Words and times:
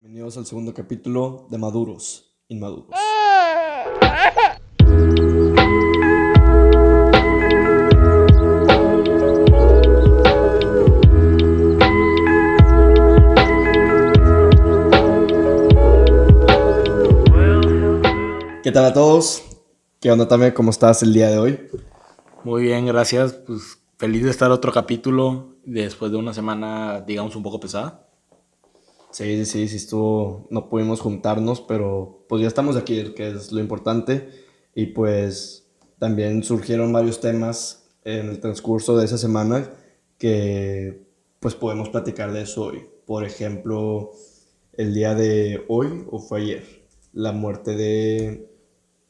Bienvenidos 0.00 0.36
al 0.36 0.46
segundo 0.46 0.72
capítulo 0.72 1.48
de 1.50 1.58
Maduros, 1.58 2.38
Inmaduros. 2.46 2.94
¿Qué 18.62 18.70
tal 18.70 18.84
a 18.84 18.92
todos? 18.94 19.42
¿Qué 19.98 20.12
onda, 20.12 20.28
Tame? 20.28 20.54
¿Cómo 20.54 20.70
estás 20.70 21.02
el 21.02 21.12
día 21.12 21.28
de 21.28 21.38
hoy? 21.38 21.58
Muy 22.44 22.62
bien, 22.62 22.86
gracias. 22.86 23.32
Pues 23.32 23.80
feliz 23.96 24.22
de 24.22 24.30
estar 24.30 24.52
otro 24.52 24.70
capítulo 24.70 25.56
después 25.64 26.12
de 26.12 26.18
una 26.18 26.32
semana, 26.32 27.00
digamos, 27.00 27.34
un 27.34 27.42
poco 27.42 27.58
pesada. 27.58 28.07
Sí, 29.18 29.44
sí, 29.46 29.66
sí, 29.66 29.74
estuvo, 29.74 30.46
no 30.48 30.68
pudimos 30.68 31.00
juntarnos, 31.00 31.60
pero 31.60 32.24
pues 32.28 32.40
ya 32.40 32.46
estamos 32.46 32.76
aquí, 32.76 33.14
que 33.16 33.30
es 33.30 33.50
lo 33.50 33.58
importante. 33.58 34.28
Y 34.76 34.86
pues 34.86 35.66
también 35.98 36.44
surgieron 36.44 36.92
varios 36.92 37.18
temas 37.18 37.90
en 38.04 38.28
el 38.28 38.38
transcurso 38.38 38.96
de 38.96 39.06
esa 39.06 39.18
semana 39.18 39.72
que 40.18 41.02
pues 41.40 41.56
podemos 41.56 41.88
platicar 41.88 42.32
de 42.32 42.42
eso 42.42 42.66
hoy. 42.66 42.86
Por 43.06 43.24
ejemplo, 43.24 44.12
el 44.74 44.94
día 44.94 45.16
de 45.16 45.64
hoy 45.66 46.04
o 46.12 46.20
fue 46.20 46.42
ayer, 46.42 46.86
la 47.12 47.32
muerte 47.32 47.74
de 47.74 48.48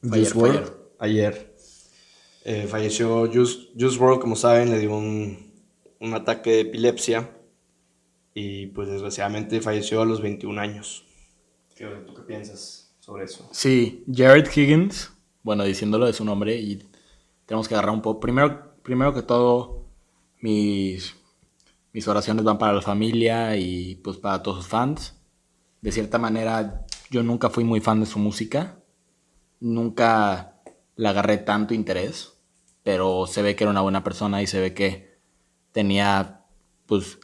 Fue 0.00 0.20
ayer, 0.20 0.32
Juice 0.32 0.52
fue. 0.54 0.76
Ayer. 1.00 1.54
Eh, 2.46 2.66
falleció 2.66 3.30
Juice, 3.30 3.68
Juice 3.78 3.98
WRLD, 3.98 4.20
como 4.20 4.36
saben, 4.36 4.70
le 4.70 4.78
dio 4.78 4.96
un, 4.96 5.52
un 6.00 6.14
ataque 6.14 6.50
de 6.50 6.60
epilepsia 6.60 7.30
y 8.34 8.66
pues 8.68 8.88
desgraciadamente 8.88 9.60
falleció 9.60 10.02
a 10.02 10.06
los 10.06 10.20
21 10.20 10.60
años. 10.60 11.04
¿Qué, 11.76 11.86
¿Tú 12.06 12.14
qué 12.14 12.22
piensas 12.22 12.94
sobre 13.00 13.24
eso? 13.24 13.48
Sí, 13.52 14.04
Jared 14.12 14.48
Higgins, 14.54 15.12
bueno, 15.42 15.64
diciéndolo 15.64 16.06
de 16.06 16.12
su 16.12 16.24
nombre 16.24 16.56
y 16.56 16.82
tenemos 17.46 17.68
que 17.68 17.74
agarrar 17.74 17.94
un 17.94 18.02
poco. 18.02 18.20
Primero, 18.20 18.74
primero 18.82 19.14
que 19.14 19.22
todo, 19.22 19.86
mis, 20.40 21.16
mis 21.92 22.06
oraciones 22.06 22.44
van 22.44 22.58
para 22.58 22.74
la 22.74 22.82
familia 22.82 23.56
y 23.56 23.96
pues 23.96 24.18
para 24.18 24.42
todos 24.42 24.58
sus 24.58 24.68
fans. 24.68 25.18
De 25.80 25.92
cierta 25.92 26.18
manera, 26.18 26.84
yo 27.10 27.22
nunca 27.22 27.50
fui 27.50 27.64
muy 27.64 27.80
fan 27.80 28.00
de 28.00 28.06
su 28.06 28.18
música. 28.18 28.80
Nunca 29.60 30.60
le 30.96 31.08
agarré 31.08 31.38
tanto 31.38 31.74
interés. 31.74 32.34
Pero 32.82 33.26
se 33.26 33.42
ve 33.42 33.56
que 33.56 33.64
era 33.64 33.70
una 33.70 33.80
buena 33.80 34.04
persona 34.04 34.42
y 34.42 34.46
se 34.46 34.60
ve 34.60 34.74
que 34.74 35.18
tenía 35.72 36.44
pues 36.86 37.18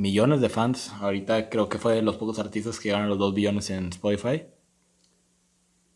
millones 0.00 0.40
de 0.40 0.48
fans. 0.48 0.92
Ahorita 1.00 1.50
creo 1.50 1.68
que 1.68 1.78
fue 1.78 1.94
de 1.94 2.02
los 2.02 2.16
pocos 2.16 2.38
artistas 2.38 2.78
que 2.78 2.88
llegaron 2.88 3.06
a 3.06 3.10
los 3.10 3.18
2 3.18 3.34
billones 3.34 3.70
en 3.70 3.88
Spotify. 3.88 4.46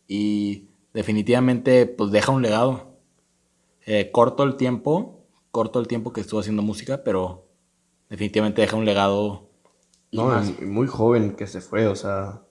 Y 0.07 0.67
definitivamente 0.93 1.87
pues 1.87 2.11
deja 2.11 2.31
un 2.31 2.43
legado. 2.43 2.95
Eh, 3.85 4.11
corto 4.11 4.43
el 4.43 4.55
tiempo, 4.55 5.25
corto 5.51 5.79
el 5.79 5.87
tiempo 5.87 6.13
que 6.13 6.21
estuvo 6.21 6.39
haciendo 6.39 6.61
música, 6.61 7.03
pero 7.03 7.47
definitivamente 8.09 8.61
deja 8.61 8.77
un 8.77 8.85
legado. 8.85 9.49
No, 10.11 10.31
muy 10.61 10.87
joven 10.87 11.35
que 11.35 11.47
se 11.47 11.59
fue, 11.59 11.87
o 11.87 11.95
sea, 11.95 12.41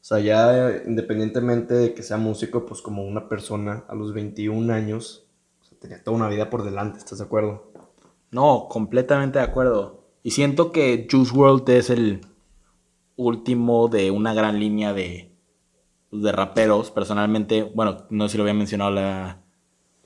o 0.00 0.04
sea, 0.04 0.18
ya 0.20 0.70
eh, 0.70 0.84
independientemente 0.86 1.74
de 1.74 1.92
que 1.92 2.02
sea 2.02 2.16
músico, 2.16 2.64
pues 2.64 2.80
como 2.80 3.04
una 3.04 3.28
persona 3.28 3.84
a 3.86 3.94
los 3.94 4.14
21 4.14 4.72
años, 4.72 5.26
o 5.60 5.64
sea, 5.64 5.78
tenía 5.78 6.02
toda 6.02 6.16
una 6.16 6.28
vida 6.28 6.48
por 6.48 6.64
delante, 6.64 6.98
¿estás 6.98 7.18
de 7.18 7.24
acuerdo? 7.24 7.70
No, 8.30 8.66
completamente 8.70 9.38
de 9.40 9.44
acuerdo. 9.44 9.99
Y 10.22 10.32
siento 10.32 10.72
que 10.72 11.08
Juice 11.10 11.32
World 11.32 11.68
es 11.70 11.90
el 11.90 12.20
último 13.16 13.88
de 13.88 14.10
una 14.10 14.34
gran 14.34 14.58
línea 14.58 14.92
de, 14.92 15.32
de 16.10 16.32
raperos. 16.32 16.90
Personalmente, 16.90 17.62
bueno, 17.62 18.06
no 18.10 18.28
sé 18.28 18.32
si 18.32 18.38
lo 18.38 18.44
había 18.44 18.54
mencionado 18.54 18.90
la, 18.90 19.40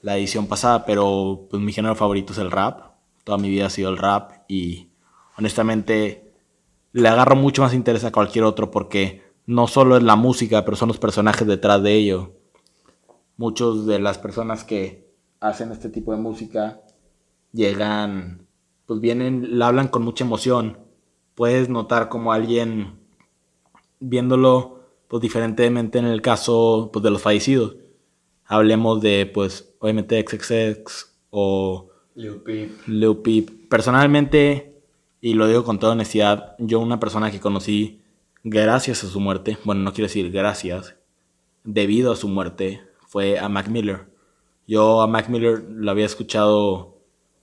la 0.02 0.18
edición 0.18 0.46
pasada, 0.46 0.84
pero 0.84 1.46
pues 1.48 1.62
mi 1.62 1.72
género 1.72 1.94
favorito 1.94 2.32
es 2.32 2.38
el 2.38 2.50
rap. 2.50 2.92
Toda 3.24 3.38
mi 3.38 3.48
vida 3.48 3.66
ha 3.66 3.70
sido 3.70 3.90
el 3.90 3.96
rap 3.96 4.32
y 4.48 4.90
honestamente 5.38 6.32
le 6.92 7.08
agarro 7.08 7.36
mucho 7.36 7.62
más 7.62 7.74
interés 7.74 8.04
a 8.04 8.12
cualquier 8.12 8.44
otro 8.44 8.70
porque 8.70 9.22
no 9.46 9.66
solo 9.66 9.96
es 9.96 10.02
la 10.02 10.14
música, 10.14 10.64
pero 10.64 10.76
son 10.76 10.88
los 10.88 10.98
personajes 10.98 11.46
detrás 11.46 11.82
de 11.82 11.94
ello. 11.94 12.32
Muchos 13.36 13.86
de 13.86 13.98
las 13.98 14.18
personas 14.18 14.62
que 14.62 15.10
hacen 15.40 15.72
este 15.72 15.88
tipo 15.88 16.12
de 16.12 16.18
música 16.18 16.80
llegan, 17.52 18.43
pues 18.86 19.00
vienen, 19.00 19.58
la 19.58 19.68
hablan 19.68 19.88
con 19.88 20.02
mucha 20.02 20.24
emoción. 20.24 20.78
Puedes 21.34 21.68
notar 21.68 22.08
como 22.08 22.32
alguien 22.32 22.98
viéndolo 24.00 24.80
pues 25.08 25.22
diferentemente 25.22 25.98
en 25.98 26.06
el 26.06 26.22
caso 26.22 26.90
pues, 26.92 27.02
de 27.02 27.10
los 27.10 27.22
fallecidos. 27.22 27.76
Hablemos 28.46 29.00
de 29.00 29.30
pues 29.32 29.74
obviamente 29.78 30.22
XXX 30.26 31.14
o 31.30 31.88
Lil 32.14 32.36
Peep. 32.42 32.86
Lil 32.86 33.16
Peep. 33.18 33.68
Personalmente, 33.68 34.80
y 35.20 35.34
lo 35.34 35.48
digo 35.48 35.64
con 35.64 35.78
toda 35.78 35.92
honestidad, 35.92 36.54
yo 36.58 36.78
una 36.80 37.00
persona 37.00 37.30
que 37.30 37.40
conocí 37.40 38.02
gracias 38.44 39.02
a 39.04 39.08
su 39.08 39.20
muerte, 39.20 39.58
bueno, 39.64 39.82
no 39.82 39.92
quiero 39.92 40.06
decir 40.06 40.30
gracias, 40.30 40.96
debido 41.64 42.12
a 42.12 42.16
su 42.16 42.28
muerte, 42.28 42.82
fue 43.06 43.38
a 43.38 43.48
Mac 43.48 43.68
Miller. 43.68 44.06
Yo 44.66 45.02
a 45.02 45.06
Mac 45.06 45.28
Miller 45.28 45.64
lo 45.68 45.90
había 45.90 46.06
escuchado 46.06 46.98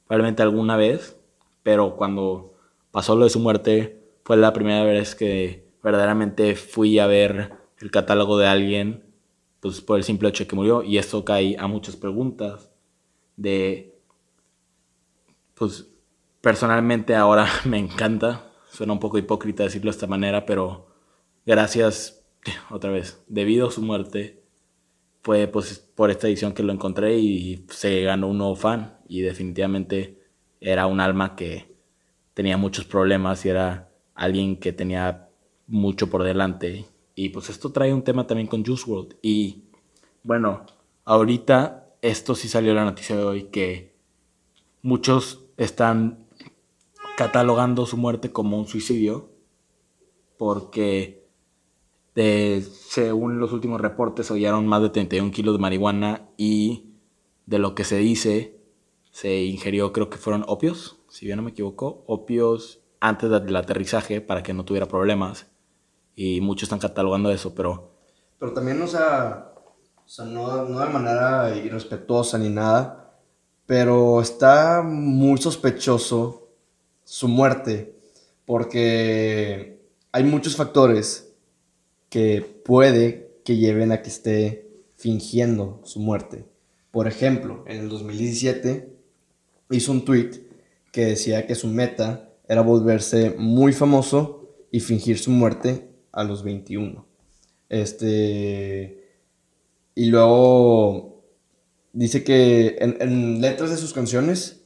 probablemente 0.08 0.44
alguna 0.44 0.78
vez, 0.78 1.18
pero 1.64 1.96
cuando 1.96 2.54
pasó 2.92 3.16
lo 3.16 3.26
de 3.26 3.30
su 3.30 3.40
muerte, 3.40 4.04
fue 4.24 4.38
la 4.38 4.54
primera 4.54 4.84
vez 4.84 5.16
que 5.16 5.68
verdaderamente 5.84 6.56
fui 6.56 7.00
a 7.00 7.08
ver 7.08 7.54
el 7.80 7.92
catálogo 7.92 8.38
de 8.38 8.48
alguien, 8.48 9.04
pues 9.60 9.82
por 9.82 9.98
el 9.98 10.04
simple 10.04 10.30
hecho 10.30 10.44
de 10.44 10.48
que 10.48 10.56
murió, 10.56 10.84
y 10.84 10.98
esto 10.98 11.26
cae 11.26 11.56
a 11.60 11.68
muchas 11.68 11.96
preguntas 11.96 12.72
de 13.36 13.92
pues 15.56 15.88
personalmente 16.42 17.16
ahora 17.16 17.48
me 17.66 17.78
encanta. 17.78 18.52
Suena 18.72 18.94
un 18.94 19.00
poco 19.00 19.18
hipócrita 19.18 19.64
decirlo 19.64 19.92
de 19.92 19.96
esta 19.96 20.08
manera, 20.08 20.46
pero 20.46 20.88
gracias 21.46 22.26
otra 22.72 22.90
vez. 22.90 23.24
Debido 23.28 23.68
a 23.68 23.72
su 23.72 23.82
muerte, 23.82 24.44
fue 25.22 25.48
pues 25.48 25.78
por 25.78 26.10
esta 26.10 26.28
edición 26.28 26.54
que 26.54 26.64
lo 26.64 26.74
encontré 26.74 27.20
y 27.20 27.66
se 27.70 28.02
ganó 28.02 28.28
un 28.28 28.40
nuevo 28.40 28.56
fan. 28.56 28.98
Y 29.08 29.22
definitivamente 29.22 30.21
era 30.62 30.86
un 30.86 31.00
alma 31.00 31.36
que 31.36 31.76
tenía 32.34 32.56
muchos 32.56 32.86
problemas 32.86 33.46
y 33.46 33.50
era 33.50 33.90
alguien 34.16 34.56
que 34.58 34.72
tenía 34.72 35.28
mucho 35.68 36.10
por 36.10 36.24
delante. 36.24 36.86
Y 37.16 37.30
pues 37.30 37.50
esto 37.50 37.72
trae 37.72 37.94
un 37.94 38.04
tema 38.04 38.28
también 38.28 38.48
con 38.48 38.64
Juice 38.64 38.90
WRLD. 38.90 39.16
Y 39.22 39.64
bueno, 40.24 40.66
ahorita 41.04 41.90
esto 42.02 42.36
sí 42.36 42.48
salió 42.48 42.74
la 42.74 42.86
noticia 42.86 43.18
de 43.18 43.24
hoy 43.24 43.44
que 43.44 43.96
muchos 44.82 45.46
están 45.58 46.26
catalogando 47.18 47.86
su 47.86 47.98
muerte 47.98 48.32
como 48.32 48.58
un 48.58 48.68
suicidio 48.68 49.30
porque 50.38 51.22
según 52.14 53.40
los 53.40 53.54
últimos 53.54 53.80
reportes 53.80 54.28
se 54.28 54.34
hallaron 54.34 54.68
más 54.68 54.82
de 54.82 54.90
31 54.90 55.32
kilos 55.32 55.56
de 55.56 55.62
marihuana 55.62 56.30
y 56.36 56.86
de 57.46 57.60
lo 57.60 57.76
que 57.76 57.84
se 57.84 57.98
dice 57.98 58.61
se 59.12 59.44
ingirió 59.44 59.94
creo 59.94 60.10
que 60.10 60.18
fueron 60.18 60.46
opios, 60.48 61.00
si 61.10 61.26
bien 61.26 61.38
no 61.38 61.44
me 61.44 61.52
equivoco, 61.52 62.04
opios 62.08 62.80
antes 63.00 63.30
del 63.30 63.56
aterrizaje 63.56 64.22
para 64.22 64.44
que 64.44 64.54
no 64.54 64.66
tuviera 64.66 64.88
problemas 64.88 65.48
y 66.16 66.42
muchos 66.42 66.64
están 66.64 66.80
catalogando 66.80 67.32
eso, 67.32 67.54
pero 67.54 67.92
Pero 68.40 68.54
también, 68.54 68.82
o 68.82 68.88
sea, 68.88 69.54
no, 70.26 70.66
no 70.66 70.80
de 70.80 70.90
manera 70.90 71.56
irrespetuosa 71.56 72.38
ni 72.38 72.50
nada, 72.50 73.20
pero 73.66 74.22
está 74.22 74.82
muy 74.84 75.38
sospechoso 75.38 76.50
su 77.04 77.28
muerte, 77.28 77.96
porque 78.46 79.82
hay 80.12 80.24
muchos 80.24 80.56
factores 80.56 81.34
que 82.10 82.42
puede 82.66 83.42
que 83.44 83.58
lleven 83.58 83.92
a 83.92 84.02
que 84.02 84.10
esté 84.10 84.70
fingiendo 84.96 85.82
su 85.84 86.00
muerte. 86.00 86.46
Por 86.92 87.08
ejemplo, 87.08 87.64
en 87.68 87.80
el 87.80 87.90
2017 87.90 89.01
hizo 89.72 89.92
un 89.92 90.06
tweet 90.06 90.32
que 90.92 91.06
decía 91.06 91.48
que 91.48 91.56
su 91.56 91.68
meta 91.68 92.30
era 92.48 92.62
volverse 92.62 93.36
muy 93.38 93.74
famoso 93.74 94.50
y 94.72 94.80
fingir 94.80 95.18
su 95.18 95.32
muerte 95.32 95.90
a 96.12 96.24
los 96.24 96.44
21. 96.44 97.06
Este. 97.70 99.08
Y 99.96 100.06
luego 100.06 101.24
dice 101.94 102.24
que 102.24 102.78
en, 102.80 103.42
letras 103.42 103.70
de 103.70 103.78
sus 103.78 103.94
canciones 103.94 104.62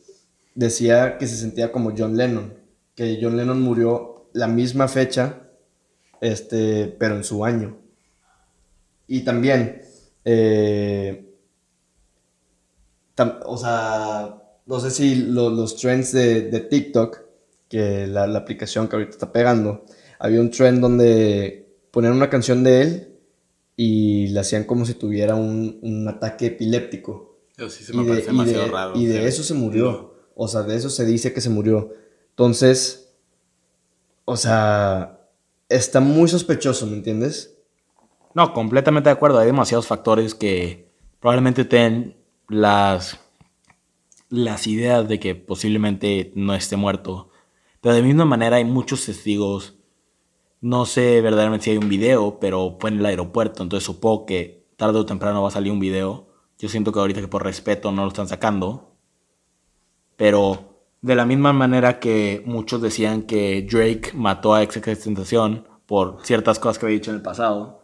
decía 0.54 1.18
que 1.18 1.28
se 1.28 1.38
sentía 1.38 1.72
como 1.72 1.94
John 1.96 2.18
Lennon. 2.18 2.54
Que 2.96 3.20
John 3.22 3.38
Lennon 3.38 3.62
murió 3.62 4.30
la 4.34 4.48
misma 4.48 4.88
fecha, 4.88 5.50
este, 6.22 6.88
pero 7.00 7.16
en 7.16 7.24
su 7.24 7.46
año. 7.46 7.78
Y 9.08 9.22
también, 9.22 9.82
eh, 10.24 11.32
o 13.46 13.58
sea, 13.58 14.45
no 14.66 14.80
sé 14.80 14.92
si 14.92 15.16
lo- 15.16 15.50
los 15.50 15.76
trends 15.76 16.12
de, 16.12 16.42
de 16.50 16.60
TikTok, 16.62 17.20
que 17.70 18.08
la, 18.08 18.28
la 18.28 18.40
aplicación 18.40 18.88
que 18.88 18.96
ahorita 18.96 19.12
está 19.12 19.32
pegando, 19.32 19.86
había 20.20 20.40
un 20.42 20.50
trend 20.52 20.80
donde 20.82 21.68
ponían 21.92 22.14
una 22.14 22.30
canción 22.30 22.64
de 22.64 22.82
él 22.82 23.08
y 23.76 24.28
la 24.30 24.42
hacían 24.42 24.64
como 24.64 24.86
si 24.86 24.94
tuviera 24.94 25.36
un, 25.36 25.80
un 25.82 26.08
ataque 26.08 26.48
epiléptico. 26.48 27.40
Eso 27.58 27.70
sí 27.70 27.84
se 27.84 27.94
me 27.94 28.04
parece 28.06 28.28
demasiado 28.28 28.68
raro. 28.72 28.94
Y 28.96 29.06
de 29.06 29.28
eso 29.28 29.44
se 29.44 29.54
murió. 29.54 30.14
O 30.36 30.48
sea, 30.48 30.64
de 30.64 30.76
eso 30.76 30.90
se 30.90 31.06
dice 31.06 31.34
que 31.34 31.42
se 31.42 31.50
murió. 31.50 31.92
Entonces, 32.32 33.14
o 34.26 34.36
sea, 34.38 35.20
está 35.70 36.00
muy 36.00 36.28
sospechoso, 36.28 36.86
¿me 36.88 36.98
entiendes? 36.98 37.58
No, 38.34 38.54
completamente 38.54 39.10
de 39.10 39.14
acuerdo. 39.14 39.40
Hay 39.40 39.48
demasiados 39.48 39.88
factores 39.88 40.36
que 40.36 40.90
probablemente 41.20 41.64
tengan 41.66 42.16
las, 42.50 43.18
las 44.30 44.68
ideas 44.68 45.08
de 45.08 45.20
que 45.20 45.36
posiblemente 45.36 46.32
no 46.36 46.54
esté 46.54 46.76
muerto. 46.76 47.30
Pero 47.82 47.96
de 47.96 48.02
misma 48.02 48.26
manera 48.26 48.58
hay 48.58 48.66
muchos 48.66 49.06
testigos. 49.06 49.78
No 50.62 50.86
sé 50.86 51.22
verdaderamente 51.22 51.66
si 51.66 51.72
hay 51.72 51.78
un 51.78 51.90
video, 51.90 52.40
pero 52.40 52.78
fue 52.80 52.90
en 52.90 53.00
el 53.00 53.06
aeropuerto. 53.06 53.64
Entonces 53.64 53.86
supongo 53.86 54.26
que 54.26 54.66
tarde 54.78 55.00
o 55.00 55.06
temprano 55.06 55.42
va 55.42 55.50
a 55.50 55.52
salir 55.52 55.72
un 55.72 55.80
video. 55.80 56.28
Yo 56.58 56.70
siento 56.70 56.92
que 56.92 57.00
ahorita 57.00 57.22
que 57.22 57.28
por 57.28 57.44
respeto 57.44 57.92
no 57.92 58.04
lo 58.04 58.08
están 58.08 58.28
sacando. 58.28 58.96
Pero 60.16 60.82
de 61.02 61.16
la 61.16 61.26
misma 61.26 61.54
manera 61.54 62.00
que 62.00 62.42
muchos 62.46 62.82
decían 62.82 63.24
que 63.24 63.62
Drake 63.62 64.12
mató 64.16 64.54
a 64.54 64.64
Ex 64.64 64.82
Tentación 65.04 65.68
por 65.86 66.26
ciertas 66.26 66.58
cosas 66.58 66.80
que 66.80 66.88
había 66.88 66.98
dicho 66.98 67.12
en 67.12 67.18
el 67.18 67.22
pasado, 67.22 67.84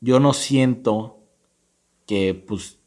yo 0.00 0.20
no 0.20 0.32
siento 0.32 1.18
que 2.06 2.32
pues 2.34 2.77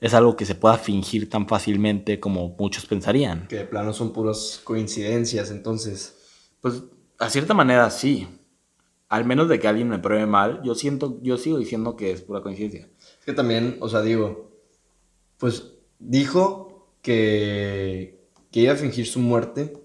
es 0.00 0.14
algo 0.14 0.36
que 0.36 0.46
se 0.46 0.54
pueda 0.54 0.78
fingir 0.78 1.28
tan 1.28 1.46
fácilmente 1.46 2.18
como 2.18 2.56
muchos 2.58 2.86
pensarían. 2.86 3.46
Que 3.48 3.56
de 3.56 3.64
plano 3.66 3.92
son 3.92 4.12
puras 4.12 4.60
coincidencias, 4.64 5.50
entonces. 5.50 6.16
Pues 6.60 6.82
a 7.18 7.28
cierta 7.28 7.54
manera 7.54 7.90
sí. 7.90 8.26
Al 9.08 9.24
menos 9.24 9.48
de 9.48 9.58
que 9.58 9.66
alguien 9.66 9.88
me 9.88 9.98
pruebe 9.98 10.24
mal, 10.24 10.62
yo 10.62 10.74
siento, 10.74 11.18
yo 11.20 11.36
sigo 11.36 11.58
diciendo 11.58 11.96
que 11.96 12.12
es 12.12 12.22
pura 12.22 12.42
coincidencia. 12.42 12.88
Es 13.18 13.24
que 13.26 13.32
también, 13.32 13.76
o 13.80 13.88
sea, 13.88 14.02
digo, 14.02 14.52
pues 15.36 15.64
dijo 15.98 16.94
que, 17.02 18.24
que 18.52 18.60
iba 18.60 18.72
a 18.72 18.76
fingir 18.76 19.06
su 19.06 19.18
muerte 19.18 19.76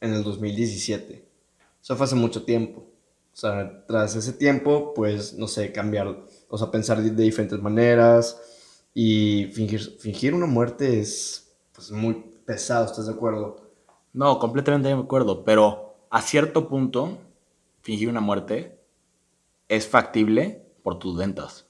en 0.00 0.14
el 0.14 0.24
2017. 0.24 1.28
Eso 1.82 1.96
fue 1.96 2.04
hace 2.04 2.14
mucho 2.14 2.44
tiempo. 2.44 2.80
O 3.32 3.36
sea, 3.36 3.84
tras 3.86 4.16
ese 4.16 4.32
tiempo, 4.32 4.94
pues, 4.94 5.34
no 5.34 5.48
sé, 5.48 5.70
cambiar, 5.70 6.24
o 6.48 6.58
sea, 6.58 6.70
pensar 6.70 7.02
de, 7.02 7.10
diferentes 7.10 7.60
maneras 7.60 8.40
y 8.94 9.46
fingir, 9.52 9.98
fingir 9.98 10.34
una 10.34 10.46
muerte 10.46 11.00
es, 11.00 11.54
pues, 11.72 11.90
muy 11.90 12.14
pesado, 12.44 12.84
¿estás 12.84 13.06
de 13.06 13.12
acuerdo? 13.12 13.70
No, 14.12 14.38
completamente 14.38 14.88
de 14.88 14.94
acuerdo, 14.94 15.44
pero 15.44 15.94
a 16.10 16.20
cierto 16.20 16.68
punto, 16.68 17.18
fingir 17.82 18.08
una 18.08 18.20
muerte 18.20 18.78
es 19.68 19.86
factible 19.86 20.66
por 20.82 20.98
tus 20.98 21.16
ventas. 21.16 21.66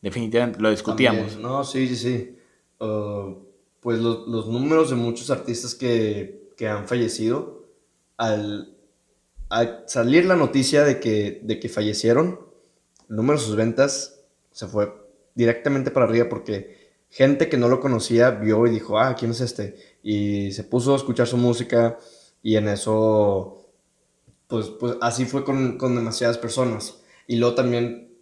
Definitivamente, 0.00 0.60
lo 0.60 0.70
discutíamos. 0.70 1.36
No, 1.36 1.62
sí, 1.64 1.86
sí, 1.88 1.96
sí. 1.96 2.36
Uh, 2.80 3.36
pues 3.80 4.00
los, 4.00 4.26
los, 4.26 4.48
números 4.48 4.90
de 4.90 4.96
muchos 4.96 5.30
artistas 5.30 5.74
que, 5.74 6.52
que 6.56 6.66
han 6.66 6.88
fallecido, 6.88 7.66
al, 8.16 8.76
al 9.48 9.84
salir 9.86 10.24
la 10.24 10.36
noticia 10.36 10.82
de 10.84 10.98
que, 10.98 11.40
de 11.42 11.60
que 11.60 11.68
fallecieron, 11.68 12.40
el 13.08 13.16
número 13.16 13.38
de 13.38 13.44
sus 13.44 13.56
ventas 13.56 14.24
se 14.50 14.66
fue 14.66 15.01
directamente 15.34 15.90
para 15.90 16.06
arriba 16.06 16.28
porque 16.28 16.92
gente 17.08 17.48
que 17.48 17.58
no 17.58 17.68
lo 17.68 17.80
conocía 17.80 18.30
vio 18.30 18.66
y 18.66 18.70
dijo, 18.70 18.98
ah, 18.98 19.14
¿quién 19.18 19.32
es 19.32 19.40
este? 19.40 19.76
Y 20.02 20.52
se 20.52 20.64
puso 20.64 20.94
a 20.94 20.96
escuchar 20.96 21.26
su 21.26 21.36
música 21.36 21.98
y 22.42 22.56
en 22.56 22.68
eso, 22.68 23.68
pues, 24.48 24.68
pues 24.68 24.96
así 25.00 25.24
fue 25.24 25.44
con, 25.44 25.78
con 25.78 25.94
demasiadas 25.94 26.38
personas. 26.38 27.02
Y 27.26 27.36
luego 27.36 27.54
también 27.54 28.16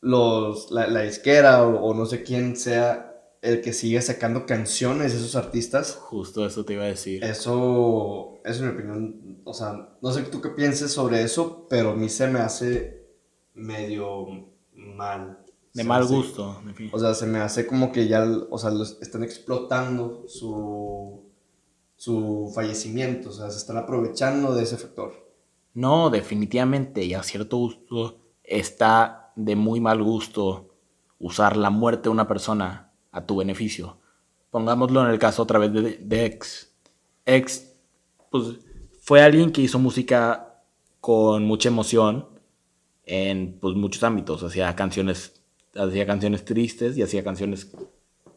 los, 0.00 0.70
la, 0.70 0.86
la 0.86 1.02
disquera 1.02 1.66
o, 1.66 1.82
o, 1.82 1.94
no 1.94 2.06
sé 2.06 2.22
quién 2.22 2.56
sea 2.56 3.08
el 3.42 3.60
que 3.60 3.72
sigue 3.72 4.00
sacando 4.02 4.46
canciones 4.46 5.12
de 5.12 5.18
esos 5.18 5.36
artistas. 5.36 5.94
Justo 5.94 6.46
eso 6.46 6.64
te 6.64 6.74
iba 6.74 6.84
a 6.84 6.88
decir. 6.88 7.22
Eso, 7.24 8.40
es 8.44 8.60
mi 8.60 8.68
opinión. 8.68 9.40
O 9.44 9.54
sea, 9.54 9.96
no 10.00 10.12
sé 10.12 10.22
tú 10.22 10.40
qué 10.40 10.50
pienses 10.50 10.92
sobre 10.92 11.22
eso, 11.22 11.66
pero 11.68 11.90
a 11.90 11.94
mí 11.94 12.08
se 12.08 12.28
me 12.28 12.40
hace 12.40 13.06
medio 13.54 14.26
mal. 14.72 15.38
De 15.78 15.84
mal 15.84 16.06
gusto, 16.06 16.60
en 16.66 16.74
fin. 16.74 16.90
O 16.92 16.98
sea, 16.98 17.14
se 17.14 17.26
me 17.26 17.38
hace 17.38 17.66
como 17.66 17.92
que 17.92 18.08
ya, 18.08 18.24
o 18.50 18.58
sea, 18.58 18.70
los 18.70 19.00
están 19.00 19.22
explotando 19.22 20.24
su, 20.28 21.24
su 21.96 22.52
fallecimiento. 22.54 23.30
O 23.30 23.32
sea, 23.32 23.50
se 23.50 23.58
están 23.58 23.76
aprovechando 23.76 24.54
de 24.54 24.62
ese 24.64 24.76
factor. 24.76 25.12
No, 25.74 26.10
definitivamente, 26.10 27.04
y 27.04 27.14
a 27.14 27.22
cierto 27.22 27.56
gusto 27.56 28.18
está 28.42 29.32
de 29.36 29.54
muy 29.56 29.80
mal 29.80 30.02
gusto 30.02 30.74
usar 31.18 31.56
la 31.56 31.70
muerte 31.70 32.04
de 32.04 32.08
una 32.10 32.26
persona 32.26 32.92
a 33.12 33.24
tu 33.24 33.36
beneficio. 33.36 33.98
Pongámoslo 34.50 35.04
en 35.04 35.10
el 35.10 35.18
caso 35.18 35.42
otra 35.42 35.58
vez 35.58 35.72
de, 35.72 35.98
de 35.98 36.24
X. 36.26 36.74
X, 37.26 37.72
pues, 38.30 38.56
fue 39.00 39.22
alguien 39.22 39.52
que 39.52 39.62
hizo 39.62 39.78
música 39.78 40.62
con 41.00 41.44
mucha 41.44 41.68
emoción 41.68 42.28
en 43.04 43.58
pues, 43.60 43.74
muchos 43.74 44.02
ámbitos. 44.02 44.42
Hacía 44.42 44.74
canciones, 44.76 45.37
hacía 45.74 46.06
canciones 46.06 46.44
tristes 46.44 46.96
y 46.96 47.02
hacía 47.02 47.24
canciones 47.24 47.72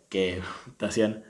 que 0.10 0.42
te 0.78 0.86
hacían, 0.86 1.24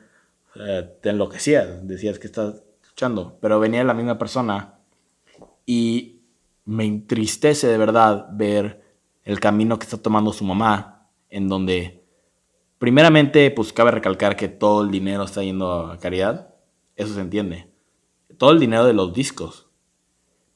te 1.01 1.09
enloquecías, 1.09 1.87
decías 1.87 2.19
que 2.19 2.27
estás 2.27 2.63
escuchando. 2.81 3.37
Pero 3.41 3.59
venía 3.59 3.83
la 3.83 3.93
misma 3.93 4.17
persona 4.17 4.79
y 5.65 6.21
me 6.65 6.85
entristece 6.85 7.67
de 7.67 7.77
verdad 7.77 8.27
ver 8.31 8.81
el 9.23 9.39
camino 9.39 9.77
que 9.77 9.85
está 9.85 9.97
tomando 9.97 10.33
su 10.33 10.43
mamá, 10.43 11.09
en 11.29 11.47
donde 11.47 12.01
Primeramente, 12.81 13.51
pues 13.51 13.71
cabe 13.71 13.91
recalcar 13.91 14.35
que 14.35 14.47
todo 14.47 14.81
el 14.81 14.89
dinero 14.89 15.25
está 15.25 15.43
yendo 15.43 15.85
a 15.85 15.99
caridad. 15.99 16.55
Eso 16.95 17.13
se 17.13 17.21
entiende. 17.21 17.71
Todo 18.39 18.49
el 18.49 18.59
dinero 18.59 18.85
de 18.85 18.93
los 18.93 19.13
discos. 19.13 19.69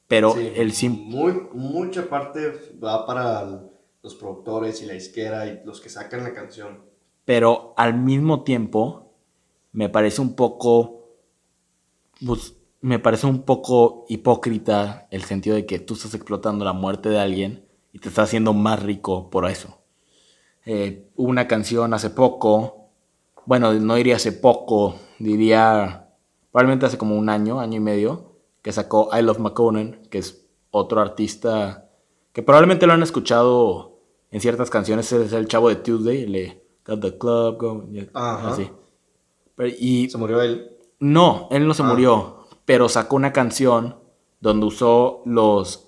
Pero 0.08 0.34
el 0.34 0.72
sim 0.72 0.90
muy 0.90 1.40
Mucha 1.52 2.08
parte 2.08 2.52
va 2.82 3.06
para 3.06 3.60
los 4.06 4.14
productores 4.14 4.82
y 4.82 4.86
la 4.86 4.94
izquierda 4.94 5.48
y 5.48 5.60
los 5.64 5.80
que 5.80 5.88
sacan 5.88 6.22
la 6.22 6.32
canción. 6.32 6.78
Pero 7.24 7.74
al 7.76 7.98
mismo 7.98 8.44
tiempo, 8.44 9.12
me 9.72 9.88
parece 9.88 10.20
un 10.20 10.36
poco. 10.36 11.08
Pues, 12.24 12.54
me 12.80 13.00
parece 13.00 13.26
un 13.26 13.42
poco 13.42 14.04
hipócrita 14.08 15.08
el 15.10 15.24
sentido 15.24 15.56
de 15.56 15.66
que 15.66 15.80
tú 15.80 15.94
estás 15.94 16.14
explotando 16.14 16.64
la 16.64 16.72
muerte 16.72 17.08
de 17.08 17.18
alguien 17.18 17.66
y 17.92 17.98
te 17.98 18.08
estás 18.08 18.28
haciendo 18.28 18.52
más 18.52 18.80
rico 18.80 19.28
por 19.28 19.44
eso. 19.50 19.80
Eh, 20.66 21.08
una 21.16 21.48
canción 21.48 21.92
hace 21.92 22.10
poco, 22.10 22.90
bueno, 23.44 23.72
no 23.74 23.96
diría 23.96 24.16
hace 24.16 24.30
poco, 24.30 24.94
diría 25.18 26.10
probablemente 26.52 26.86
hace 26.86 26.96
como 26.98 27.16
un 27.16 27.28
año, 27.28 27.58
año 27.58 27.78
y 27.78 27.80
medio, 27.80 28.36
que 28.62 28.70
sacó 28.70 29.10
I 29.12 29.22
Love 29.22 29.40
McConan, 29.40 30.02
que 30.10 30.18
es 30.18 30.46
otro 30.70 31.00
artista 31.00 31.86
que 32.32 32.42
probablemente 32.42 32.86
lo 32.86 32.92
han 32.92 33.02
escuchado 33.02 33.95
en 34.30 34.40
ciertas 34.40 34.70
canciones, 34.70 35.10
es 35.12 35.32
el 35.32 35.48
chavo 35.48 35.68
de 35.68 35.76
Tuesday, 35.76 36.26
le 36.26 36.62
Got 36.84 37.00
the 37.00 37.18
Club 37.18 37.58
Going, 37.58 38.08
así. 38.14 38.70
y, 39.78 40.08
¿Se 40.08 40.18
murió 40.18 40.40
él? 40.40 40.70
No, 41.00 41.48
él 41.50 41.66
no 41.66 41.74
se 41.74 41.82
ah. 41.82 41.86
murió, 41.86 42.46
pero 42.64 42.88
sacó 42.88 43.16
una 43.16 43.32
canción 43.32 43.96
donde 44.40 44.66
usó 44.66 45.22
los 45.24 45.82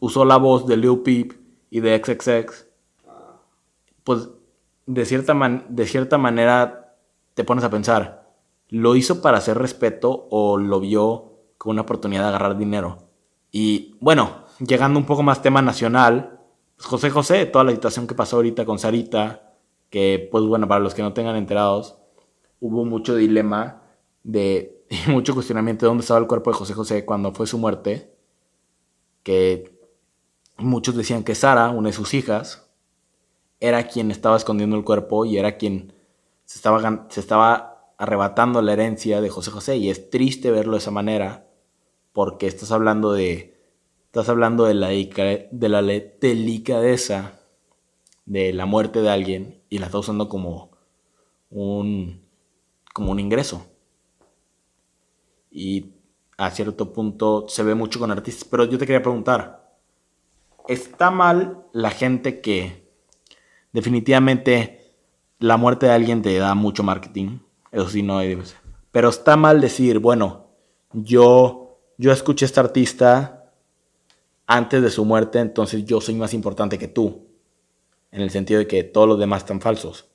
usó 0.00 0.24
la 0.24 0.38
voz 0.38 0.66
de 0.66 0.76
Lil 0.76 1.00
Peep 1.00 1.32
y 1.70 1.80
de 1.80 2.02
XXX 2.02 2.66
pues 4.04 4.28
de 4.86 5.04
cierta, 5.06 5.34
de 5.68 5.86
cierta 5.86 6.18
manera 6.18 6.96
te 7.32 7.42
pones 7.42 7.64
a 7.64 7.70
pensar, 7.70 8.30
¿lo 8.68 8.94
hizo 8.94 9.22
para 9.22 9.38
hacer 9.38 9.58
respeto 9.58 10.28
o 10.30 10.58
lo 10.58 10.78
vio 10.78 11.32
como 11.58 11.72
una 11.72 11.82
oportunidad 11.82 12.22
de 12.22 12.28
agarrar 12.28 12.56
dinero? 12.56 13.08
Y 13.50 13.96
bueno, 14.00 14.44
llegando 14.60 14.98
un 14.98 15.06
poco 15.06 15.22
más 15.22 15.42
tema 15.42 15.62
nacional, 15.62 16.33
José 16.84 17.10
José, 17.10 17.46
toda 17.46 17.64
la 17.64 17.72
situación 17.72 18.06
que 18.06 18.14
pasó 18.14 18.36
ahorita 18.36 18.64
con 18.64 18.78
Sarita, 18.78 19.54
que 19.90 20.28
pues 20.30 20.44
bueno, 20.44 20.68
para 20.68 20.80
los 20.80 20.94
que 20.94 21.02
no 21.02 21.12
tengan 21.12 21.36
enterados, 21.36 21.96
hubo 22.60 22.84
mucho 22.84 23.16
dilema 23.16 23.82
de 24.22 24.84
mucho 25.08 25.34
cuestionamiento 25.34 25.86
de 25.86 25.88
dónde 25.88 26.02
estaba 26.02 26.20
el 26.20 26.26
cuerpo 26.26 26.50
de 26.50 26.56
José 26.56 26.74
José 26.74 27.04
cuando 27.04 27.32
fue 27.32 27.46
su 27.46 27.58
muerte, 27.58 28.14
que 29.22 29.78
muchos 30.58 30.96
decían 30.96 31.24
que 31.24 31.34
Sara, 31.34 31.70
una 31.70 31.88
de 31.88 31.94
sus 31.94 32.14
hijas, 32.14 32.70
era 33.60 33.86
quien 33.88 34.10
estaba 34.10 34.36
escondiendo 34.36 34.76
el 34.76 34.84
cuerpo 34.84 35.24
y 35.24 35.38
era 35.38 35.56
quien 35.56 35.92
se 36.44 36.58
estaba, 36.58 37.06
se 37.08 37.20
estaba 37.20 37.94
arrebatando 37.96 38.60
la 38.60 38.74
herencia 38.74 39.20
de 39.20 39.30
José 39.30 39.50
José. 39.50 39.76
Y 39.76 39.90
es 39.90 40.10
triste 40.10 40.50
verlo 40.50 40.72
de 40.72 40.78
esa 40.78 40.90
manera 40.90 41.46
porque 42.12 42.46
estás 42.46 42.72
hablando 42.72 43.12
de, 43.12 43.53
estás 44.14 44.28
hablando 44.28 44.66
de 44.66 44.74
la, 44.74 44.90
de 44.90 45.68
la 45.68 45.82
delicadeza 45.82 47.40
de 48.24 48.52
la 48.52 48.64
muerte 48.64 49.02
de 49.02 49.10
alguien 49.10 49.60
y 49.68 49.78
la 49.78 49.86
estás 49.86 50.02
usando 50.02 50.28
como 50.28 50.70
un, 51.50 52.22
como 52.92 53.10
un 53.10 53.18
ingreso. 53.18 53.66
Y 55.50 55.94
a 56.38 56.48
cierto 56.52 56.92
punto 56.92 57.46
se 57.48 57.64
ve 57.64 57.74
mucho 57.74 57.98
con 57.98 58.12
artistas. 58.12 58.46
Pero 58.48 58.66
yo 58.66 58.78
te 58.78 58.86
quería 58.86 59.02
preguntar, 59.02 59.74
está 60.68 61.10
mal 61.10 61.64
la 61.72 61.90
gente 61.90 62.40
que 62.40 62.88
definitivamente 63.72 64.92
la 65.40 65.56
muerte 65.56 65.86
de 65.86 65.92
alguien 65.92 66.22
te 66.22 66.38
da 66.38 66.54
mucho 66.54 66.84
marketing. 66.84 67.40
Eso 67.72 67.88
sí, 67.88 68.04
no 68.04 68.18
hay... 68.18 68.40
Pero 68.92 69.08
está 69.08 69.36
mal 69.36 69.60
decir, 69.60 69.98
bueno, 69.98 70.50
yo, 70.92 71.80
yo 71.98 72.12
escuché 72.12 72.44
a 72.44 72.46
este 72.46 72.60
artista 72.60 73.40
antes 74.46 74.82
de 74.82 74.90
su 74.90 75.04
muerte, 75.04 75.38
entonces 75.38 75.84
yo 75.84 76.00
soy 76.00 76.14
más 76.14 76.34
importante 76.34 76.78
que 76.78 76.88
tú. 76.88 77.26
En 78.10 78.20
el 78.20 78.30
sentido 78.30 78.60
de 78.60 78.66
que 78.66 78.84
todos 78.84 79.08
los 79.08 79.18
demás 79.18 79.42
están 79.42 79.60
falsos. 79.60 80.06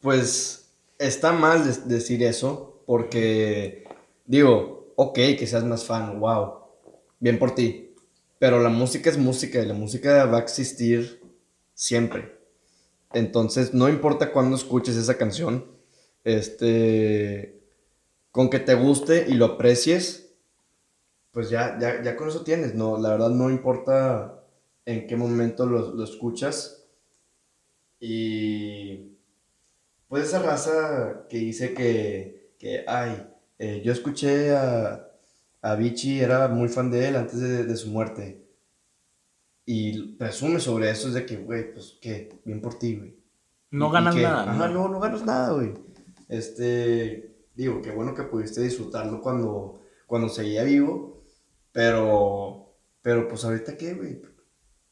Pues 0.00 0.70
está 0.98 1.32
mal 1.32 1.62
decir 1.88 2.22
eso, 2.24 2.82
porque 2.86 3.84
digo, 4.24 4.92
ok, 4.96 5.14
que 5.14 5.46
seas 5.46 5.64
más 5.64 5.84
fan, 5.84 6.18
wow, 6.18 6.54
bien 7.20 7.38
por 7.38 7.54
ti. 7.54 7.94
Pero 8.38 8.60
la 8.60 8.68
música 8.68 9.10
es 9.10 9.18
música 9.18 9.60
y 9.60 9.66
la 9.66 9.74
música 9.74 10.24
va 10.26 10.38
a 10.38 10.42
existir 10.42 11.22
siempre. 11.74 12.36
Entonces, 13.12 13.72
no 13.72 13.88
importa 13.88 14.32
cuándo 14.32 14.56
escuches 14.56 14.96
esa 14.96 15.16
canción, 15.16 15.64
este, 16.24 17.62
con 18.30 18.50
que 18.50 18.58
te 18.58 18.74
guste 18.74 19.26
y 19.28 19.34
lo 19.34 19.46
aprecies, 19.46 20.25
pues 21.36 21.50
ya, 21.50 21.78
ya, 21.78 22.02
ya 22.02 22.16
con 22.16 22.30
eso 22.30 22.44
tienes, 22.44 22.74
no, 22.74 22.96
la 22.96 23.10
verdad 23.10 23.28
no 23.28 23.50
importa 23.50 24.42
en 24.86 25.06
qué 25.06 25.16
momento 25.16 25.66
lo, 25.66 25.92
lo 25.94 26.02
escuchas. 26.02 26.88
Y 28.00 29.18
pues 30.08 30.24
esa 30.24 30.38
raza 30.38 31.26
que 31.28 31.36
dice 31.36 31.74
que, 31.74 32.54
que 32.58 32.86
ay, 32.88 33.28
eh, 33.58 33.82
yo 33.84 33.92
escuché 33.92 34.56
a, 34.56 35.10
a 35.60 35.74
Vichy, 35.74 36.20
era 36.20 36.48
muy 36.48 36.70
fan 36.70 36.90
de 36.90 37.06
él 37.06 37.16
antes 37.16 37.38
de, 37.38 37.64
de 37.64 37.76
su 37.76 37.90
muerte. 37.90 38.42
Y 39.66 40.14
presume 40.14 40.58
sobre 40.58 40.90
eso, 40.90 41.08
es 41.08 41.12
de 41.12 41.26
que, 41.26 41.36
güey, 41.36 41.70
pues, 41.70 41.98
¿qué? 42.00 42.40
Bien 42.46 42.62
por 42.62 42.78
ti, 42.78 42.96
güey. 42.96 43.14
No 43.72 43.90
ganas 43.90 44.16
nada. 44.16 44.50
Ajá, 44.50 44.68
no, 44.68 44.88
no 44.88 44.98
ganas 45.00 45.22
nada, 45.22 45.52
güey. 45.52 45.74
Este, 46.30 47.36
digo, 47.54 47.82
qué 47.82 47.90
bueno 47.90 48.14
que 48.14 48.22
pudiste 48.22 48.62
disfrutarlo 48.62 49.20
cuando, 49.20 49.82
cuando 50.06 50.30
seguía 50.30 50.64
vivo, 50.64 51.15
pero, 51.76 52.74
pero 53.02 53.28
pues 53.28 53.44
ahorita 53.44 53.76
qué, 53.76 53.92
güey, 53.92 54.22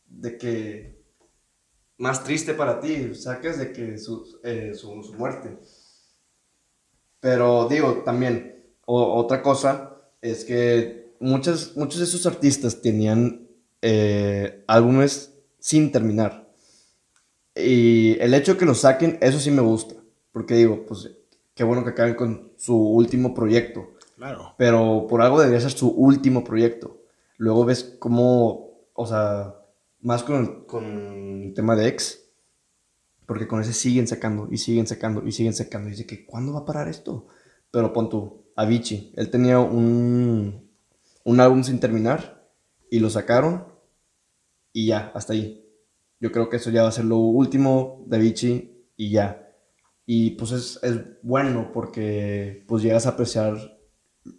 de 0.07 0.37
que 0.37 1.03
más 1.97 2.23
triste 2.23 2.53
para 2.53 2.79
ti, 2.79 3.15
saques 3.15 3.59
de 3.59 3.73
que 3.73 3.97
su, 3.97 4.39
eh, 4.45 4.73
su, 4.75 5.03
su 5.03 5.15
muerte. 5.15 5.57
Pero 7.21 7.69
digo, 7.71 8.03
también, 8.05 8.67
otra 8.85 9.41
cosa 9.41 9.97
es 10.21 10.45
que 10.45 11.15
muchos, 11.21 11.75
muchos 11.75 12.01
de 12.01 12.05
esos 12.05 12.27
artistas 12.27 12.83
tenían 12.83 13.49
eh, 13.81 14.63
álbumes 14.67 15.33
sin 15.59 15.91
terminar. 15.91 16.53
Y 17.55 18.19
el 18.21 18.35
hecho 18.35 18.53
de 18.53 18.59
que 18.59 18.67
lo 18.67 18.75
saquen, 18.75 19.17
eso 19.23 19.41
sí 19.41 19.51
me 19.51 19.63
gusta. 19.63 19.95
Porque 20.33 20.53
digo, 20.53 20.85
pues 20.85 21.11
qué 21.55 21.65
bueno 21.65 21.83
que 21.83 21.91
acaben 21.93 22.15
con 22.15 22.53
su 22.59 22.77
último 22.77 23.33
proyecto. 23.33 23.94
Claro. 24.25 24.55
Pero 24.57 25.07
por 25.07 25.21
algo 25.21 25.39
debería 25.39 25.61
ser 25.61 25.73
su 25.73 25.91
último 25.91 26.45
proyecto. 26.45 27.03
Luego 27.37 27.67
ves 27.67 27.97
cómo, 27.99 28.71
o 28.95 29.07
sea, 29.07 29.55
más 30.01 30.23
con 30.23 30.65
con 30.65 31.43
el 31.43 31.53
tema 31.53 31.77
de 31.77 31.89
X, 31.89 32.25
porque 33.27 33.47
con 33.47 33.61
ese 33.61 33.75
siguen 33.75 34.09
sacando 34.09 34.49
y 34.51 34.57
siguen 34.57 34.87
sacando 34.87 35.27
y 35.27 35.33
siguen 35.33 35.53
sacando. 35.53 35.89
Y 35.89 35.91
dice 35.91 36.07
que, 36.07 36.25
¿cuándo 36.25 36.55
va 36.55 36.61
a 36.61 36.65
parar 36.65 36.89
esto? 36.89 37.27
Pero 37.71 37.93
pon 37.93 38.09
tú, 38.09 38.47
Avicii, 38.57 39.13
él 39.15 39.29
tenía 39.29 39.59
un, 39.59 40.71
un 41.25 41.41
álbum 41.41 41.63
sin 41.63 41.79
terminar 41.79 42.49
y 42.91 43.01
lo 43.01 43.11
sacaron 43.11 43.67
y 44.73 44.87
ya, 44.87 45.13
hasta 45.15 45.35
ahí. 45.35 45.69
Yo 46.19 46.33
creo 46.33 46.49
que 46.49 46.57
eso 46.57 46.71
ya 46.71 46.85
va 46.85 46.89
a 46.89 46.93
ser 46.93 47.05
lo 47.05 47.19
último 47.19 48.07
de 48.07 48.17
Avicii 48.17 48.87
y 48.97 49.11
ya. 49.11 49.55
Y 50.07 50.31
pues 50.31 50.53
es, 50.53 50.81
es 50.83 50.99
bueno 51.23 51.73
porque 51.75 52.65
pues 52.67 52.83
llegas 52.83 53.05
a 53.05 53.11
apreciar 53.11 53.75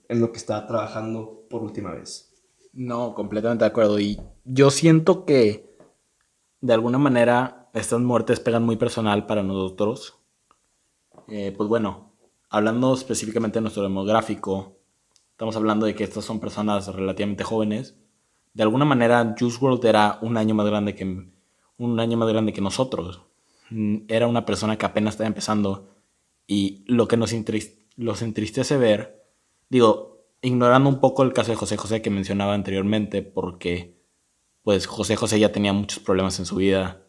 en 0.09 0.21
lo 0.21 0.31
que 0.31 0.37
está 0.37 0.65
trabajando 0.67 1.45
por 1.49 1.61
última 1.63 1.91
vez. 1.91 2.33
No, 2.73 3.13
completamente 3.13 3.63
de 3.63 3.69
acuerdo. 3.69 3.99
Y 3.99 4.19
yo 4.43 4.69
siento 4.69 5.25
que 5.25 5.75
de 6.61 6.73
alguna 6.73 6.97
manera 6.97 7.69
estas 7.73 7.99
muertes 8.01 8.39
pegan 8.39 8.63
muy 8.63 8.75
personal 8.77 9.25
para 9.25 9.43
nosotros. 9.43 10.17
Eh, 11.27 11.53
pues 11.55 11.69
bueno, 11.69 12.11
hablando 12.49 12.93
específicamente 12.93 13.57
de 13.59 13.61
nuestro 13.61 13.83
demográfico, 13.83 14.77
estamos 15.31 15.55
hablando 15.55 15.85
de 15.85 15.95
que 15.95 16.03
estas 16.03 16.25
son 16.25 16.39
personas 16.39 16.87
relativamente 16.93 17.43
jóvenes. 17.43 17.95
De 18.53 18.63
alguna 18.63 18.85
manera, 18.85 19.35
Juice 19.37 19.57
WRLD 19.59 19.85
era 19.85 20.19
un 20.21 20.37
año 20.37 20.55
más 20.55 20.65
grande 20.65 20.95
que 20.95 21.27
un 21.77 21.99
año 21.99 22.17
más 22.17 22.29
grande 22.29 22.53
que 22.53 22.61
nosotros. 22.61 23.21
Mm, 23.69 23.97
Era 24.07 24.27
una 24.27 24.45
persona 24.45 24.77
que 24.77 24.85
apenas 24.85 25.15
estaba 25.15 25.27
empezando 25.27 25.89
y 26.47 26.85
lo 26.87 27.07
que 27.07 27.17
nos 27.17 27.33
entrist- 27.33 27.79
los 27.97 28.21
entristece 28.21 28.77
ver, 28.77 29.24
digo, 29.69 30.27
ignorando 30.41 30.89
un 30.89 30.99
poco 30.99 31.23
el 31.23 31.33
caso 31.33 31.51
de 31.51 31.57
José 31.57 31.77
José 31.77 32.01
que 32.01 32.09
mencionaba 32.09 32.53
anteriormente, 32.53 33.21
porque 33.21 33.95
pues 34.63 34.87
José 34.87 35.15
José 35.15 35.39
ya 35.39 35.51
tenía 35.51 35.73
muchos 35.73 35.99
problemas 35.99 36.39
en 36.39 36.45
su 36.45 36.55
vida. 36.55 37.03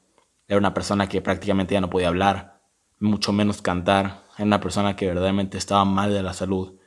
Era 0.46 0.58
una 0.58 0.75
persona 0.75 1.08
que 1.08 1.22
prácticamente 1.22 1.75
ya 1.75 1.80
no 1.80 1.90
podía 1.90 2.08
hablar, 2.08 2.60
mucho 3.00 3.32
menos 3.32 3.62
cantar. 3.62 4.25
Era 4.36 4.44
una 4.44 4.60
persona 4.60 4.94
que 4.94 5.06
verdaderamente 5.06 5.58
estaba 5.58 5.84
mal 5.84 6.12
de 6.12 6.22
la 6.22 6.34
salud. 6.34 6.78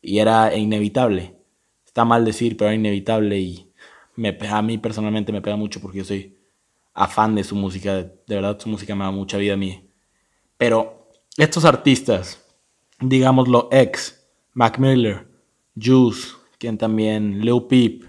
Y 0.00 0.18
era 0.18 0.56
inevitable. 0.56 1.36
Está 1.84 2.04
mal 2.04 2.24
decir, 2.24 2.56
pero 2.56 2.68
era 2.68 2.74
inevitable 2.74 3.38
y 3.38 3.72
me, 4.16 4.36
a 4.50 4.62
mí 4.62 4.78
personalmente 4.78 5.32
me 5.32 5.42
pega 5.42 5.56
mucho 5.56 5.80
porque 5.80 5.98
yo 5.98 6.04
soy 6.04 6.38
afán 6.94 7.34
de 7.34 7.44
su 7.44 7.54
música. 7.54 7.94
De, 7.94 8.04
de 8.26 8.34
verdad, 8.34 8.58
su 8.58 8.68
música 8.68 8.94
me 8.94 9.04
da 9.04 9.10
mucha 9.10 9.36
vida 9.36 9.54
a 9.54 9.58
mí. 9.58 9.90
Pero 10.56 11.10
estos 11.36 11.64
artistas, 11.66 12.42
digámoslo, 13.00 13.68
ex, 13.70 14.23
Mac 14.54 14.78
Miller, 14.78 15.26
Juice, 15.80 16.28
quien 16.58 16.78
también, 16.78 17.40
Lil 17.40 17.66
Peep, 17.68 18.04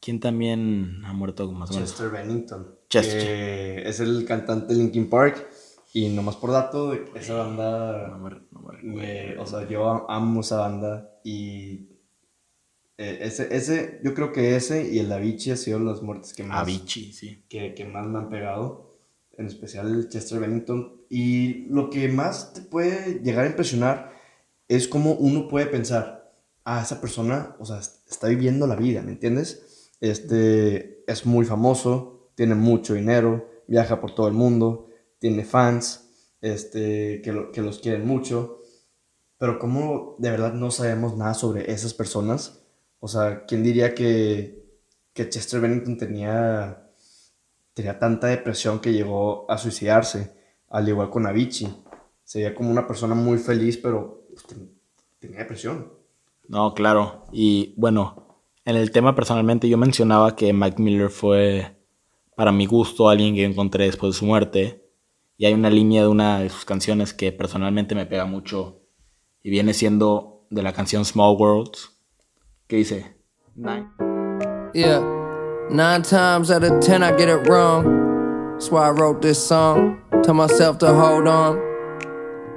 quien 0.00 0.20
también 0.20 1.02
ha 1.04 1.12
muerto 1.12 1.50
más 1.52 1.70
o 1.70 1.74
menos. 1.74 1.88
Chester 1.90 2.10
Bennington. 2.10 2.74
Chester. 2.88 3.20
Que 3.22 3.88
es 3.88 4.00
el 4.00 4.24
cantante 4.26 4.74
de 4.74 4.80
Linkin 4.80 5.08
Park. 5.08 5.46
Y 5.92 6.08
nomás 6.08 6.36
por 6.36 6.50
dato, 6.50 6.92
esa 7.14 7.34
banda. 7.34 8.08
No 8.08 8.18
me- 8.18 8.30
no 8.50 8.60
me 8.60 8.82
me- 8.82 9.22
recuerdo. 9.26 9.42
o 9.42 9.46
sea, 9.46 9.68
yo 9.68 10.10
amo 10.10 10.40
esa 10.40 10.58
banda. 10.58 11.10
Y. 11.24 11.88
eh, 12.98 13.18
ese, 13.22 13.54
ese, 13.54 14.00
yo 14.04 14.12
creo 14.14 14.32
que 14.32 14.54
ese 14.56 14.92
y 14.92 14.98
el 14.98 15.10
Avicii 15.12 15.52
han 15.52 15.56
sido 15.56 15.78
las 15.80 16.02
muertes 16.02 16.32
que 16.34 16.42
más, 16.44 16.60
Avicii, 16.62 17.12
sí. 17.12 17.44
que, 17.48 17.74
que 17.74 17.84
más 17.84 18.06
me 18.06 18.18
han 18.18 18.28
pegado. 18.28 18.98
En 19.36 19.46
especial 19.46 19.88
el 19.92 20.08
Chester 20.08 20.38
Bennington. 20.40 21.00
Y 21.08 21.66
lo 21.68 21.90
que 21.90 22.08
más 22.08 22.52
te 22.52 22.60
puede 22.62 23.20
llegar 23.22 23.44
a 23.46 23.48
impresionar 23.50 24.12
es 24.68 24.88
cómo 24.88 25.12
uno 25.12 25.48
puede 25.48 25.66
pensar, 25.66 26.32
ah, 26.64 26.82
esa 26.82 27.00
persona, 27.00 27.56
o 27.58 27.64
sea, 27.64 27.78
está 27.78 28.28
viviendo 28.28 28.66
la 28.66 28.76
vida, 28.76 29.02
¿me 29.02 29.12
entiendes? 29.12 29.90
Este, 30.00 31.04
es 31.06 31.26
muy 31.26 31.44
famoso, 31.44 32.30
tiene 32.34 32.54
mucho 32.54 32.94
dinero, 32.94 33.48
viaja 33.66 34.00
por 34.00 34.14
todo 34.14 34.28
el 34.28 34.34
mundo, 34.34 34.88
tiene 35.18 35.44
fans, 35.44 36.10
este, 36.40 37.22
que, 37.22 37.50
que 37.52 37.62
los 37.62 37.78
quieren 37.78 38.06
mucho, 38.06 38.60
pero 39.38 39.58
cómo 39.58 40.16
de 40.18 40.30
verdad 40.30 40.54
no 40.54 40.70
sabemos 40.70 41.16
nada 41.16 41.34
sobre 41.34 41.70
esas 41.70 41.94
personas. 41.94 42.62
O 43.00 43.08
sea, 43.08 43.44
¿quién 43.46 43.62
diría 43.62 43.94
que, 43.94 44.80
que 45.12 45.28
Chester 45.28 45.60
Bennington 45.60 45.98
tenía, 45.98 46.90
tenía 47.74 47.98
tanta 47.98 48.28
depresión 48.28 48.80
que 48.80 48.92
llegó 48.92 49.50
a 49.50 49.58
suicidarse, 49.58 50.34
al 50.68 50.88
igual 50.88 51.10
con 51.10 51.26
Avicii? 51.26 51.84
Se 52.22 52.38
veía 52.38 52.54
como 52.54 52.70
una 52.70 52.86
persona 52.86 53.14
muy 53.14 53.38
feliz, 53.38 53.76
pero 53.76 54.23
tenía 55.18 55.38
depresión. 55.40 55.92
No, 56.48 56.74
claro. 56.74 57.26
Y 57.32 57.74
bueno, 57.76 58.38
en 58.64 58.76
el 58.76 58.90
tema 58.90 59.14
personalmente 59.14 59.68
yo 59.68 59.78
mencionaba 59.78 60.36
que 60.36 60.52
Mac 60.52 60.78
Miller 60.78 61.10
fue, 61.10 61.76
para 62.36 62.52
mi 62.52 62.66
gusto, 62.66 63.08
alguien 63.08 63.34
que 63.34 63.44
encontré 63.44 63.84
después 63.86 64.14
de 64.14 64.18
su 64.18 64.26
muerte. 64.26 64.80
Y 65.36 65.46
hay 65.46 65.54
una 65.54 65.70
línea 65.70 66.02
de 66.02 66.08
una 66.08 66.38
de 66.40 66.48
sus 66.48 66.64
canciones 66.64 67.12
que 67.12 67.32
personalmente 67.32 67.94
me 67.94 68.06
pega 68.06 68.24
mucho. 68.24 68.82
Y 69.42 69.50
viene 69.50 69.74
siendo 69.74 70.46
de 70.50 70.62
la 70.62 70.72
canción 70.72 71.04
Small 71.04 71.36
Worlds. 71.38 71.90
Que 72.66 72.76
dice... 72.76 73.16
"Nine- 73.56 73.88
Yeah. 74.74 75.00
Nine 75.70 76.02
times 76.02 76.50
out 76.50 76.62
of 76.64 76.80
ten, 76.80 77.02
I 77.02 77.12
get 77.16 77.28
it 77.28 77.46
wrong. 77.48 77.84
That's 78.52 78.70
why 78.70 78.86
I 78.88 78.90
wrote 78.90 79.20
this 79.20 79.38
song. 79.38 79.98
Tell 80.22 80.34
myself 80.34 80.78
to 80.78 80.92
hold 80.92 81.26
on. 81.28 81.58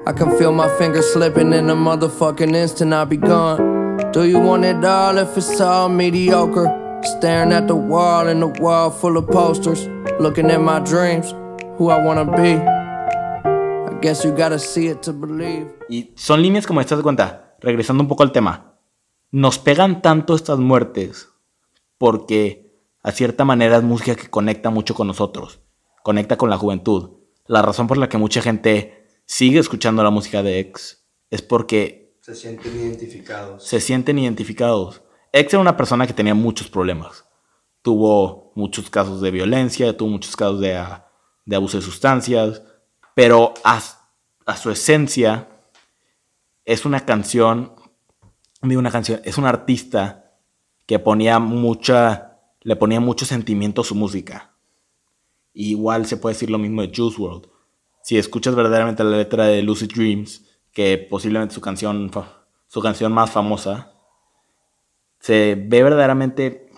I 0.08 0.14
can 0.14 0.38
feel 0.38 0.54
my 0.54 0.70
fingers 0.78 1.12
slipping 1.12 1.52
in 1.52 1.70
a 1.70 1.76
motherfucking 1.76 2.56
instant, 2.56 2.94
I'll 2.94 3.06
be 3.06 3.18
gone. 3.18 3.98
Do 4.14 4.24
you 4.24 4.40
want 4.40 4.64
it 4.64 4.82
all 4.86 5.18
if 5.18 5.36
it's 5.36 5.60
all 5.60 5.90
mediocre? 5.90 6.72
Staring 7.04 7.52
at 7.52 7.68
the 7.68 7.76
wall 7.76 8.30
in 8.30 8.40
the 8.40 8.48
wall 8.48 8.90
full 8.90 9.18
of 9.18 9.28
posters. 9.28 9.86
Looking 10.18 10.50
at 10.50 10.62
my 10.62 10.80
dreams, 10.80 11.36
who 11.78 11.90
I 11.90 12.02
wanna 12.02 12.24
be. 12.24 12.56
I 12.56 14.00
guess 14.00 14.24
you 14.24 14.32
gotta 14.32 14.60
see 14.60 14.88
it 14.88 15.02
to 15.02 15.12
believe. 15.12 15.68
Y 15.90 16.14
son 16.16 16.42
líneas 16.42 16.66
como 16.66 16.80
estas 16.80 17.00
de 17.00 17.04
cuenta, 17.04 17.58
regresando 17.60 18.02
un 18.02 18.08
poco 18.08 18.24
al 18.24 18.32
tema. 18.32 18.78
Nos 19.32 19.60
pegan 19.60 20.02
tanto 20.02 20.36
estas 20.36 20.58
muertes 20.58 21.28
porque 21.98 22.72
a 23.04 23.12
cierta 23.12 23.44
manera 23.44 23.76
es 23.76 23.84
música 23.84 24.16
que 24.16 24.30
conecta 24.30 24.70
mucho 24.70 24.96
con 24.96 25.08
nosotros, 25.08 25.60
conecta 26.02 26.38
con 26.38 26.50
la 26.50 26.58
juventud. 26.58 27.18
La 27.46 27.62
razón 27.62 27.88
por 27.88 27.98
la 27.98 28.08
que 28.08 28.18
mucha 28.18 28.42
gente 28.42 28.97
sigue 29.27 29.60
escuchando 29.60 30.01
la 30.03 30.10
música 30.10 30.41
de 30.41 30.60
X 30.60 31.05
es 31.29 31.41
porque 31.41 32.17
Se 32.22 32.34
sienten 32.34 32.75
identificados. 32.75 33.63
se 33.63 33.79
sienten 33.79 34.17
identificados. 34.17 35.03
X 35.34 35.53
era 35.53 35.62
una 35.62 35.77
persona 35.77 36.07
que 36.07 36.13
tenía 36.13 36.34
muchos 36.34 36.69
problemas. 36.69 37.25
Tuvo 37.81 38.51
muchos 38.55 38.89
casos 38.89 39.22
de 39.22 39.29
violencia, 39.29 39.96
tuvo 39.96 40.10
muchos 40.10 40.36
casos 40.36 40.60
de, 40.60 40.75
ah, 40.75 41.07
de 41.46 41.55
abuso 41.55 41.77
de 41.77 41.84
sustancias, 41.84 42.63
pero 43.13 43.53
a, 43.63 43.81
a 44.46 44.57
su 44.57 44.72
esencia 44.72 45.48
es 46.65 46.86
una 46.86 47.05
canción, 47.05 47.74
digo 48.62 48.79
una 48.79 48.91
canción, 48.91 49.22
es 49.24 49.38
un 49.38 49.46
artista 49.46 50.34
que 50.86 51.00
ponía 51.00 51.39
mucha, 51.39 52.39
le 52.62 52.75
ponía 52.77 53.00
mucho 53.00 53.25
sentimiento 53.25 53.81
a 53.81 53.86
su 53.86 53.96
música. 53.96 54.55
Igual 55.53 56.05
se 56.05 56.17
puede 56.17 56.36
decir 56.36 56.50
lo 56.50 56.57
mismo 56.57 56.81
de 56.81 56.91
Juice 56.96 57.22
WRLD. 57.22 57.57
Si 58.08 58.18
escuchas 58.18 58.56
verdaderamente 58.56 59.04
la 59.04 59.18
letra 59.18 59.48
de 59.48 59.62
Lucid 59.62 59.92
Dreams, 59.94 60.46
que 60.72 60.98
posiblemente 60.98 61.54
su 61.54 61.60
canción, 61.60 62.10
su 62.68 62.82
canción 62.82 63.12
más 63.12 63.32
famosa, 63.32 63.96
se 65.20 65.56
ve 65.56 65.84
verdaderamente 65.84 66.72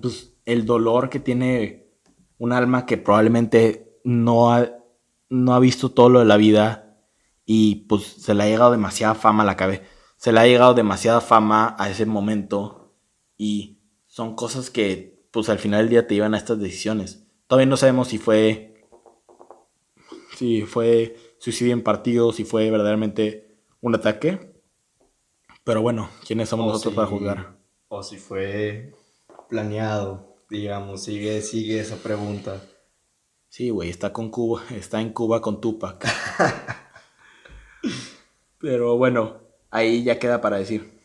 pues, 0.00 0.32
el 0.44 0.66
dolor 0.66 1.10
que 1.10 1.18
tiene 1.18 1.88
un 2.38 2.52
alma 2.52 2.86
que 2.86 2.96
probablemente 2.96 3.98
no 4.04 4.52
ha, 4.52 4.70
no 5.30 5.52
ha 5.52 5.58
visto 5.58 5.90
todo 5.90 6.08
lo 6.08 6.20
de 6.20 6.26
la 6.26 6.36
vida 6.36 6.96
y 7.44 7.86
pues 7.88 8.04
se 8.04 8.32
le 8.32 8.44
ha 8.44 8.46
llegado 8.46 8.70
demasiada 8.70 9.16
fama 9.16 9.42
a 9.42 9.46
la 9.46 9.56
cabeza. 9.56 9.82
Se 10.16 10.30
le 10.30 10.38
ha 10.38 10.46
llegado 10.46 10.74
demasiada 10.74 11.20
fama 11.20 11.74
a 11.76 11.90
ese 11.90 12.06
momento 12.06 12.94
y 13.36 13.80
son 14.06 14.36
cosas 14.36 14.70
que 14.70 15.26
pues 15.32 15.48
al 15.48 15.58
final 15.58 15.80
del 15.80 15.88
día 15.88 16.06
te 16.06 16.14
llevan 16.14 16.34
a 16.34 16.38
estas 16.38 16.60
decisiones. 16.60 17.26
Todavía 17.48 17.66
no 17.68 17.76
sabemos 17.76 18.06
si 18.06 18.18
fue 18.18 18.69
si 20.40 20.62
fue 20.62 21.16
suicidio 21.38 21.74
en 21.74 21.82
partido, 21.82 22.32
si 22.32 22.44
fue 22.44 22.70
verdaderamente 22.70 23.58
un 23.82 23.94
ataque. 23.94 24.54
Pero 25.64 25.82
bueno, 25.82 26.08
¿quiénes 26.26 26.48
somos 26.48 26.64
O 26.64 26.68
nosotros 26.72 26.94
si- 26.94 26.96
para 26.96 27.08
juzgar? 27.08 27.58
O 27.88 28.02
si 28.02 28.16
fue 28.16 28.94
planeado, 29.50 30.38
digamos, 30.48 31.02
sigue, 31.02 31.42
sigue 31.42 31.78
esa 31.80 31.96
pregunta. 31.96 32.62
Sí, 33.50 33.68
güey, 33.68 33.90
está 33.90 34.14
con 34.14 34.30
Cuba, 34.30 34.62
está 34.70 35.02
en 35.02 35.12
Cuba 35.12 35.42
con 35.42 35.60
Tupac. 35.60 36.06
Pero 38.58 38.96
bueno, 38.96 39.42
ahí 39.70 40.04
ya 40.04 40.18
queda 40.18 40.40
para 40.40 40.56
decir. 40.56 40.99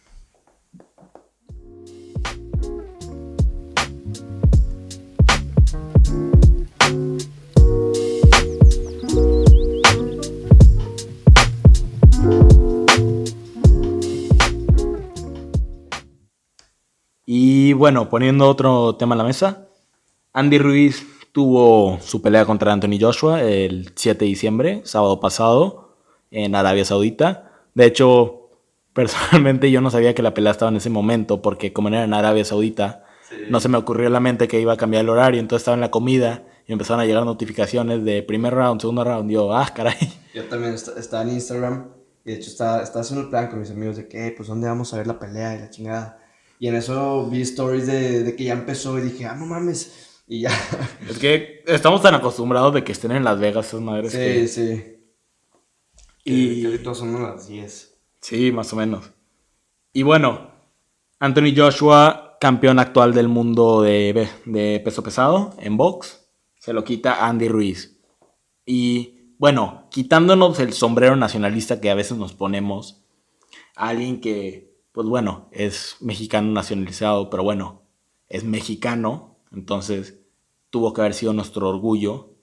Bueno, 17.75 18.09
poniendo 18.09 18.47
otro 18.49 18.95
tema 18.95 19.15
en 19.15 19.19
la 19.19 19.23
mesa, 19.23 19.67
Andy 20.33 20.57
Ruiz 20.57 21.05
tuvo 21.31 21.99
su 22.01 22.21
pelea 22.21 22.45
contra 22.45 22.71
Anthony 22.73 22.97
Joshua 22.99 23.41
el 23.43 23.91
7 23.95 24.19
de 24.19 24.25
diciembre, 24.29 24.81
sábado 24.85 25.19
pasado, 25.19 25.95
en 26.31 26.55
Arabia 26.55 26.85
Saudita. 26.85 27.51
De 27.73 27.85
hecho, 27.85 28.49
personalmente 28.93 29.69
yo 29.71 29.81
no 29.81 29.89
sabía 29.91 30.15
que 30.15 30.21
la 30.21 30.33
pelea 30.33 30.51
estaba 30.51 30.69
en 30.71 30.77
ese 30.77 30.89
momento, 30.89 31.41
porque 31.41 31.73
como 31.73 31.89
era 31.89 32.03
en 32.03 32.13
Arabia 32.13 32.45
Saudita, 32.45 33.03
no 33.49 33.59
se 33.59 33.69
me 33.69 33.77
ocurrió 33.77 34.07
en 34.07 34.13
la 34.13 34.19
mente 34.19 34.47
que 34.47 34.59
iba 34.61 34.73
a 34.73 34.77
cambiar 34.77 35.03
el 35.03 35.09
horario, 35.09 35.39
entonces 35.41 35.63
estaba 35.63 35.75
en 35.75 35.81
la 35.81 35.91
comida 35.91 36.43
y 36.67 36.71
empezaron 36.73 36.99
a 37.01 37.05
llegar 37.05 37.25
notificaciones 37.25 38.03
de 38.05 38.23
primer 38.23 38.53
round, 38.53 38.79
segundo 38.81 39.03
round. 39.03 39.29
Yo, 39.29 39.53
ah, 39.53 39.69
caray. 39.75 39.95
Yo 40.33 40.45
también 40.45 40.73
est- 40.73 40.97
estaba 40.97 41.23
en 41.23 41.29
Instagram 41.31 41.89
y 42.23 42.31
de 42.31 42.37
hecho 42.37 42.49
estaba, 42.49 42.81
estaba 42.81 43.01
haciendo 43.01 43.23
el 43.25 43.29
plan 43.29 43.49
con 43.49 43.59
mis 43.59 43.69
amigos 43.71 43.97
de 43.97 44.07
que, 44.07 44.27
"Eh, 44.27 44.33
pues, 44.35 44.47
¿dónde 44.47 44.67
vamos 44.67 44.93
a 44.93 44.97
ver 44.97 45.07
la 45.07 45.19
pelea 45.19 45.55
y 45.55 45.59
la 45.59 45.69
chingada? 45.69 46.19
Y 46.59 46.67
en 46.67 46.75
eso 46.75 47.27
vi 47.29 47.41
stories 47.41 47.87
de, 47.87 48.23
de 48.23 48.35
que 48.35 48.45
ya 48.45 48.53
empezó 48.53 48.97
y 48.97 49.01
dije, 49.03 49.25
ah, 49.25 49.35
no 49.35 49.45
mames. 49.45 50.21
Y 50.27 50.41
ya. 50.41 50.51
Es 51.09 51.19
que 51.19 51.63
estamos 51.67 52.01
tan 52.01 52.15
acostumbrados 52.15 52.73
de 52.73 52.83
que 52.83 52.91
estén 52.93 53.11
en 53.11 53.23
Las 53.23 53.39
Vegas 53.39 53.67
esas 53.67 53.81
madres. 53.81 54.11
sí, 54.11 54.17
que- 54.17 54.47
sí. 54.47 54.91
Y- 56.23 56.61
que 56.61 56.67
ahorita 56.67 56.93
son 56.95 57.21
las 57.21 57.47
10. 57.47 57.93
Sí, 58.21 58.51
más 58.51 58.71
o 58.73 58.75
menos. 58.75 59.11
Y 59.93 60.03
bueno, 60.03 60.51
Anthony 61.19 61.53
Joshua, 61.55 62.37
campeón 62.41 62.79
actual 62.79 63.13
del 63.13 63.27
mundo 63.27 63.81
de, 63.83 64.27
de 64.45 64.81
peso 64.83 65.03
pesado 65.03 65.53
en 65.59 65.77
box, 65.77 66.25
se 66.59 66.73
lo 66.73 66.83
quita 66.83 67.27
Andy 67.27 67.47
Ruiz. 67.47 67.99
Y 68.65 69.35
bueno, 69.37 69.87
quitándonos 69.91 70.59
el 70.59 70.73
sombrero 70.73 71.15
nacionalista 71.15 71.79
que 71.79 71.91
a 71.91 71.95
veces 71.95 72.17
nos 72.17 72.33
ponemos, 72.33 73.03
a 73.75 73.89
alguien 73.89 74.19
que, 74.19 74.74
pues 74.95 75.09
bueno, 75.09 75.49
es 75.51 75.97
mexicano 75.99 76.53
nacionalizado, 76.53 77.29
pero 77.29 77.43
bueno, 77.43 77.81
es 78.29 78.45
mexicano, 78.45 79.35
entonces 79.51 80.21
tuvo 80.69 80.93
que 80.93 81.01
haber 81.01 81.13
sido 81.13 81.33
nuestro 81.33 81.67
orgullo. 81.67 82.33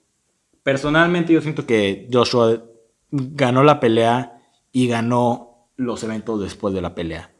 Personalmente 0.61 1.33
yo 1.33 1.41
siento 1.41 1.65
que 1.65 2.07
Joshua 2.13 2.63
ganó 3.09 3.63
la 3.63 3.79
pelea 3.79 4.39
y 4.71 4.87
ganó 4.87 5.67
los 5.77 6.03
eventos 6.03 6.41
después 6.41 6.75
de 6.75 6.81
la 6.81 6.93
pelea. 6.93 7.33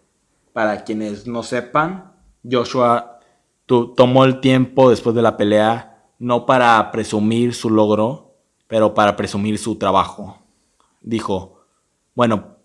Para 0.52 0.84
quienes 0.84 1.28
no 1.28 1.44
sepan, 1.44 2.16
Joshua 2.44 3.20
tomó 3.68 4.26
el 4.26 4.40
tiempo 4.40 4.90
después 4.90 5.16
de 5.16 5.22
la 5.22 5.38
pelea 5.38 6.08
no 6.18 6.48
para 6.48 6.92
presumir 6.92 7.54
su 7.54 7.70
logro, 7.70 8.36
pero 8.66 8.96
para 8.96 9.16
presumir 9.16 9.60
su 9.60 9.76
trabajo. 9.76 10.40
Dijo, 11.02 11.66
bueno, 12.16 12.58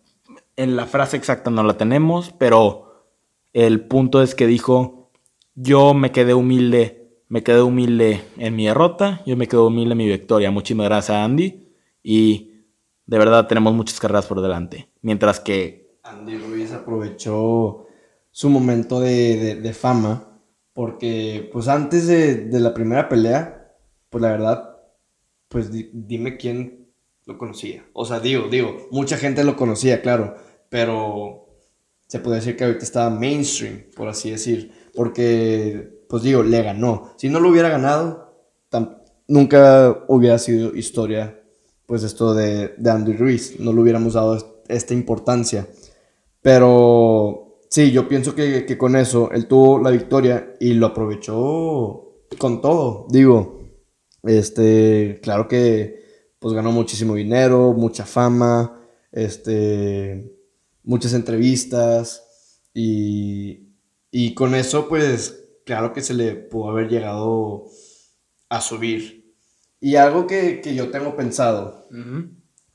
en 0.59 0.77
la 0.77 0.87
frase 0.87 1.17
exacta 1.17 1.51
no 1.51 1.63
la 1.63 1.79
tenemos, 1.79 2.35
pero 2.39 3.07
el 3.53 3.87
punto 3.87 4.21
es 4.23 4.35
que 4.35 4.47
dijo, 4.47 5.11
yo 5.55 5.95
me 5.95 6.13
quedé 6.13 6.35
humilde, 6.35 7.23
me 7.29 7.43
quedé 7.43 7.63
humilde 7.63 8.21
en 8.37 8.57
mi 8.57 8.67
derrota, 8.67 9.23
yo 9.25 9.37
me 9.37 9.47
quedé 9.47 9.61
humilde 9.61 9.93
en 9.93 9.99
mi 9.99 10.09
victoria. 10.09 10.51
Muchísimas 10.51 10.89
gracias 10.89 11.17
Andy 11.17 11.69
y 12.03 12.65
de 13.07 13.19
verdad 13.19 13.47
tenemos 13.47 13.73
muchas 13.73 14.01
carreras 14.01 14.27
por 14.27 14.43
delante. 14.43 14.89
Mientras 15.01 15.41
que 15.41 15.99
Andy 16.03 16.39
Ruiz 16.39 16.73
aprovechó 16.73 17.87
su 18.31 18.51
momento 18.51 19.01
de, 19.01 19.57
de- 19.57 19.73
fama 19.73 20.41
porque 20.73 21.49
pues 21.53 21.69
antes 21.69 22.07
de, 22.07 22.49
la 22.61 22.75
primera 22.75 23.09
pelea, 23.09 23.75
pues 24.11 24.23
la 24.23 24.31
verdad, 24.31 24.77
pues 25.49 25.73
di- 25.73 25.91
dime 25.93 26.37
quién 26.37 26.89
lo 27.27 27.37
conocía. 27.37 27.85
O 27.93 28.05
sea, 28.05 28.21
digo, 28.21 28.49
digo, 28.49 28.87
mucha 28.91 29.17
gente 29.17 29.45
lo 29.45 29.57
conocía, 29.57 30.01
claro, 30.03 30.37
pero 30.71 31.47
se 32.07 32.21
puede 32.21 32.37
decir 32.37 32.57
que 32.57 32.65
ahorita 32.65 32.85
estaba 32.85 33.11
mainstream, 33.11 33.85
por 33.97 34.09
así 34.09 34.31
decir, 34.31 34.73
porque, 34.95 36.05
pues 36.09 36.23
digo, 36.23 36.43
le 36.43 36.63
ganó. 36.63 37.13
Si 37.17 37.29
no 37.29 37.41
lo 37.41 37.51
hubiera 37.51 37.69
ganado, 37.69 38.35
nunca 39.27 40.05
hubiera 40.09 40.39
sido 40.39 40.75
historia, 40.75 41.43
pues 41.87 42.03
esto 42.03 42.35
de, 42.35 42.75
de 42.79 42.91
Andy 42.91 43.13
Ruiz, 43.15 43.59
no 43.61 43.73
le 43.73 43.81
hubiéramos 43.81 44.15
dado 44.15 44.37
est- 44.37 44.47
esta 44.69 44.95
importancia. 44.95 45.67
Pero 46.43 47.59
sí, 47.71 47.91
yo 47.93 48.09
pienso 48.09 48.35
que, 48.35 48.65
que 48.67 48.79
con 48.79 48.97
eso 48.97 49.31
él 49.33 49.47
tuvo 49.47 49.81
la 49.81 49.91
victoria 49.91 50.55
y 50.61 50.75
lo 50.75 50.87
aprovechó 50.87 52.23
con 52.39 52.61
todo. 52.61 53.07
Digo, 53.11 53.61
este, 54.23 55.21
claro 55.23 55.49
que 55.49 55.99
pues 56.39 56.55
ganó 56.55 56.71
muchísimo 56.71 57.15
dinero, 57.17 57.73
mucha 57.73 58.05
fama, 58.07 58.81
este, 59.11 60.38
muchas 60.89 61.13
entrevistas 61.13 62.63
y, 62.73 63.69
y 64.11 64.35
con 64.35 64.55
eso 64.55 64.89
pues 64.89 65.45
claro 65.67 65.93
que 65.93 66.01
se 66.01 66.15
le 66.15 66.35
pudo 66.35 66.71
haber 66.71 66.89
llegado 66.89 67.67
a 68.49 68.61
subir. 68.63 69.35
Y 69.81 69.97
algo 69.97 70.27
que, 70.27 70.61
que 70.63 70.75
yo 70.75 70.91
tengo 70.91 71.15
pensado 71.15 71.87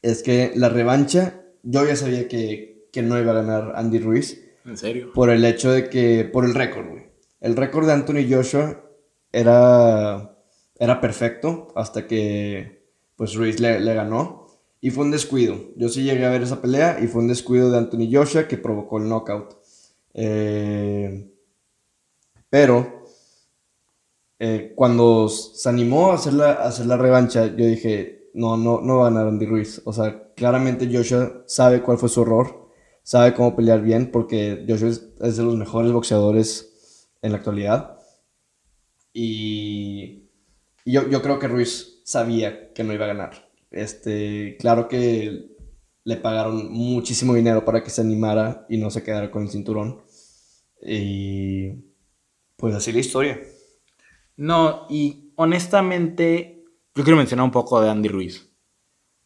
es 0.04 0.21
que 0.21 0.54
la 0.56 0.69
revancha, 0.69 1.41
yo 1.63 1.86
ya 1.86 1.95
sabía 1.95 2.28
que, 2.28 2.88
que 2.93 3.02
no 3.02 3.19
iba 3.19 3.32
a 3.32 3.41
ganar 3.41 3.73
Andy 3.76 3.97
Ruiz 3.99 4.39
en 4.63 4.78
serio. 4.78 5.12
por 5.13 5.32
el 5.32 5.43
hecho 5.43 5.71
de 5.71 5.89
que, 5.89 6.23
por 6.32 6.45
el 6.45 6.54
récord, 6.54 6.88
güey. 6.88 7.04
El 7.41 7.56
récord 7.58 7.88
de 7.88 7.93
Anthony 7.93 8.30
Joshua 8.30 8.86
era, 9.32 10.38
era 10.78 11.02
perfecto 11.02 11.73
hasta 11.76 12.06
que, 12.08 12.86
pues, 13.17 13.34
Ruiz 13.34 13.60
le, 13.60 13.80
le 13.80 13.93
ganó. 13.95 14.42
Y 14.84 14.91
fue 14.91 15.06
un 15.06 15.12
descuido. 15.12 15.56
Yo 15.78 15.88
sí 15.88 16.04
llegué 16.04 16.26
a 16.26 16.30
ver 16.30 16.41
esa 16.41 16.62
pelea 16.62 17.00
y 17.02 17.08
fue 17.08 17.22
un 17.22 17.30
descuido 17.30 17.72
de 17.72 17.78
Anthony 17.78 18.10
Joshua 18.12 18.50
que 18.50 18.58
provocó 18.58 18.98
el 18.98 19.08
knockout. 19.08 19.56
Eh, 20.13 21.32
pero 22.50 23.06
eh, 24.38 24.74
cuando 24.76 25.30
se 25.30 25.69
animó 25.69 26.12
a 26.12 26.15
hacer, 26.15 26.34
la, 26.34 26.52
a 26.52 26.67
hacer 26.67 26.86
la 26.86 26.98
revancha, 26.98 27.46
yo 27.46 27.65
dije, 27.65 28.30
no, 28.34 28.58
no, 28.58 28.82
no 28.82 28.98
va 28.98 29.08
a 29.08 29.10
ganar 29.10 29.30
Andy 29.30 29.46
Ruiz. 29.46 29.82
O 29.86 29.93
sea, 29.93 30.34
claramente 30.36 30.89
Joshua 30.93 31.43
sabe 31.48 31.82
cuál 31.82 31.98
fue 31.98 32.10
su 32.10 32.24
error, 32.24 32.69
sabe 33.04 33.34
cómo 33.34 33.56
pelear 33.56 33.82
bien, 33.82 34.12
porque 34.12 34.65
Joshua 34.67 34.89
es, 34.89 35.38
de 35.38 35.43
los 35.43 35.56
mejores 35.56 35.93
boxeadores 35.93 37.10
en 37.22 37.32
la 37.32 37.38
actualidad. 37.38 38.00
Y 39.13 40.28
yo, 40.86 41.08
yo 41.08 41.22
creo 41.22 41.39
que 41.39 41.48
Ruiz 41.48 42.02
sabía 42.04 42.74
que 42.74 42.84
no 42.84 42.91
iba 42.91 43.06
a 43.06 43.13
ganar. 43.13 43.52
Este, 43.73 44.55
claro 44.59 44.88
que 44.88 45.51
le 46.05 46.17
pagaron 46.17 46.71
muchísimo 46.71 47.33
dinero 47.33 47.65
para 47.65 47.83
que 47.83 47.89
se 47.89 48.01
animara 48.01 48.65
y 48.69 48.77
no 48.77 48.89
se 48.89 49.03
quedara 49.03 49.31
con 49.31 49.43
el 49.43 49.49
cinturón. 49.49 50.01
Y 50.86 51.71
pues 52.55 52.75
así 52.75 52.91
la 52.91 52.99
historia. 52.99 53.41
No, 54.38 54.86
y 54.89 55.33
honestamente, 55.36 56.65
yo 56.95 57.03
quiero 57.03 57.17
mencionar 57.17 57.45
un 57.45 57.51
poco 57.51 57.81
de 57.81 57.89
Andy 57.89 58.09
Ruiz. 58.09 58.49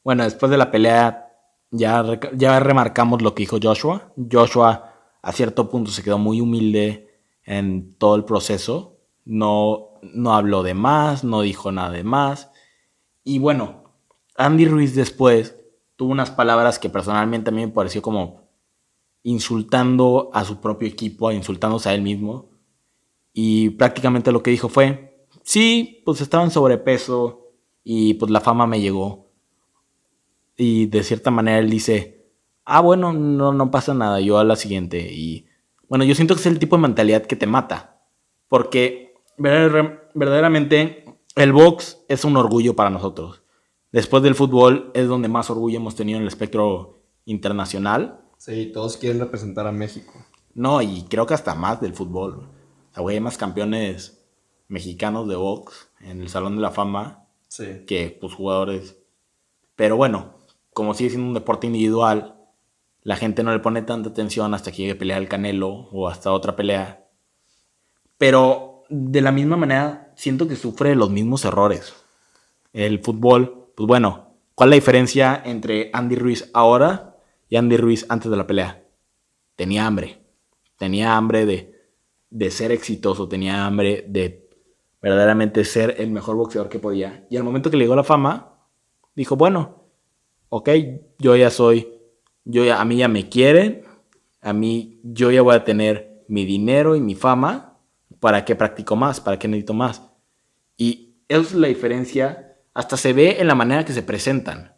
Bueno, 0.03 0.23
después 0.23 0.49
de 0.49 0.57
la 0.57 0.71
pelea, 0.71 1.27
ya, 1.71 2.19
ya 2.33 2.59
remarcamos 2.59 3.21
lo 3.21 3.35
que 3.35 3.43
dijo 3.43 3.59
Joshua. 3.61 4.13
Joshua 4.31 4.93
a 5.21 5.31
cierto 5.33 5.69
punto 5.69 5.91
se 5.91 6.03
quedó 6.03 6.17
muy 6.17 6.39
humilde 6.39 7.21
en 7.43 7.95
todo 7.95 8.15
el 8.15 8.23
proceso. 8.23 8.99
No, 9.25 9.99
no 10.01 10.35
habló 10.35 10.63
de 10.63 10.73
más, 10.73 11.25
no 11.25 11.41
dijo 11.41 11.71
nada 11.71 11.91
de 11.91 12.03
más. 12.03 12.49
Y 13.23 13.39
bueno, 13.39 13.86
Andy 14.37 14.67
Ruiz 14.67 14.93
después 14.93 15.57
tuvo 15.95 16.11
unas 16.11 16.29
palabras 16.29 16.77
que 16.77 16.89
personalmente 16.89 17.49
a 17.49 17.53
mí 17.53 17.65
me 17.65 17.71
pareció 17.71 18.03
como 18.03 18.47
insultando 19.23 20.29
a 20.31 20.45
su 20.45 20.61
propio 20.61 20.87
equipo, 20.87 21.31
insultándose 21.31 21.89
a 21.89 21.95
él 21.95 22.03
mismo. 22.03 22.51
Y 23.33 23.71
prácticamente 23.71 24.31
lo 24.31 24.43
que 24.43 24.51
dijo 24.51 24.69
fue, 24.69 25.25
sí, 25.43 26.03
pues 26.05 26.21
estaba 26.21 26.43
en 26.43 26.51
sobrepeso 26.51 27.47
y 27.83 28.13
pues 28.13 28.31
la 28.31 28.39
fama 28.39 28.67
me 28.67 28.79
llegó. 28.79 29.31
Y 30.55 30.85
de 30.85 31.03
cierta 31.03 31.31
manera 31.31 31.57
él 31.57 31.69
dice, 31.69 32.29
ah, 32.63 32.81
bueno, 32.81 33.13
no, 33.13 33.53
no 33.53 33.71
pasa 33.71 33.95
nada, 33.95 34.19
yo 34.21 34.37
a 34.37 34.43
la 34.43 34.55
siguiente. 34.55 34.99
Y 35.11 35.47
bueno, 35.89 36.05
yo 36.05 36.13
siento 36.13 36.35
que 36.35 36.41
es 36.41 36.45
el 36.45 36.59
tipo 36.59 36.75
de 36.75 36.83
mentalidad 36.83 37.25
que 37.25 37.35
te 37.35 37.47
mata. 37.47 38.03
Porque 38.49 39.15
verdaderamente 39.37 41.05
el 41.35 41.53
box 41.53 42.05
es 42.07 42.23
un 42.23 42.37
orgullo 42.37 42.75
para 42.75 42.91
nosotros 42.91 43.41
después 43.97 44.21
del 44.21 44.35
fútbol 44.35 44.91
es 44.93 45.07
donde 45.07 45.27
más 45.27 45.49
orgullo 45.49 45.77
hemos 45.77 45.95
tenido 45.95 46.17
en 46.17 46.21
el 46.21 46.27
espectro 46.27 46.99
internacional. 47.25 48.21
Sí, 48.37 48.67
todos 48.71 48.95
quieren 48.95 49.19
representar 49.19 49.65
a 49.65 49.71
México. 49.71 50.13
No, 50.53 50.83
y 50.83 51.05
creo 51.09 51.25
que 51.25 51.33
hasta 51.33 51.55
más 51.55 51.81
del 51.81 51.95
fútbol. 51.95 52.47
O 52.91 52.93
sea, 52.93 53.01
güey, 53.01 53.15
hay 53.15 53.21
más 53.21 53.39
campeones 53.39 54.23
mexicanos 54.67 55.27
de 55.27 55.35
box 55.35 55.89
en 56.01 56.21
el 56.21 56.29
Salón 56.29 56.57
de 56.57 56.61
la 56.61 56.69
Fama 56.69 57.25
sí. 57.47 57.85
que 57.87 58.15
pues 58.21 58.35
jugadores. 58.35 58.97
Pero 59.75 59.97
bueno, 59.97 60.35
como 60.73 60.93
sigue 60.93 61.09
siendo 61.09 61.29
un 61.29 61.33
deporte 61.33 61.65
individual, 61.65 62.35
la 63.01 63.15
gente 63.15 63.41
no 63.41 63.51
le 63.51 63.59
pone 63.59 63.81
tanta 63.81 64.09
atención 64.09 64.53
hasta 64.53 64.69
que 64.69 64.77
llegue 64.77 64.91
a 64.91 64.99
pelear 64.99 65.23
el 65.23 65.27
Canelo 65.27 65.69
o 65.69 66.07
hasta 66.07 66.31
otra 66.31 66.55
pelea. 66.55 67.07
Pero 68.19 68.83
de 68.89 69.21
la 69.21 69.31
misma 69.31 69.57
manera, 69.57 70.13
siento 70.15 70.47
que 70.47 70.55
sufre 70.55 70.95
los 70.95 71.09
mismos 71.09 71.45
errores. 71.45 71.95
El 72.73 72.99
fútbol 72.99 73.56
pues 73.77 73.87
bueno, 73.87 74.33
¿cuál 74.55 74.69
es 74.69 74.71
la 74.71 74.75
diferencia 74.77 75.43
entre 75.45 75.91
Andy 75.93 76.15
Ruiz 76.15 76.49
ahora 76.55 77.15
y 77.47 77.57
Andy 77.57 77.77
Ruiz 77.77 78.07
antes 78.09 78.31
de 78.31 78.35
la 78.35 78.47
pelea? 78.47 78.83
Tenía 79.55 79.85
hambre. 79.85 80.25
Tenía 80.77 81.15
hambre 81.15 81.45
de, 81.45 81.75
de 82.31 82.49
ser 82.49 82.71
exitoso, 82.71 83.27
tenía 83.27 83.67
hambre 83.67 84.03
de 84.07 84.49
verdaderamente 84.99 85.63
ser 85.63 85.93
el 85.99 86.09
mejor 86.09 86.37
boxeador 86.37 86.69
que 86.69 86.79
podía. 86.79 87.27
Y 87.29 87.37
al 87.37 87.43
momento 87.43 87.69
que 87.69 87.77
le 87.77 87.83
llegó 87.83 87.95
la 87.95 88.03
fama, 88.03 88.57
dijo, 89.15 89.35
bueno, 89.35 89.83
ok, 90.49 90.69
yo 91.19 91.35
ya 91.35 91.51
soy, 91.51 91.87
yo 92.45 92.65
ya, 92.65 92.81
a 92.81 92.85
mí 92.85 92.97
ya 92.97 93.07
me 93.07 93.29
quieren, 93.29 93.83
a 94.41 94.53
mí 94.53 94.99
yo 95.03 95.29
ya 95.29 95.43
voy 95.43 95.53
a 95.53 95.63
tener 95.63 96.25
mi 96.27 96.45
dinero 96.45 96.95
y 96.95 97.01
mi 97.01 97.13
fama, 97.13 97.77
¿para 98.19 98.43
qué 98.43 98.55
practico 98.55 98.95
más? 98.95 99.21
¿Para 99.21 99.37
qué 99.37 99.47
necesito 99.47 99.75
más? 99.75 100.01
Y 100.77 101.21
esa 101.27 101.41
es 101.41 101.53
la 101.53 101.67
diferencia 101.67 102.46
hasta 102.77 102.95
se 102.95 103.11
ve 103.11 103.37
en 103.39 103.47
la 103.47 103.55
manera 103.55 103.83
que 103.85 103.91
se 103.91 104.03
presentan. 104.03 104.75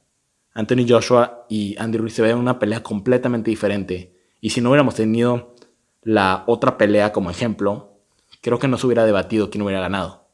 Anthony 0.54 0.86
Joshua 0.88 1.46
y 1.50 1.76
Andy 1.78 1.98
Ruiz 1.98 2.14
se 2.14 2.22
ven 2.22 2.32
en 2.32 2.38
una 2.38 2.58
pelea 2.58 2.82
completamente 2.82 3.50
diferente. 3.50 4.16
Y 4.40 4.52
si 4.52 4.62
no 4.62 4.70
hubiéramos 4.70 4.96
tenido 4.96 5.54
la 6.02 6.46
otra 6.48 6.78
pelea 6.78 7.12
como 7.12 7.30
ejemplo, 7.30 8.00
creo 8.40 8.58
que 8.58 8.70
no 8.70 8.78
se 8.78 8.88
hubiera 8.88 9.04
debatido 9.04 9.50
quién 9.50 9.64
hubiera 9.64 9.82
ganado. 9.82 10.30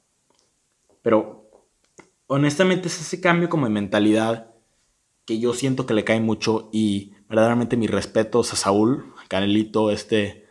Pero 1.01 1.49
honestamente 2.27 2.87
es 2.87 3.01
ese 3.01 3.19
cambio 3.19 3.49
como 3.49 3.65
de 3.65 3.71
mentalidad 3.71 4.51
que 5.25 5.39
yo 5.39 5.55
siento 5.55 5.87
que 5.87 5.95
le 5.95 6.03
cae 6.03 6.19
mucho 6.19 6.69
y 6.71 7.13
verdaderamente 7.27 7.77
mis 7.77 7.89
respetos 7.89 8.53
a 8.53 8.57
Saúl, 8.57 9.11
Canelito, 9.27 9.89
este, 9.89 10.45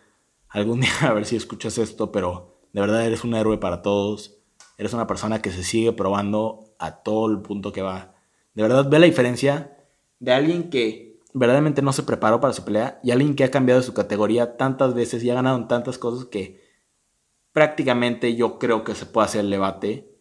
algún 0.49 0.81
día 0.81 0.91
a 1.03 1.13
ver 1.13 1.27
si 1.27 1.37
escuchas 1.37 1.79
esto, 1.79 2.11
pero 2.11 2.59
de 2.73 2.81
verdad 2.81 3.07
eres 3.07 3.23
un 3.23 3.35
héroe 3.35 3.59
para 3.59 3.83
todos. 3.83 4.39
Eres 4.79 4.93
una 4.95 5.07
persona 5.07 5.41
que 5.41 5.53
se 5.53 5.63
sigue 5.63 5.93
probando 5.93 6.64
a 6.79 7.03
todo 7.03 7.31
el 7.31 7.41
punto 7.41 7.73
que 7.73 7.83
va. 7.83 8.15
De 8.55 8.63
verdad, 8.63 8.89
ve 8.89 8.99
la 8.99 9.07
diferencia 9.07 9.77
de 10.21 10.33
alguien 10.33 10.71
que 10.71 11.21
verdaderamente 11.33 11.83
no 11.83 11.93
se 11.93 12.05
preparó 12.05 12.41
para 12.41 12.53
su 12.53 12.65
pelea 12.65 13.01
y 13.03 13.11
alguien 13.11 13.35
que 13.35 13.45
ha 13.45 13.51
cambiado 13.51 13.83
su 13.83 13.93
categoría 13.93 14.57
tantas 14.57 14.95
veces 14.95 15.23
y 15.23 15.31
ha 15.31 15.35
ganado 15.35 15.57
en 15.57 15.69
tantas 15.69 15.99
cosas 15.99 16.27
que 16.27 16.63
prácticamente 17.53 18.37
yo 18.37 18.59
creo 18.59 18.85
que 18.85 18.95
se 18.95 19.07
puede 19.07 19.27
hacer 19.27 19.41
el 19.41 19.51
debate 19.51 20.15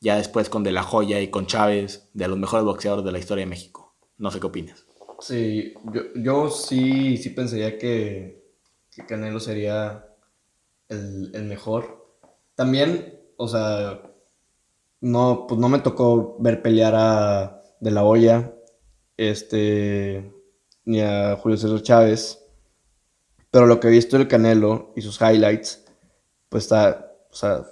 ya 0.00 0.16
después 0.16 0.48
con 0.48 0.62
De 0.62 0.72
La 0.72 0.82
Joya 0.82 1.20
y 1.20 1.28
con 1.28 1.46
Chávez 1.46 2.08
de 2.12 2.28
los 2.28 2.38
mejores 2.38 2.64
boxeadores 2.64 3.04
de 3.04 3.12
la 3.12 3.18
historia 3.18 3.44
de 3.44 3.50
México. 3.50 3.96
No 4.16 4.30
sé 4.30 4.40
qué 4.40 4.46
opinas. 4.46 4.86
Sí, 5.20 5.74
yo, 5.92 6.02
yo 6.14 6.50
sí, 6.50 7.16
sí 7.16 7.30
pensaría 7.30 7.78
que, 7.78 8.44
que 8.94 9.06
Canelo 9.06 9.40
sería 9.40 10.06
el, 10.88 11.32
el 11.34 11.44
mejor. 11.44 12.16
También, 12.54 13.20
o 13.36 13.48
sea, 13.48 14.02
no, 15.00 15.46
pues 15.48 15.60
no 15.60 15.68
me 15.68 15.80
tocó 15.80 16.36
ver 16.40 16.62
pelear 16.62 16.94
a 16.96 17.62
De 17.80 17.90
La 17.90 18.04
Hoya, 18.04 18.54
este, 19.16 20.32
ni 20.84 21.00
a 21.00 21.36
Julio 21.36 21.56
César 21.58 21.82
Chávez. 21.82 22.44
Pero 23.50 23.66
lo 23.66 23.80
que 23.80 23.88
he 23.88 23.90
visto 23.90 24.18
del 24.18 24.28
Canelo 24.28 24.92
y 24.96 25.02
sus 25.02 25.20
highlights, 25.20 25.84
pues 26.48 26.64
está, 26.64 27.12
o 27.30 27.34
sea, 27.34 27.64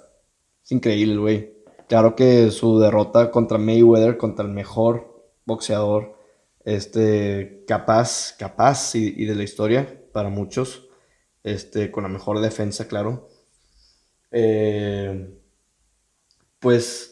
es 0.63 0.71
increíble, 0.71 1.17
güey. 1.17 1.53
Claro 1.87 2.15
que 2.15 2.51
su 2.51 2.79
derrota 2.79 3.31
contra 3.31 3.57
Mayweather, 3.57 4.17
contra 4.17 4.45
el 4.45 4.51
mejor 4.51 5.23
boxeador, 5.45 6.17
este, 6.65 7.63
capaz, 7.67 8.35
capaz 8.37 8.95
y, 8.95 9.13
y 9.15 9.25
de 9.25 9.35
la 9.35 9.43
historia 9.43 10.03
para 10.11 10.29
muchos, 10.29 10.89
este, 11.43 11.91
con 11.91 12.03
la 12.03 12.09
mejor 12.09 12.41
defensa, 12.41 12.87
claro. 12.87 13.29
Eh, 14.31 15.39
pues 16.59 17.06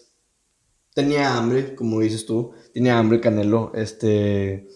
tenía 0.95 1.38
hambre, 1.38 1.75
como 1.75 1.99
dices 1.99 2.25
tú, 2.25 2.53
tenía 2.73 2.97
hambre 2.97 3.19
Canelo, 3.19 3.71
este, 3.75 4.67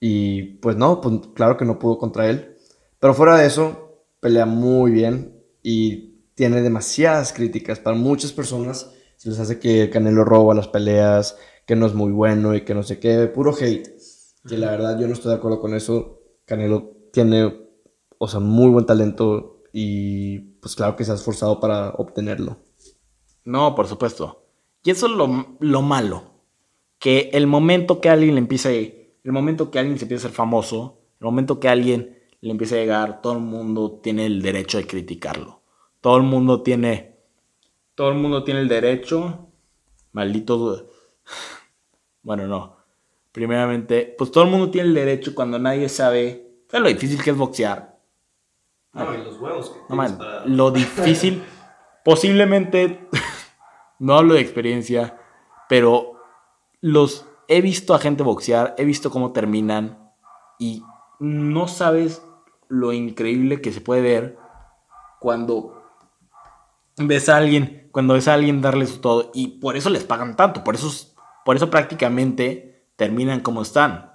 y 0.00 0.42
pues 0.60 0.76
no, 0.76 1.00
pues 1.00 1.20
claro 1.34 1.56
que 1.58 1.66
no 1.66 1.78
pudo 1.78 1.98
contra 1.98 2.28
él, 2.28 2.56
pero 2.98 3.14
fuera 3.14 3.36
de 3.36 3.46
eso, 3.46 4.06
pelea 4.18 4.46
muy 4.46 4.90
bien 4.90 5.44
y 5.62 6.22
tiene 6.34 6.62
demasiadas 6.62 7.34
críticas 7.34 7.78
para 7.78 7.96
muchas 7.96 8.32
personas, 8.32 8.90
se 9.16 9.28
les 9.28 9.38
hace 9.38 9.60
que 9.60 9.90
Canelo 9.90 10.24
roba 10.24 10.54
las 10.54 10.68
peleas, 10.68 11.36
que 11.66 11.76
no 11.76 11.86
es 11.86 11.92
muy 11.92 12.12
bueno 12.12 12.54
y 12.54 12.64
que 12.64 12.74
no 12.74 12.82
sé 12.82 12.98
qué, 12.98 13.26
puro 13.26 13.54
hate, 13.54 13.88
y 14.48 14.56
la 14.56 14.70
verdad 14.70 14.98
yo 14.98 15.06
no 15.06 15.12
estoy 15.12 15.32
de 15.32 15.36
acuerdo 15.36 15.60
con 15.60 15.74
eso, 15.74 16.22
Canelo 16.46 16.96
tiene, 17.12 17.68
o 18.16 18.26
sea, 18.26 18.40
muy 18.40 18.70
buen 18.70 18.86
talento 18.86 19.64
y 19.70 20.38
pues 20.38 20.74
claro 20.76 20.96
que 20.96 21.04
se 21.04 21.12
ha 21.12 21.14
esforzado 21.16 21.60
para 21.60 21.90
obtenerlo. 21.90 22.56
No, 23.44 23.74
por 23.74 23.86
supuesto. 23.86 24.45
Y 24.86 24.90
eso 24.92 25.06
es 25.06 25.12
lo, 25.58 25.82
malo. 25.82 26.22
Que 27.00 27.30
el 27.32 27.48
momento 27.48 28.00
que 28.00 28.08
alguien 28.08 28.36
le 28.36 28.38
empiece, 28.38 29.16
el 29.24 29.32
momento 29.32 29.68
que 29.72 29.80
alguien 29.80 29.98
se 29.98 30.04
empieza 30.04 30.28
a 30.28 30.30
ser 30.30 30.36
famoso, 30.36 31.00
el 31.18 31.24
momento 31.24 31.58
que 31.58 31.68
alguien 31.68 32.16
le 32.40 32.52
empiece 32.52 32.76
a 32.76 32.78
llegar, 32.78 33.20
todo 33.20 33.32
el 33.32 33.40
mundo 33.40 33.98
tiene 34.00 34.26
el 34.26 34.40
derecho 34.40 34.78
de 34.78 34.86
criticarlo. 34.86 35.60
Todo 36.00 36.18
el 36.18 36.22
mundo 36.22 36.62
tiene, 36.62 37.16
todo 37.96 38.10
el 38.10 38.14
mundo 38.14 38.44
tiene 38.44 38.60
el 38.60 38.68
derecho, 38.68 39.48
maldito, 40.12 40.88
bueno, 42.22 42.46
no. 42.46 42.76
Primeramente, 43.32 44.14
pues 44.16 44.30
todo 44.30 44.44
el 44.44 44.50
mundo 44.50 44.70
tiene 44.70 44.86
el 44.90 44.94
derecho 44.94 45.34
cuando 45.34 45.58
nadie 45.58 45.88
sabe, 45.88 46.60
¿sabes 46.68 46.82
lo 46.84 46.88
difícil 46.88 47.20
que 47.24 47.30
es 47.30 47.36
boxear? 47.36 47.98
No, 48.92 49.12
y 49.12 49.24
los 49.24 49.36
huevos 49.40 49.70
que 49.88 49.96
no, 49.96 50.46
Lo 50.46 50.70
difícil, 50.70 51.42
posiblemente 52.04 53.08
no 53.98 54.16
hablo 54.16 54.34
de 54.34 54.40
experiencia, 54.40 55.18
pero 55.68 56.20
los 56.80 57.26
he 57.48 57.60
visto 57.60 57.94
a 57.94 57.98
gente 57.98 58.22
boxear, 58.22 58.74
he 58.78 58.84
visto 58.84 59.10
cómo 59.10 59.32
terminan 59.32 60.12
y 60.58 60.82
no 61.18 61.68
sabes 61.68 62.22
lo 62.68 62.92
increíble 62.92 63.60
que 63.60 63.72
se 63.72 63.80
puede 63.80 64.02
ver 64.02 64.38
cuando 65.20 65.82
ves 66.96 67.28
a 67.28 67.36
alguien, 67.36 67.88
cuando 67.92 68.14
ves 68.14 68.28
a 68.28 68.34
alguien 68.34 68.62
darle 68.62 68.86
su 68.86 69.00
todo 69.00 69.30
y 69.34 69.58
por 69.58 69.76
eso 69.76 69.90
les 69.90 70.04
pagan 70.04 70.36
tanto, 70.36 70.64
por 70.64 70.74
eso, 70.74 70.90
por 71.44 71.56
eso 71.56 71.70
prácticamente 71.70 72.90
terminan 72.96 73.40
como 73.40 73.62
están, 73.62 74.12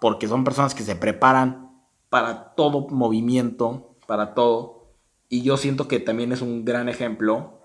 porque 0.00 0.28
son 0.28 0.44
personas 0.44 0.74
que 0.74 0.82
se 0.82 0.96
preparan 0.96 1.66
para 2.08 2.54
todo 2.54 2.88
movimiento, 2.88 3.96
para 4.06 4.34
todo. 4.34 4.94
Y 5.28 5.42
yo 5.42 5.56
siento 5.56 5.88
que 5.88 5.98
también 5.98 6.32
es 6.32 6.40
un 6.40 6.64
gran 6.64 6.88
ejemplo 6.88 7.55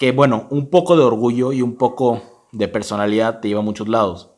que 0.00 0.12
bueno, 0.12 0.46
un 0.48 0.70
poco 0.70 0.96
de 0.96 1.02
orgullo 1.02 1.52
y 1.52 1.60
un 1.60 1.76
poco 1.76 2.46
de 2.52 2.68
personalidad 2.68 3.40
te 3.40 3.48
lleva 3.48 3.60
a 3.60 3.62
muchos 3.62 3.86
lados. 3.86 4.30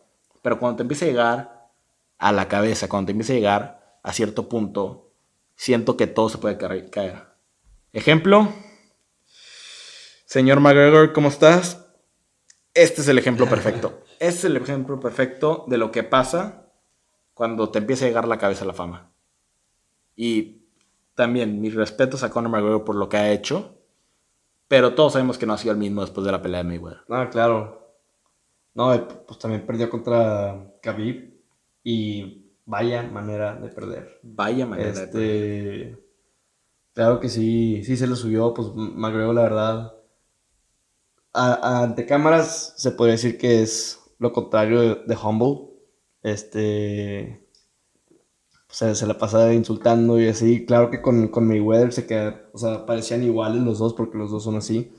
Pero 0.43 0.59
cuando 0.59 0.79
te 0.79 0.83
empieza 0.83 1.05
a 1.05 1.09
llegar 1.09 1.71
a 2.19 2.33
la 2.33 2.49
cabeza, 2.49 2.89
cuando 2.89 3.07
te 3.07 3.13
empieza 3.13 3.33
a 3.33 3.37
llegar 3.37 3.99
a 4.03 4.13
cierto 4.13 4.49
punto, 4.49 5.13
siento 5.55 5.97
que 5.97 6.09
todo 6.09 6.29
se 6.29 6.39
puede 6.39 6.59
caer. 6.91 7.29
Ejemplo, 7.93 8.49
señor 10.25 10.59
McGregor, 10.59 11.13
¿cómo 11.13 11.29
estás? 11.29 11.87
Este 12.75 13.03
es 13.03 13.07
el 13.07 13.19
ejemplo 13.19 13.49
perfecto. 13.49 14.01
Este 14.19 14.39
es 14.39 14.45
el 14.47 14.57
ejemplo 14.57 14.99
perfecto 14.99 15.65
de 15.69 15.79
lo 15.79 15.93
que 15.93 16.03
pasa 16.03 16.73
cuando 17.35 17.71
te 17.71 17.79
empieza 17.79 18.05
a 18.05 18.09
llegar 18.09 18.27
la 18.27 18.39
cabeza 18.39 18.65
a 18.65 18.67
la 18.67 18.75
fama. 18.75 19.13
Y 20.17 20.67
también 21.15 21.61
mis 21.61 21.75
respetos 21.77 22.25
a 22.25 22.31
Conor 22.31 22.51
McGregor 22.51 22.83
por 22.83 22.97
lo 22.97 23.09
que 23.09 23.17
ha 23.17 23.31
hecho, 23.31 23.79
pero 24.73 24.95
todos 24.95 25.13
sabemos 25.13 25.37
que 25.37 25.45
no 25.45 25.53
ha 25.53 25.59
sido 25.59 25.73
el 25.73 25.79
mismo 25.79 26.01
después 26.01 26.25
de 26.25 26.33
la 26.33 26.41
pelea 26.41 26.63
de 26.63 26.65
Mayweather. 26.65 27.01
Ah, 27.11 27.29
claro. 27.31 27.93
No, 28.73 28.95
eh, 28.95 29.07
pues 29.27 29.39
también 29.39 29.67
perdió 29.67 29.91
contra 29.91 30.73
Khabib 30.81 31.35
y 31.85 32.55
vaya 32.65 33.03
manera 33.03 33.55
de 33.55 33.69
perder. 33.69 34.19
Vaya 34.23 34.65
manera 34.65 34.91
de 34.93 35.05
Este, 35.05 35.13
perder. 35.13 36.03
Claro 36.95 37.21
que 37.21 37.29
sí, 37.29 37.85
sí 37.85 37.99
se 37.99 38.07
lo 38.07 38.17
subió, 38.17 38.55
pues 38.55 38.69
McGregor 38.75 39.35
la 39.35 39.43
verdad. 39.43 39.93
a- 41.35 41.53
a- 41.55 41.83
ante 41.83 42.07
cámaras 42.07 42.73
se 42.79 42.93
podría 42.93 43.13
decir 43.13 43.37
que 43.37 43.61
es 43.63 44.01
lo 44.19 44.33
contrario 44.33 44.81
de, 44.81 44.95
de 45.07 45.17
Humble. 45.23 45.69
Este. 46.23 47.42
O 48.73 48.75
sea, 48.75 48.95
se 48.95 49.07
la 49.07 49.19
pasa 49.19 49.53
insultando 49.53 50.19
y 50.19 50.29
así. 50.29 50.65
Claro 50.65 50.91
que 50.91 51.03
con, 51.03 51.29
con 51.29 51.47
Mayweather 51.47 51.93
se 51.93 52.07
queda. 52.07 52.49
O 52.55 52.59
sea, 52.59 52.87
parecían 52.87 53.23
iguales 53.23 53.61
los 53.63 53.79
dos 53.79 53.93
porque 53.93 54.17
los 54.17 54.31
dos 54.31 54.45
son 54.45 54.57
así. 54.57 54.95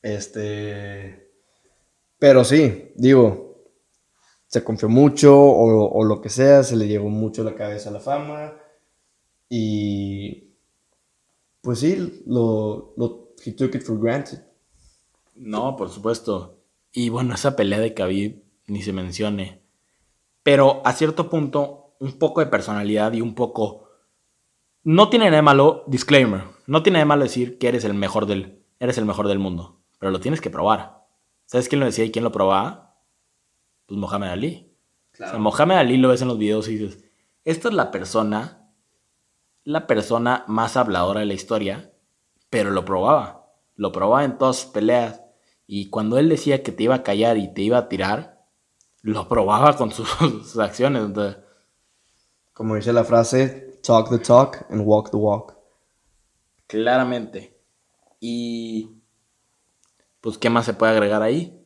Este. 0.00 1.28
Pero 2.20 2.44
sí, 2.44 2.92
digo. 2.94 3.66
Se 4.46 4.62
confió 4.62 4.88
mucho 4.88 5.36
o, 5.36 5.90
o 5.90 6.04
lo 6.04 6.20
que 6.20 6.28
sea, 6.28 6.62
se 6.62 6.76
le 6.76 6.86
llevó 6.86 7.08
mucho 7.10 7.42
la 7.42 7.56
cabeza 7.56 7.90
a 7.90 7.94
la 7.94 7.98
fama. 7.98 8.54
Y. 9.48 10.54
Pues 11.60 11.80
sí, 11.80 12.22
lo, 12.26 12.94
lo. 12.96 13.34
He 13.44 13.50
took 13.50 13.74
it 13.74 13.82
for 13.82 13.98
granted. 13.98 14.38
No, 15.34 15.74
por 15.74 15.90
supuesto. 15.90 16.60
Y 16.92 17.08
bueno, 17.08 17.34
esa 17.34 17.56
pelea 17.56 17.80
de 17.80 17.92
Khabib 17.92 18.40
ni 18.68 18.82
se 18.82 18.92
mencione. 18.92 19.62
Pero 20.44 20.80
a 20.84 20.92
cierto 20.92 21.28
punto, 21.28 21.87
un 21.98 22.18
poco 22.18 22.40
de 22.40 22.46
personalidad 22.46 23.12
y 23.12 23.20
un 23.20 23.34
poco... 23.34 23.88
No 24.84 25.10
tiene 25.10 25.26
nada 25.26 25.36
de 25.36 25.42
malo, 25.42 25.84
disclaimer, 25.86 26.44
no 26.66 26.82
tiene 26.82 26.98
nada 26.98 27.04
de 27.04 27.08
malo 27.08 27.22
decir 27.24 27.58
que 27.58 27.68
eres 27.68 27.84
el 27.84 27.94
mejor 27.94 28.26
del, 28.26 28.64
eres 28.78 28.96
el 28.98 29.04
mejor 29.04 29.28
del 29.28 29.38
mundo. 29.38 29.80
Pero 29.98 30.12
lo 30.12 30.20
tienes 30.20 30.40
que 30.40 30.50
probar. 30.50 31.06
¿Sabes 31.44 31.68
quién 31.68 31.80
lo 31.80 31.86
decía 31.86 32.04
y 32.04 32.10
quién 32.10 32.24
lo 32.24 32.32
probaba? 32.32 32.96
Pues 33.86 33.98
Mohamed 33.98 34.28
Ali. 34.28 34.76
O 35.12 35.16
sea, 35.16 35.38
Mohamed 35.38 35.76
Ali 35.76 35.96
lo 35.96 36.08
ves 36.08 36.22
en 36.22 36.28
los 36.28 36.38
videos 36.38 36.68
y 36.68 36.76
dices, 36.76 37.04
esta 37.44 37.68
es 37.68 37.74
la 37.74 37.90
persona, 37.90 38.70
la 39.64 39.86
persona 39.86 40.44
más 40.46 40.76
habladora 40.76 41.20
de 41.20 41.26
la 41.26 41.34
historia, 41.34 41.92
pero 42.50 42.70
lo 42.70 42.84
probaba. 42.84 43.46
Lo 43.74 43.92
probaba 43.92 44.24
en 44.24 44.38
todas 44.38 44.56
sus 44.56 44.70
peleas. 44.70 45.22
Y 45.66 45.90
cuando 45.90 46.18
él 46.18 46.28
decía 46.28 46.62
que 46.62 46.72
te 46.72 46.84
iba 46.84 46.96
a 46.96 47.02
callar 47.02 47.36
y 47.38 47.52
te 47.52 47.62
iba 47.62 47.78
a 47.78 47.88
tirar, 47.88 48.44
lo 49.02 49.28
probaba 49.28 49.76
con 49.76 49.90
sus, 49.90 50.08
sus 50.18 50.58
acciones. 50.58 51.04
Entonces, 51.04 51.42
Como 52.58 52.74
dice 52.74 52.92
la 52.92 53.04
frase, 53.04 53.78
talk 53.84 54.10
the 54.10 54.18
talk 54.18 54.66
and 54.68 54.82
walk 54.84 55.12
the 55.12 55.16
walk. 55.16 55.56
claramente. 56.66 57.56
Y 58.18 58.96
pues, 60.20 60.38
¿qué 60.38 60.50
más 60.50 60.66
se 60.66 60.74
puede 60.74 60.90
agregar 60.90 61.22
ahí? 61.22 61.64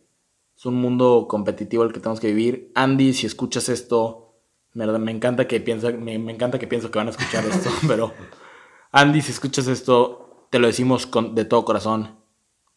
Es 0.55 0.66
un 0.66 0.74
mundo 0.74 1.28
competitivo 1.31 1.83
el 1.85 1.94
que 1.94 2.00
tenemos 2.00 2.20
que 2.20 2.26
vivir. 2.26 2.70
Andy, 2.74 3.14
si 3.14 3.24
escuchas 3.24 3.70
esto, 3.70 4.35
me, 4.74 4.85
encanta 5.11 5.48
que 5.48 5.61
piensa, 5.61 5.92
me, 5.92 6.14
encanta 6.14 6.59
que 6.59 6.66
pienso 6.66 6.90
que 6.90 6.98
van 6.98 7.07
a 7.07 7.12
escuchar 7.12 7.42
esto, 7.46 7.70
pero 7.88 8.12
Andy, 8.90 9.22
si 9.22 9.33
escuchas 9.33 9.68
esto, 9.68 10.46
te 10.50 10.59
lo 10.59 10.66
decimos 10.66 11.07
con, 11.07 11.35
de 11.35 11.46
todo 11.46 11.64
corazón. 11.64 12.18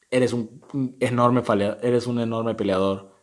Eres 0.10 0.32
un 0.32 0.62
enorme 1.02 1.44
eres 1.82 2.08
un 2.08 2.22
enorme 2.22 2.56
peleador. 2.56 3.14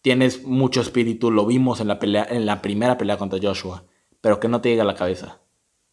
Tienes 0.00 0.46
mucho 0.46 0.80
espíritu, 0.80 1.30
lo 1.30 1.44
vimos 1.44 1.82
en 1.82 1.88
la 1.88 1.98
pelea, 1.98 2.26
en 2.30 2.46
la 2.46 2.62
primera 2.62 2.96
pelea 2.96 3.18
contra 3.18 3.38
Joshua, 3.42 3.84
pero 4.20 4.40
que 4.40 4.48
no 4.48 4.60
te 4.60 4.68
llega 4.68 4.82
a 4.82 4.86
la 4.86 4.94
cabeza. 4.94 5.40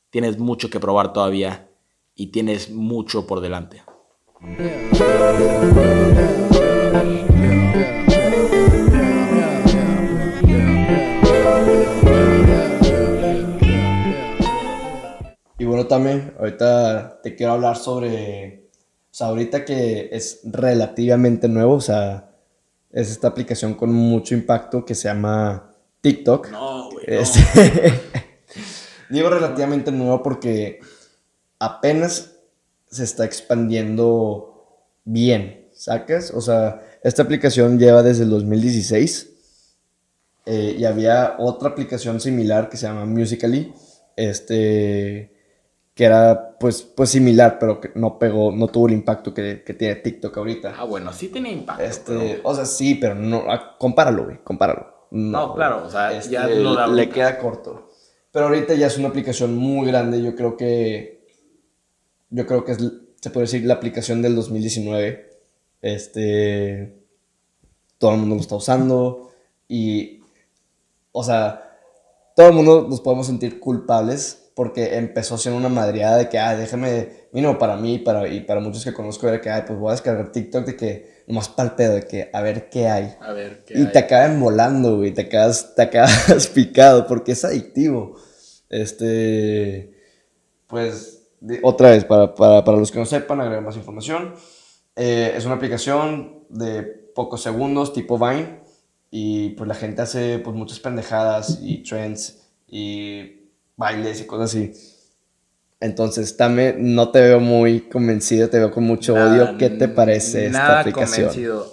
Tienes 0.10 0.38
mucho 0.38 0.70
que 0.70 0.80
probar 0.80 1.14
todavía 1.14 1.70
y 2.16 2.28
tienes 2.28 2.70
mucho 2.70 3.28
por 3.28 3.42
delante. 3.42 3.84
Y 15.60 15.66
bueno, 15.66 15.88
también, 15.88 16.34
ahorita 16.40 17.22
te 17.22 17.36
quiero 17.36 17.54
hablar 17.54 17.78
sobre, 17.78 18.70
o 18.72 19.14
sea, 19.14 19.28
ahorita 19.28 19.66
que 19.66 20.10
es 20.12 20.42
relativamente 20.44 21.48
nuevo, 21.48 21.74
o 21.74 21.82
sea, 21.82 22.32
es 22.92 23.10
esta 23.12 23.28
aplicación 23.28 23.74
con 23.74 23.92
mucho 23.92 24.36
impacto 24.36 24.86
que 24.86 24.96
se 24.96 25.08
llama 25.08 25.72
TikTok. 26.02 26.52
No, 26.52 26.90
güey. 26.92 27.06
Este, 27.08 27.42
digo 29.10 29.30
relativamente 29.30 29.92
nuevo 29.92 30.22
porque 30.24 30.80
apenas 31.60 32.36
se 32.90 33.04
está 33.04 33.26
expandiendo 33.26 34.78
bien, 35.04 35.68
¿sacas? 35.74 36.32
O 36.32 36.42
sea, 36.42 36.82
esta 37.04 37.24
aplicación 37.24 37.80
lleva 37.80 38.04
desde 38.04 38.24
el 38.24 38.30
2016 38.30 39.34
eh, 40.46 40.76
y 40.78 40.86
había 40.86 41.36
otra 41.40 41.70
aplicación 41.70 42.20
similar 42.22 42.70
que 42.70 42.78
se 42.78 42.88
llama 42.88 43.06
Musical.ly, 43.06 43.74
este, 44.16 45.34
que 45.94 46.04
era 46.06 46.58
pues, 46.60 46.82
pues 46.84 47.10
similar, 47.10 47.58
pero 47.60 47.82
que 47.82 47.92
no 47.96 48.18
pegó, 48.18 48.52
no 48.52 48.68
tuvo 48.68 48.88
el 48.88 48.94
impacto 48.94 49.34
que, 49.34 49.64
que 49.66 49.74
tiene 49.74 49.96
TikTok 49.96 50.38
ahorita. 50.38 50.76
Ah, 50.78 50.84
bueno, 50.86 51.12
sí 51.14 51.28
tiene 51.30 51.52
impacto. 51.52 51.84
Este, 51.84 52.14
pero- 52.18 52.40
o 52.44 52.56
sea, 52.56 52.66
sí, 52.66 52.96
pero 52.96 53.16
no, 53.16 53.44
ah, 53.50 53.76
compáralo, 53.78 54.26
güey, 54.26 54.38
compáralo. 54.44 54.96
No, 55.12 55.54
claro, 55.56 55.84
o 55.86 55.90
sea, 55.90 56.12
Este, 56.14 56.32
ya 56.34 56.48
lo 56.48 56.76
de 56.76 56.82
ahorita. 56.82 56.88
le 56.88 57.10
queda 57.10 57.38
corto. 57.40 57.87
Pero 58.32 58.48
ahorita 58.48 58.76
ya 58.76 58.88
es 58.88 58.98
una 58.98 59.08
aplicación 59.08 59.56
muy 59.56 59.88
grande, 59.88 60.22
yo 60.22 60.36
creo 60.36 60.58
que, 60.58 61.26
yo 62.30 62.46
creo 62.46 62.64
que 62.64 62.74
es, 62.74 62.80
se 63.22 63.30
puede 63.30 63.46
decir, 63.46 63.66
la 63.66 63.76
aplicación 63.76 64.22
del 64.22 64.36
2019. 64.36 65.30
Este, 65.82 66.94
todo 67.98 68.12
el 68.12 68.20
mundo 68.20 68.36
lo 68.36 68.42
está 68.42 68.56
usando 68.56 69.32
y, 69.68 70.22
o 71.12 71.24
sea, 71.24 71.78
todo 72.36 72.50
el 72.50 72.54
mundo 72.54 72.88
nos 72.90 73.02
podemos 73.02 73.28
sentir 73.28 73.60
culpables 73.60 74.52
porque 74.56 74.98
empezó 74.98 75.38
siendo 75.38 75.60
una 75.60 75.70
madreada 75.70 76.18
de 76.18 76.30
que, 76.30 76.40
ah, 76.40 76.56
déjame, 76.56 77.28
mínimo 77.32 77.58
para 77.58 77.76
mí 77.78 78.00
para, 78.00 78.28
y 78.28 78.42
para 78.42 78.60
muchos 78.60 78.84
que 78.84 78.94
conozco, 78.94 79.28
era 79.28 79.40
que, 79.40 79.50
ay, 79.50 79.64
pues 79.68 79.78
voy 79.78 79.90
a 79.90 79.92
descargar 79.92 80.32
TikTok 80.32 80.66
de 80.66 80.76
que, 80.76 81.17
nomás 81.28 81.50
pa'l 81.50 81.76
pedo, 81.76 81.96
de 81.96 82.08
que, 82.08 82.30
a 82.34 82.42
ver 82.42 82.70
qué 82.70 82.88
hay. 82.88 83.14
A 83.22 83.34
ver, 83.34 83.64
¿qué 83.66 83.78
Y 83.78 83.82
hay? 83.86 83.92
te 83.92 84.00
acaban 84.00 84.40
volando, 84.40 84.98
güey. 84.98 85.14
Te 85.14 85.22
acabas, 85.24 85.76
te 85.76 85.82
acabas 85.84 86.48
picado 86.56 87.06
porque 87.06 87.34
es 87.34 87.44
adictivo. 87.46 88.16
Este. 88.70 89.94
Pues, 90.68 91.28
de- 91.40 91.60
otra 91.64 91.92
vez, 91.92 92.04
para, 92.06 92.34
para, 92.34 92.64
para 92.64 92.78
los 92.78 92.92
que 92.92 93.00
no 93.00 93.06
sepan, 93.06 93.42
agregar 93.42 93.64
más 93.64 93.76
información. 93.76 94.34
Eh, 94.96 95.34
es 95.36 95.46
una 95.46 95.56
aplicación 95.56 96.46
de 96.50 96.84
pocos 96.84 97.42
segundos, 97.44 97.94
tipo 97.94 98.18
Vine. 98.18 98.62
Y 99.10 99.52
pues 99.52 99.68
la 99.68 99.76
gente 99.76 100.02
hace 100.02 100.40
pues 100.40 100.56
muchas 100.56 100.80
pendejadas 100.82 101.60
y 101.62 101.82
trends 101.84 102.50
y 102.68 103.52
bailes 103.78 104.20
y 104.20 104.26
cosas 104.26 104.50
así. 104.50 104.74
Entonces, 105.80 106.36
Tame, 106.38 106.76
no 106.78 107.12
te 107.12 107.22
veo 107.22 107.40
muy 107.40 107.82
convencido, 107.82 108.50
te 108.50 108.58
veo 108.58 108.72
con 108.72 108.84
mucho 108.84 109.14
Nada, 109.14 109.32
odio. 109.32 109.58
¿Qué 109.58 109.70
te 109.70 109.88
parece 109.88 110.48
esta 110.48 110.60
nada 110.60 110.80
aplicación? 110.80 111.28
convencido. 111.28 111.72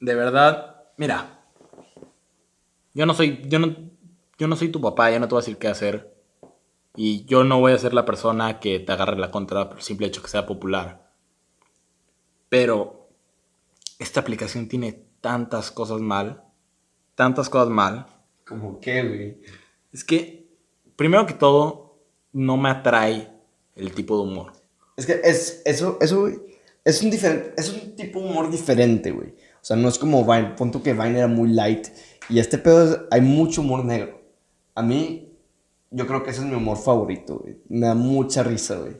De 0.00 0.14
verdad, 0.14 0.84
mira. 0.96 1.40
Yo 2.92 3.06
no 3.06 3.14
soy, 3.14 3.42
yo 3.46 3.58
no, 3.58 3.76
yo 4.38 4.48
no 4.48 4.56
soy 4.56 4.70
tu 4.70 4.80
papá, 4.80 5.10
yo 5.10 5.20
no 5.20 5.28
te 5.28 5.34
voy 5.34 5.40
a 5.40 5.44
decir 5.44 5.58
qué 5.58 5.68
hacer. 5.68 6.16
Y 6.96 7.24
yo 7.26 7.44
no 7.44 7.60
voy 7.60 7.72
a 7.72 7.78
ser 7.78 7.92
la 7.92 8.06
persona 8.06 8.58
que 8.58 8.80
te 8.80 8.90
agarre 8.90 9.18
la 9.18 9.30
contra 9.30 9.68
por 9.68 9.78
el 9.78 9.84
simple 9.84 10.06
hecho 10.06 10.22
que 10.22 10.28
sea 10.28 10.46
popular. 10.46 11.10
Pero 12.48 13.10
esta 13.98 14.20
aplicación 14.20 14.66
tiene 14.66 15.04
tantas 15.20 15.70
cosas 15.70 16.00
mal, 16.00 16.42
tantas 17.14 17.48
cosas 17.48 17.68
mal. 17.68 18.06
¿Cómo 18.46 18.80
qué, 18.80 19.02
güey? 19.02 19.42
Es 19.92 20.04
que, 20.04 20.48
primero 20.96 21.26
que 21.26 21.34
todo, 21.34 21.98
no 22.32 22.56
me 22.56 22.70
atrae 22.70 23.35
el 23.76 23.92
tipo 23.92 24.16
de 24.16 24.22
humor. 24.22 24.52
Es 24.96 25.06
que 25.06 25.20
es, 25.22 25.62
eso, 25.64 25.98
eso, 26.00 26.20
güey, 26.22 26.34
es 26.84 27.02
un, 27.02 27.10
diferente, 27.10 27.52
es 27.56 27.68
un 27.72 27.94
tipo 27.96 28.20
de 28.20 28.26
humor 28.26 28.50
diferente, 28.50 29.10
güey. 29.10 29.30
O 29.30 29.64
sea, 29.66 29.76
no 29.76 29.88
es 29.88 29.98
como 29.98 30.24
Vine. 30.24 30.54
Punto 30.56 30.82
que 30.82 30.92
Vine 30.94 31.18
era 31.18 31.28
muy 31.28 31.48
light. 31.50 31.88
Y 32.28 32.38
este 32.38 32.58
pedo, 32.58 32.84
es- 32.94 33.00
hay 33.10 33.20
mucho 33.20 33.60
humor 33.60 33.84
negro. 33.84 34.20
A 34.74 34.82
mí, 34.82 35.32
yo 35.90 36.06
creo 36.06 36.22
que 36.22 36.30
ese 36.30 36.40
es 36.40 36.46
mi 36.46 36.54
humor 36.54 36.76
favorito, 36.78 37.38
güey. 37.38 37.58
Me 37.68 37.86
da 37.86 37.94
mucha 37.94 38.42
risa, 38.42 38.76
güey. 38.76 38.96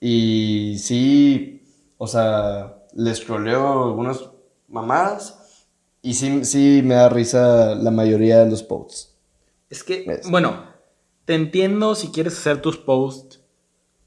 Y 0.00 0.76
sí, 0.78 1.62
o 1.98 2.06
sea, 2.06 2.82
les 2.94 3.18
scrolleo 3.18 3.84
algunas 3.84 4.28
mamadas 4.68 5.66
y 6.02 6.14
sí, 6.14 6.44
sí 6.44 6.80
me 6.84 6.94
da 6.94 7.08
risa 7.08 7.74
la 7.74 7.90
mayoría 7.90 8.44
de 8.44 8.50
los 8.50 8.62
posts. 8.62 9.14
Es 9.70 9.82
que, 9.84 10.04
Es- 10.04 10.30
bueno, 10.30 10.64
te 11.24 11.34
entiendo 11.34 11.94
si 11.94 12.08
quieres 12.08 12.38
hacer 12.38 12.60
tus 12.62 12.76
posts. 12.78 13.35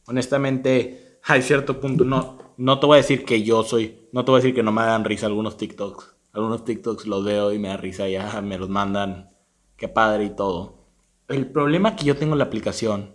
Honestamente, 0.09 1.19
hay 1.23 1.43
cierto 1.43 1.79
punto. 1.79 2.03
No, 2.03 2.39
no 2.57 2.79
te 2.79 2.85
voy 2.87 2.95
a 2.95 3.01
decir 3.01 3.25
que 3.25 3.43
yo 3.43 3.63
soy. 3.63 4.07
No 4.11 4.25
te 4.25 4.31
voy 4.31 4.39
a 4.39 4.41
decir 4.41 4.55
que 4.55 4.63
no 4.63 4.71
me 4.71 4.81
dan 4.81 5.05
risa 5.05 5.27
algunos 5.27 5.55
TikToks. 5.55 6.15
Algunos 6.33 6.65
TikToks 6.65 7.05
los 7.05 7.23
veo 7.23 7.53
y 7.53 7.59
me 7.59 7.67
da 7.67 7.77
risa 7.77 8.09
ya 8.09 8.41
me 8.41 8.57
los 8.57 8.69
mandan. 8.69 9.29
Qué 9.77 9.87
padre 9.87 10.25
y 10.25 10.35
todo. 10.35 10.87
El 11.27 11.51
problema 11.51 11.95
que 11.95 12.05
yo 12.05 12.17
tengo 12.17 12.33
en 12.33 12.39
la 12.39 12.45
aplicación 12.45 13.13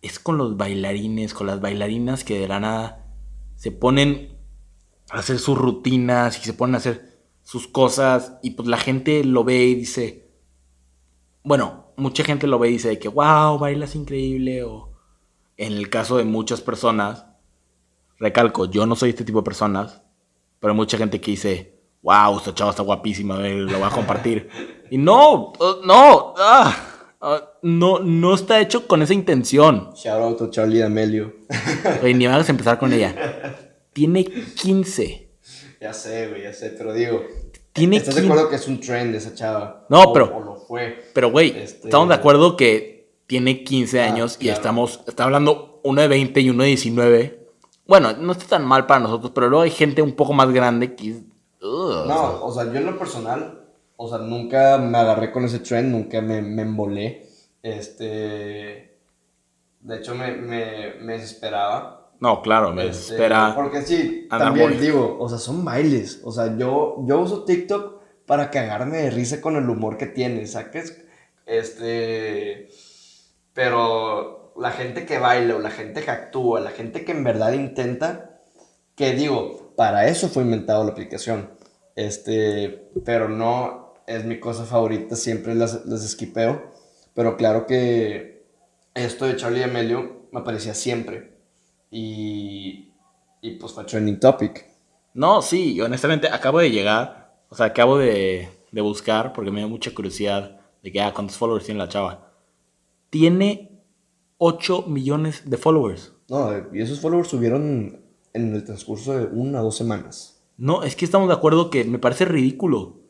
es 0.00 0.18
con 0.18 0.38
los 0.38 0.56
bailarines, 0.56 1.34
con 1.34 1.46
las 1.46 1.60
bailarinas 1.60 2.24
que 2.24 2.40
de 2.40 2.48
la 2.48 2.60
nada 2.60 3.06
se 3.56 3.70
ponen 3.70 4.38
a 5.10 5.18
hacer 5.18 5.38
sus 5.38 5.58
rutinas 5.58 6.38
y 6.38 6.44
se 6.44 6.54
ponen 6.54 6.76
a 6.76 6.78
hacer 6.78 7.20
sus 7.42 7.68
cosas 7.68 8.38
y 8.42 8.52
pues 8.52 8.68
la 8.68 8.78
gente 8.78 9.22
lo 9.22 9.44
ve 9.44 9.64
y 9.64 9.74
dice, 9.74 10.30
bueno, 11.44 11.92
mucha 11.96 12.24
gente 12.24 12.46
lo 12.46 12.58
ve 12.58 12.70
y 12.70 12.72
dice 12.72 12.88
de 12.88 12.98
que, 12.98 13.08
wow, 13.08 13.58
bailas 13.58 13.94
increíble. 13.94 14.64
O 14.64 14.89
en 15.66 15.74
el 15.74 15.90
caso 15.90 16.16
de 16.16 16.24
muchas 16.24 16.60
personas, 16.62 17.26
recalco, 18.18 18.64
yo 18.70 18.86
no 18.86 18.96
soy 18.96 19.10
este 19.10 19.24
tipo 19.24 19.38
de 19.40 19.44
personas, 19.44 20.02
pero 20.58 20.72
hay 20.72 20.76
mucha 20.76 20.96
gente 20.98 21.20
que 21.20 21.32
dice, 21.32 21.80
wow, 22.02 22.38
esta 22.38 22.54
chava 22.54 22.70
está 22.70 22.82
guapísima, 22.82 23.36
a 23.36 23.40
lo 23.48 23.78
voy 23.78 23.86
a 23.86 23.90
compartir. 23.90 24.48
y 24.90 24.98
no, 24.98 25.52
uh, 25.52 25.84
no, 25.84 26.34
ah, 26.38 26.76
ah, 27.20 27.50
no, 27.62 27.98
no 28.00 28.34
está 28.34 28.60
hecho 28.60 28.86
con 28.88 29.02
esa 29.02 29.12
intención. 29.14 29.90
Shout 29.94 30.22
out 30.22 30.40
a 30.42 30.50
Charlie 30.50 30.78
D'Amelio. 30.80 31.32
Güey, 32.00 32.14
ni 32.14 32.26
me 32.26 32.32
hagas 32.32 32.48
empezar 32.48 32.78
con 32.78 32.92
ella. 32.92 33.14
Tiene 33.92 34.24
15. 34.24 35.30
ya 35.80 35.92
sé, 35.92 36.28
güey, 36.28 36.42
ya 36.44 36.52
sé, 36.52 36.70
pero 36.76 36.92
digo. 36.94 37.22
Tiene 37.72 37.98
¿Estás 37.98 38.14
de 38.16 38.22
15. 38.22 38.32
acuerdo 38.32 38.50
que 38.50 38.56
es 38.56 38.66
un 38.66 38.80
trend 38.80 39.14
esa 39.14 39.34
chava? 39.34 39.86
No, 39.88 40.02
O- 40.04 40.12
pero- 40.12 40.36
O 40.36 40.40
lo 40.40 40.56
fue. 40.56 41.04
Pero, 41.14 41.30
güey, 41.30 41.50
Este- 41.50 41.88
estamos 41.88 42.08
de 42.08 42.14
acuerdo 42.14 42.56
que 42.56 42.99
tiene 43.30 43.62
15 43.62 44.00
años 44.02 44.38
y 44.40 44.46
claro. 44.46 44.56
estamos, 44.56 45.04
está 45.06 45.22
hablando 45.22 45.80
uno 45.84 46.02
de 46.02 46.08
20 46.08 46.40
y 46.40 46.50
uno 46.50 46.64
de 46.64 46.70
19. 46.70 47.48
Bueno, 47.86 48.12
no 48.14 48.32
está 48.32 48.56
tan 48.56 48.66
mal 48.66 48.86
para 48.86 48.98
nosotros, 48.98 49.30
pero 49.32 49.48
luego 49.48 49.62
hay 49.62 49.70
gente 49.70 50.02
un 50.02 50.16
poco 50.16 50.32
más 50.32 50.50
grande 50.50 50.96
que... 50.96 51.22
No, 51.62 52.44
o 52.44 52.52
sea, 52.52 52.64
yo 52.64 52.78
en 52.78 52.86
lo 52.86 52.98
personal, 52.98 53.68
o 53.94 54.08
sea, 54.08 54.18
nunca 54.18 54.78
me 54.78 54.98
agarré 54.98 55.30
con 55.30 55.44
ese 55.44 55.60
trend, 55.60 55.92
nunca 55.92 56.20
me, 56.20 56.42
me 56.42 56.62
embolé. 56.62 57.28
Este. 57.62 58.98
De 59.80 59.96
hecho, 59.96 60.16
me, 60.16 60.32
me, 60.32 60.94
me 61.00 61.12
desesperaba. 61.12 62.10
No, 62.18 62.42
claro, 62.42 62.72
me 62.72 62.88
Este. 62.88 63.30
Porque 63.54 63.82
sí, 63.82 64.26
también 64.28 64.80
digo, 64.80 65.18
o 65.20 65.28
sea, 65.28 65.38
son 65.38 65.64
bailes. 65.64 66.20
O 66.24 66.32
sea, 66.32 66.56
yo, 66.56 66.96
yo 67.06 67.20
uso 67.20 67.44
TikTok 67.44 68.00
para 68.26 68.50
cagarme 68.50 68.96
de 68.96 69.10
risa 69.10 69.40
con 69.40 69.54
el 69.54 69.70
humor 69.70 69.98
que 69.98 70.06
tiene, 70.06 70.48
¿saques? 70.48 71.00
Este. 71.46 72.70
Pero 73.54 74.52
la 74.56 74.70
gente 74.70 75.06
que 75.06 75.18
baila 75.18 75.56
o 75.56 75.58
la 75.58 75.70
gente 75.70 76.02
que 76.02 76.10
actúa, 76.10 76.60
la 76.60 76.70
gente 76.70 77.04
que 77.04 77.12
en 77.12 77.24
verdad 77.24 77.52
intenta, 77.52 78.40
que 78.94 79.12
digo, 79.12 79.72
para 79.76 80.06
eso 80.08 80.28
fue 80.28 80.42
inventado 80.42 80.84
la 80.84 80.92
aplicación. 80.92 81.50
Este, 81.96 82.90
pero 83.04 83.28
no 83.28 83.94
es 84.06 84.24
mi 84.24 84.40
cosa 84.40 84.64
favorita, 84.64 85.16
siempre 85.16 85.54
las, 85.54 85.86
las 85.86 86.04
esquipeo. 86.04 86.70
Pero 87.14 87.36
claro 87.36 87.66
que 87.66 88.44
esto 88.94 89.26
de 89.26 89.36
Charlie 89.36 89.64
Amelio 89.64 90.28
me 90.32 90.40
aparecía 90.40 90.74
siempre. 90.74 91.38
Y, 91.90 92.92
y 93.40 93.52
pues 93.52 93.72
fue 93.72 93.84
trending 93.84 94.20
topic. 94.20 94.66
No, 95.14 95.42
sí, 95.42 95.80
honestamente 95.80 96.28
acabo 96.28 96.60
de 96.60 96.70
llegar, 96.70 97.34
o 97.48 97.56
sea, 97.56 97.66
acabo 97.66 97.98
de, 97.98 98.48
de 98.70 98.80
buscar 98.80 99.32
porque 99.32 99.50
me 99.50 99.60
dio 99.60 99.68
mucha 99.68 99.92
curiosidad 99.92 100.60
de 100.82 100.92
que, 100.92 101.00
ah, 101.00 101.12
¿cuántos 101.12 101.36
followers 101.36 101.64
tiene 101.64 101.78
la 101.78 101.88
chava? 101.88 102.29
Tiene 103.10 103.82
8 104.38 104.84
millones 104.86 105.50
de 105.50 105.56
followers. 105.56 106.12
No, 106.28 106.50
y 106.72 106.80
esos 106.80 107.00
followers 107.00 107.28
subieron 107.28 108.00
en 108.32 108.54
el 108.54 108.64
transcurso 108.64 109.18
de 109.18 109.24
una 109.26 109.60
o 109.60 109.64
dos 109.64 109.76
semanas. 109.76 110.42
No, 110.56 110.82
es 110.82 110.96
que 110.96 111.04
estamos 111.04 111.28
de 111.28 111.34
acuerdo 111.34 111.70
que 111.70 111.84
me 111.84 111.98
parece 111.98 112.24
ridículo. 112.24 113.00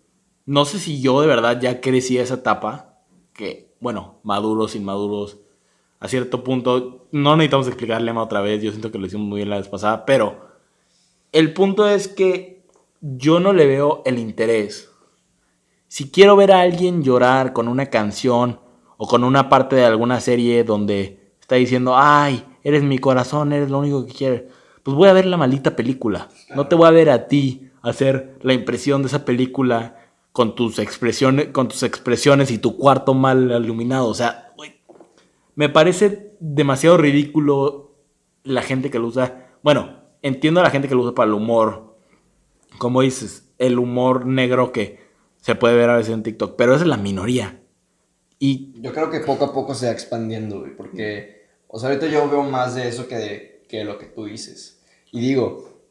No 0.46 0.64
sé 0.64 0.78
si 0.78 1.00
yo 1.00 1.20
de 1.20 1.26
verdad 1.26 1.60
ya 1.60 1.80
crecí 1.80 2.18
a 2.18 2.22
esa 2.22 2.34
etapa, 2.34 2.98
que, 3.32 3.74
bueno, 3.80 4.20
maduros, 4.22 4.74
inmaduros, 4.74 5.38
a 6.00 6.08
cierto 6.08 6.42
punto, 6.42 7.06
no 7.12 7.36
necesitamos 7.36 7.66
explicarle 7.66 8.12
más 8.12 8.24
otra 8.24 8.40
vez, 8.40 8.62
yo 8.62 8.70
siento 8.70 8.90
que 8.90 8.98
lo 8.98 9.06
hicimos 9.06 9.28
muy 9.28 9.36
bien 9.36 9.50
la 9.50 9.58
vez 9.58 9.68
pasada, 9.68 10.06
pero 10.06 10.48
el 11.32 11.52
punto 11.52 11.88
es 11.88 12.08
que 12.08 12.64
yo 13.00 13.38
no 13.38 13.52
le 13.52 13.66
veo 13.66 14.02
el 14.06 14.18
interés. 14.18 14.90
Si 15.88 16.10
quiero 16.10 16.36
ver 16.36 16.52
a 16.52 16.60
alguien 16.60 17.02
llorar 17.02 17.52
con 17.52 17.68
una 17.68 17.86
canción 17.86 18.60
o 19.02 19.06
con 19.06 19.24
una 19.24 19.48
parte 19.48 19.76
de 19.76 19.86
alguna 19.86 20.20
serie 20.20 20.62
donde 20.62 21.32
está 21.40 21.54
diciendo, 21.54 21.94
ay, 21.96 22.44
eres 22.62 22.82
mi 22.82 22.98
corazón, 22.98 23.50
eres 23.54 23.70
lo 23.70 23.78
único 23.78 24.04
que 24.04 24.12
quiero, 24.12 24.44
pues 24.82 24.94
voy 24.94 25.08
a 25.08 25.14
ver 25.14 25.24
la 25.24 25.38
maldita 25.38 25.74
película. 25.74 26.28
No 26.54 26.68
te 26.68 26.74
voy 26.74 26.86
a 26.86 26.90
ver 26.90 27.08
a 27.08 27.26
ti 27.26 27.70
hacer 27.80 28.36
la 28.42 28.52
impresión 28.52 29.00
de 29.00 29.08
esa 29.08 29.24
película 29.24 29.96
con 30.32 30.54
tus 30.54 30.78
expresiones, 30.78 31.46
con 31.46 31.68
tus 31.68 31.82
expresiones 31.82 32.50
y 32.50 32.58
tu 32.58 32.76
cuarto 32.76 33.14
mal 33.14 33.50
iluminado. 33.64 34.06
O 34.06 34.12
sea, 34.12 34.52
me 35.54 35.70
parece 35.70 36.36
demasiado 36.38 36.98
ridículo 36.98 37.94
la 38.44 38.60
gente 38.60 38.90
que 38.90 38.98
lo 38.98 39.06
usa. 39.06 39.48
Bueno, 39.62 39.94
entiendo 40.20 40.60
a 40.60 40.64
la 40.64 40.70
gente 40.70 40.88
que 40.88 40.94
lo 40.94 41.00
usa 41.00 41.14
para 41.14 41.28
el 41.28 41.32
humor. 41.32 41.96
Como 42.76 43.00
dices, 43.00 43.50
el 43.56 43.78
humor 43.78 44.26
negro 44.26 44.72
que 44.72 45.00
se 45.38 45.54
puede 45.54 45.74
ver 45.74 45.88
a 45.88 45.96
veces 45.96 46.12
en 46.12 46.22
TikTok, 46.22 46.54
pero 46.56 46.74
esa 46.74 46.84
es 46.84 46.90
la 46.90 46.98
minoría. 46.98 47.59
Y 48.42 48.72
Yo 48.80 48.92
creo 48.94 49.10
que 49.10 49.20
poco 49.20 49.44
a 49.44 49.52
poco 49.52 49.74
se 49.74 49.86
va 49.86 49.92
expandiendo, 49.92 50.60
güey, 50.60 50.74
porque, 50.74 51.46
o 51.68 51.78
sea, 51.78 51.90
ahorita 51.90 52.06
yo 52.06 52.28
veo 52.28 52.42
más 52.42 52.74
de 52.74 52.88
eso 52.88 53.06
que 53.06 53.16
de 53.16 53.62
que 53.68 53.84
lo 53.84 53.98
que 53.98 54.06
tú 54.06 54.24
dices. 54.24 54.80
Y 55.12 55.20
digo, 55.20 55.82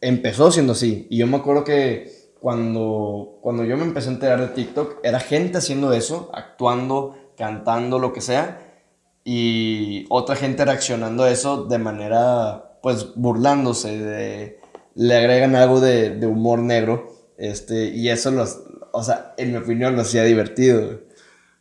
empezó 0.00 0.52
siendo 0.52 0.74
así. 0.74 1.08
Y 1.10 1.18
yo 1.18 1.26
me 1.26 1.36
acuerdo 1.36 1.64
que 1.64 2.30
cuando, 2.38 3.38
cuando 3.42 3.64
yo 3.64 3.76
me 3.76 3.82
empecé 3.82 4.10
a 4.10 4.12
enterar 4.12 4.40
de 4.40 4.54
TikTok, 4.54 5.00
era 5.02 5.18
gente 5.18 5.58
haciendo 5.58 5.92
eso, 5.92 6.30
actuando, 6.32 7.16
cantando, 7.36 7.98
lo 7.98 8.12
que 8.12 8.20
sea, 8.20 8.80
y 9.24 10.06
otra 10.10 10.36
gente 10.36 10.64
reaccionando 10.64 11.24
a 11.24 11.32
eso 11.32 11.64
de 11.64 11.78
manera, 11.78 12.78
pues, 12.80 13.12
burlándose, 13.16 13.98
de, 13.98 14.60
le 14.94 15.16
agregan 15.16 15.56
algo 15.56 15.80
de, 15.80 16.10
de 16.10 16.28
humor 16.28 16.60
negro, 16.60 17.12
este, 17.36 17.86
y 17.86 18.08
eso 18.08 18.30
los, 18.30 18.60
o 18.92 19.02
sea, 19.02 19.34
en 19.36 19.50
mi 19.50 19.58
opinión 19.58 19.96
lo 19.96 20.02
hacía 20.02 20.22
divertido. 20.22 21.00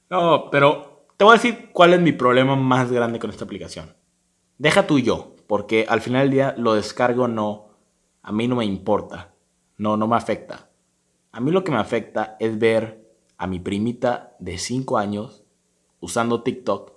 No, 0.09 0.49
pero 0.51 1.07
te 1.17 1.23
voy 1.23 1.33
a 1.33 1.37
decir 1.37 1.69
cuál 1.71 1.93
es 1.93 2.01
mi 2.01 2.11
problema 2.11 2.55
más 2.55 2.91
grande 2.91 3.19
con 3.19 3.29
esta 3.29 3.45
aplicación. 3.45 3.95
Deja 4.57 4.87
tú 4.87 4.99
yo, 4.99 5.35
porque 5.47 5.85
al 5.87 6.01
final 6.01 6.23
del 6.23 6.31
día 6.31 6.55
lo 6.57 6.73
descargo 6.73 7.27
no, 7.27 7.69
a 8.21 8.31
mí 8.31 8.47
no 8.47 8.55
me 8.55 8.65
importa, 8.65 9.33
no, 9.77 9.97
no 9.97 10.07
me 10.07 10.15
afecta. 10.15 10.69
A 11.31 11.39
mí 11.39 11.51
lo 11.51 11.63
que 11.63 11.71
me 11.71 11.77
afecta 11.77 12.37
es 12.39 12.59
ver 12.59 13.03
a 13.37 13.47
mi 13.47 13.59
primita 13.59 14.35
de 14.39 14.57
5 14.57 14.97
años 14.97 15.43
usando 15.99 16.43
TikTok. 16.43 16.93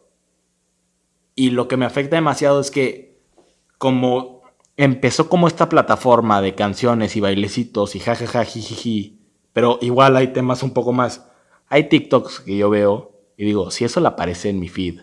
Y 1.34 1.50
lo 1.50 1.68
que 1.68 1.76
me 1.76 1.86
afecta 1.86 2.16
demasiado 2.16 2.60
es 2.60 2.70
que 2.70 3.20
como 3.78 4.42
empezó 4.76 5.28
como 5.28 5.48
esta 5.48 5.68
plataforma 5.68 6.40
de 6.42 6.54
canciones 6.54 7.16
y 7.16 7.20
bailecitos 7.20 7.94
y 7.96 8.00
jajaja 8.00 8.44
jijiji, 8.44 9.18
pero 9.52 9.78
igual 9.80 10.16
hay 10.16 10.28
temas 10.28 10.62
un 10.62 10.72
poco 10.72 10.92
más. 10.92 11.30
Hay 11.68 11.88
TikToks 11.88 12.40
que 12.40 12.56
yo 12.56 12.70
veo 12.70 13.12
y 13.36 13.44
digo, 13.44 13.70
si 13.70 13.84
eso 13.84 14.00
le 14.00 14.08
aparece 14.08 14.48
en 14.48 14.60
mi 14.60 14.68
feed 14.68 15.00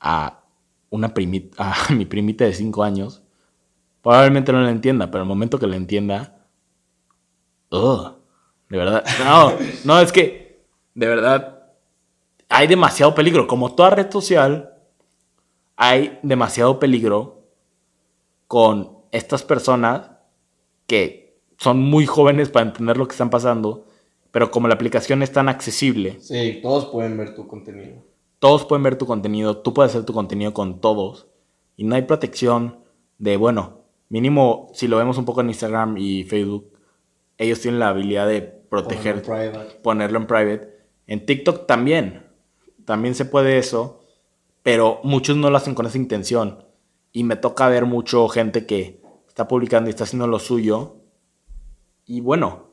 a 0.00 0.44
una 0.90 1.12
a 1.58 1.92
mi 1.92 2.04
primita 2.04 2.44
de 2.44 2.52
5 2.52 2.82
años, 2.82 3.22
probablemente 4.02 4.52
no 4.52 4.60
la 4.60 4.70
entienda, 4.70 5.10
pero 5.10 5.22
el 5.22 5.28
momento 5.28 5.58
que 5.58 5.66
la 5.66 5.76
entienda, 5.76 6.46
ugh, 7.70 8.18
de 8.68 8.78
verdad, 8.78 9.04
no, 9.24 9.52
no, 9.84 10.00
es 10.00 10.12
que, 10.12 10.64
de 10.94 11.06
verdad, 11.06 11.62
hay 12.48 12.66
demasiado 12.66 13.14
peligro. 13.14 13.46
Como 13.46 13.74
toda 13.74 13.90
red 13.90 14.10
social, 14.10 14.74
hay 15.76 16.18
demasiado 16.22 16.78
peligro 16.78 17.48
con 18.46 18.98
estas 19.10 19.42
personas 19.42 20.10
que 20.86 21.40
son 21.58 21.80
muy 21.80 22.06
jóvenes 22.06 22.48
para 22.48 22.66
entender 22.66 22.96
lo 22.96 23.06
que 23.06 23.12
están 23.12 23.30
pasando, 23.30 23.86
pero 24.32 24.50
como 24.50 24.66
la 24.66 24.74
aplicación 24.74 25.22
es 25.22 25.30
tan 25.30 25.48
accesible, 25.48 26.16
Sí, 26.20 26.58
todos 26.62 26.86
pueden 26.86 27.16
ver 27.16 27.34
tu 27.36 27.46
contenido. 27.46 28.02
todos 28.40 28.64
pueden 28.64 28.82
ver 28.82 28.96
tu 28.96 29.06
contenido, 29.06 29.58
tú 29.58 29.72
puedes 29.72 29.92
hacer 29.92 30.04
tu 30.04 30.12
contenido 30.12 30.52
con 30.52 30.80
todos 30.80 31.28
y 31.76 31.84
no 31.84 31.94
hay 31.94 32.02
protección 32.02 32.80
de, 33.18 33.36
bueno, 33.36 33.82
mínimo 34.08 34.68
si 34.74 34.88
lo 34.88 34.96
vemos 34.96 35.16
un 35.18 35.24
poco 35.24 35.42
en 35.42 35.48
Instagram 35.50 35.96
y 35.98 36.24
Facebook, 36.24 36.72
ellos 37.38 37.60
tienen 37.60 37.78
la 37.78 37.88
habilidad 37.90 38.26
de 38.26 38.42
proteger, 38.42 39.22
Ponerlo 39.22 39.42
en 39.44 39.52
private. 39.52 39.80
ponerlo 39.82 40.18
en 40.18 40.26
private. 40.26 40.68
En 41.06 41.26
TikTok 41.26 41.66
también, 41.66 42.26
también 42.84 43.14
se 43.14 43.24
puede 43.24 43.58
eso, 43.58 44.00
pero 44.62 45.00
muchos 45.04 45.36
no 45.36 45.50
lo 45.50 45.56
hacen 45.56 45.74
con 45.74 45.86
esa 45.86 45.98
intención. 45.98 46.64
Y 47.12 47.24
me 47.24 47.36
toca 47.36 47.68
ver 47.68 47.84
mucho 47.84 48.26
gente 48.28 48.64
que 48.64 49.02
está 49.28 49.46
publicando 49.48 49.88
y 49.88 49.92
está 49.92 50.04
haciendo 50.04 50.26
lo 50.26 50.38
suyo. 50.38 50.96
Y 52.06 52.20
bueno, 52.20 52.70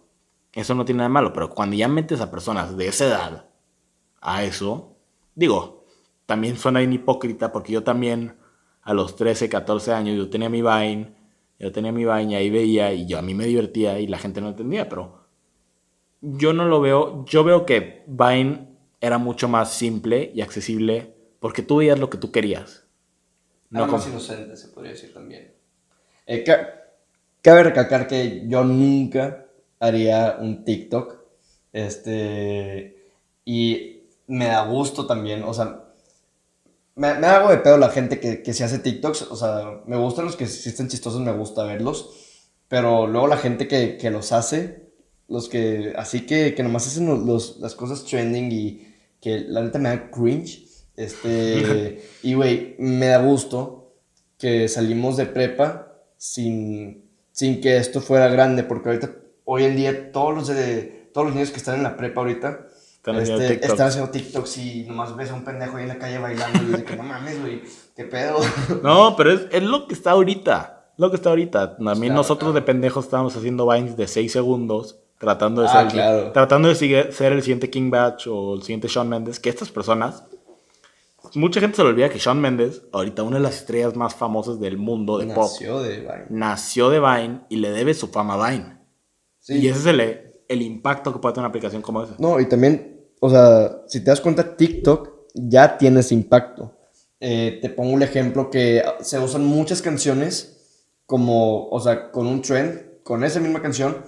eso 0.54 0.76
no 0.76 0.86
tiene 0.86 0.98
nada 1.00 1.10
de 1.10 1.14
malo, 1.14 1.34
pero 1.34 1.50
cuando 1.50 1.76
ya 1.76 1.88
metes 1.88 2.22
a 2.22 2.32
personas 2.32 2.76
de 2.76 2.88
esa 2.88 3.06
edad 3.06 3.50
a 4.22 4.44
eso, 4.44 4.96
digo, 5.36 5.86
también 6.26 6.58
suena 6.58 6.80
bien 6.80 6.94
hipócrita 6.94 7.52
porque 7.52 7.74
yo 7.74 7.84
también 7.84 8.36
a 8.82 8.94
los 8.94 9.16
13, 9.16 9.50
14 9.50 9.94
años 9.94 10.18
yo 10.18 10.30
tenía 10.30 10.50
mi 10.50 10.62
Vine, 10.62 11.14
yo 11.60 11.72
tenía 11.72 11.92
mi 11.92 12.06
Vine 12.06 12.32
y 12.32 12.36
ahí 12.36 12.50
veía 12.50 12.94
y 12.94 13.06
yo 13.06 13.20
a 13.20 13.22
mí 13.22 13.34
me 13.34 13.46
divertía 13.46 14.00
y 14.00 14.08
la 14.08 14.18
gente 14.18 14.42
no 14.42 14.50
entendía, 14.50 14.90
pero 14.90 15.26
yo 16.22 16.54
no 16.54 16.66
lo 16.66 16.82
veo, 16.82 17.26
yo 17.26 17.44
veo 17.44 17.66
que 17.66 18.04
Vine 18.08 18.68
era 19.02 19.18
mucho 19.18 19.48
más 19.48 19.74
simple 19.74 20.32
y 20.34 20.42
accesible 20.42 21.16
porque 21.40 21.62
tú 21.62 21.78
veías 21.78 22.00
lo 22.00 22.10
que 22.10 22.18
tú 22.18 22.32
querías. 22.32 22.86
No 23.70 23.86
más 23.88 24.08
inocente, 24.08 24.58
se 24.58 24.70
podría 24.70 24.92
decir 24.92 25.14
también. 25.14 25.54
Eh, 26.26 26.44
cabe 27.42 27.64
recalcar 27.64 28.08
que 28.08 28.44
yo 28.48 28.64
nunca 28.64 29.49
haría 29.80 30.38
un 30.40 30.64
TikTok. 30.64 31.18
Este. 31.74 33.12
Y 33.46 34.04
me 34.28 34.48
da 34.48 34.66
gusto 34.66 35.08
también. 35.08 35.44
O 35.44 35.54
sea, 35.54 35.86
me, 36.96 37.14
me 37.16 37.28
hago 37.28 37.50
de 37.50 37.58
pedo 37.58 37.78
la 37.78 37.90
gente 37.90 38.20
que, 38.20 38.44
que 38.44 38.54
se 38.54 38.64
hace 38.64 38.80
TikToks. 38.80 39.24
O 39.24 39.36
sea, 39.36 39.82
me 39.86 39.98
gustan 39.98 40.26
los 40.26 40.36
que 40.36 40.44
existen 40.44 40.88
chistosos, 40.88 41.22
me 41.22 41.32
gusta 41.32 41.64
verlos. 41.64 42.12
Pero 42.68 43.08
luego 43.08 43.28
la 43.28 43.38
gente 43.38 43.68
que, 43.68 43.98
que 43.98 44.12
los 44.12 44.32
hace, 44.32 44.92
los 45.28 45.50
que. 45.50 45.94
Así 45.98 46.26
que, 46.26 46.54
que 46.56 46.64
nomás 46.64 46.88
hacen 46.88 47.26
los, 47.26 47.60
las 47.60 47.76
cosas 47.76 48.06
trending 48.06 48.52
y 48.52 48.88
que 49.20 49.40
la 49.40 49.62
neta 49.62 49.80
me 49.80 49.90
da 49.90 50.12
cringe. 50.12 50.66
Este. 50.96 52.04
y 52.24 52.34
güey, 52.34 52.76
me 52.78 53.08
da 53.08 53.22
gusto 53.22 53.80
que 54.38 54.68
salimos 54.68 55.18
de 55.18 55.26
prepa 55.26 56.02
sin, 56.18 57.10
sin 57.32 57.60
que 57.62 57.78
esto 57.78 58.02
fuera 58.02 58.30
grande, 58.30 58.64
porque 58.64 58.90
ahorita 58.90 59.16
hoy 59.52 59.64
en 59.64 59.76
día 59.76 60.12
todos 60.12 60.36
los, 60.36 60.48
de, 60.48 61.10
todos 61.14 61.28
los 61.28 61.36
niños 61.36 61.52
que 61.52 61.58
están 61.58 61.76
en 61.76 61.84
la 61.84 61.98
prepa 61.98 62.22
ahorita 62.22 62.68
están, 62.98 63.16
haciendo, 63.16 63.42
este, 63.42 63.54
TikTok. 63.56 63.72
están 63.72 63.88
haciendo 63.88 64.12
TikToks 64.12 64.58
y 64.58 64.84
nomás 64.84 65.16
ves 65.16 65.32
a 65.32 65.34
un 65.34 65.44
pendejo 65.44 65.78
ahí 65.78 65.84
en 65.84 65.90
la 65.90 65.98
calle 65.98 66.20
bailando 66.20 66.62
y 66.62 66.66
dices 66.66 66.84
que 66.84 66.96
no 66.96 67.04
mames, 67.04 67.42
güey, 67.42 67.62
qué 67.96 68.06
pedo. 68.06 68.38
No, 68.84 69.16
pero 69.16 69.32
es, 69.32 69.48
es, 69.52 69.64
lo 69.64 69.88
que 69.88 69.94
está 69.94 70.12
ahorita. 70.12 70.92
Lo 70.98 71.10
que 71.10 71.16
está 71.16 71.30
ahorita. 71.30 71.78
También 71.78 72.14
nosotros 72.14 72.54
de 72.54 72.62
pendejos 72.62 73.06
estábamos 73.06 73.36
haciendo 73.36 73.68
vines 73.68 73.98
de 73.98 74.08
6 74.08 74.32
segundos 74.32 75.00
tratando 75.18 75.62
de, 75.62 75.68
ah, 75.70 75.90
ser, 75.90 76.34
tratando 76.34 76.70
de 76.70 76.76
ser 76.76 77.34
el 77.34 77.42
siguiente 77.42 77.70
King 77.70 77.90
Batch 77.90 78.28
o 78.28 78.56
el 78.56 78.62
siguiente 78.62 78.88
Shawn 78.88 79.10
Mendes. 79.10 79.40
Que 79.40 79.50
estas 79.50 79.70
personas 79.70 80.24
mucha 81.36 81.60
gente 81.60 81.76
se 81.76 81.84
le 81.84 81.90
olvida 81.90 82.10
que 82.10 82.20
Shawn 82.20 82.40
Mendes, 82.40 82.82
ahorita 82.92 83.24
una 83.24 83.38
de 83.38 83.44
las 83.44 83.56
estrellas 83.56 83.96
más 83.96 84.16
famosas 84.16 84.60
del 84.60 84.78
mundo 84.78 85.18
de 85.18 85.28
pop, 85.34 85.50
nació 85.52 85.82
de 85.82 86.00
Vine. 86.00 86.26
Nació 86.30 86.90
de 86.90 87.00
Vine 87.00 87.42
y 87.50 87.58
le 87.58 87.72
debe 87.72 87.94
su 87.94 88.08
fama 88.08 88.36
a 88.36 88.50
Vine. 88.50 88.79
Y 89.50 89.68
ese 89.68 89.80
es 89.80 89.86
el, 89.86 90.00
el, 90.48 90.62
impacto 90.62 91.12
que 91.12 91.20
puede 91.20 91.34
tener 91.34 91.46
una 91.46 91.50
aplicación 91.50 91.82
como 91.82 92.04
esa. 92.04 92.16
No, 92.20 92.40
y 92.40 92.48
también, 92.48 93.08
o 93.20 93.30
sea, 93.30 93.82
si 93.88 94.00
te 94.00 94.12
das 94.12 94.22
cuenta, 94.22 94.56
TikTok 94.56 95.28
ya 95.34 95.78
tiene 95.78 96.02
ese 96.02 96.14
impacto. 96.14 96.76
Eh, 97.20 97.60
te 97.62 97.70
pongo 97.70 97.92
un 97.92 98.04
ejemplo 98.04 98.50
que 98.50 98.82
se 99.02 99.20
usan 99.20 99.44
muchas 99.44 99.82
canciones 99.82 100.86
como, 101.06 101.68
o 101.70 101.80
sea, 101.80 102.12
con 102.12 102.28
un 102.28 102.42
trend, 102.42 103.02
con 103.04 103.24
esa 103.24 103.40
misma 103.40 103.62
canción, 103.62 104.04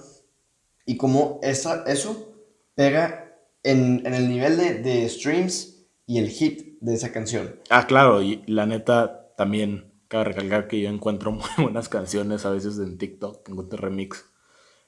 y 0.86 0.96
como 0.96 1.40
esa, 1.42 1.84
eso 1.86 2.32
pega 2.74 3.36
en, 3.62 4.06
en 4.06 4.14
el 4.14 4.28
nivel 4.28 4.56
de, 4.56 4.74
de, 4.74 5.08
streams 5.08 5.86
y 6.06 6.18
el 6.18 6.28
hit 6.28 6.78
de 6.80 6.94
esa 6.94 7.12
canción. 7.12 7.56
Ah, 7.70 7.86
claro, 7.86 8.22
y 8.22 8.42
la 8.46 8.66
neta 8.66 9.34
también 9.36 9.92
cabe 10.08 10.24
recalcar 10.24 10.68
que 10.68 10.80
yo 10.80 10.88
encuentro 10.88 11.32
muy 11.32 11.48
buenas 11.58 11.88
canciones 11.88 12.46
a 12.46 12.50
veces 12.50 12.78
en 12.78 12.98
TikTok, 12.98 13.48
encuentro 13.48 13.78
remix 13.78 14.31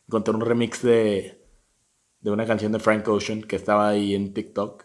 encontré 0.06 0.34
un 0.34 0.40
remix 0.40 0.82
de, 0.82 1.44
de 2.20 2.30
una 2.30 2.46
canción 2.46 2.72
de 2.72 2.78
Frank 2.78 3.06
Ocean 3.08 3.42
que 3.42 3.56
estaba 3.56 3.88
ahí 3.88 4.14
en 4.14 4.32
TikTok. 4.32 4.84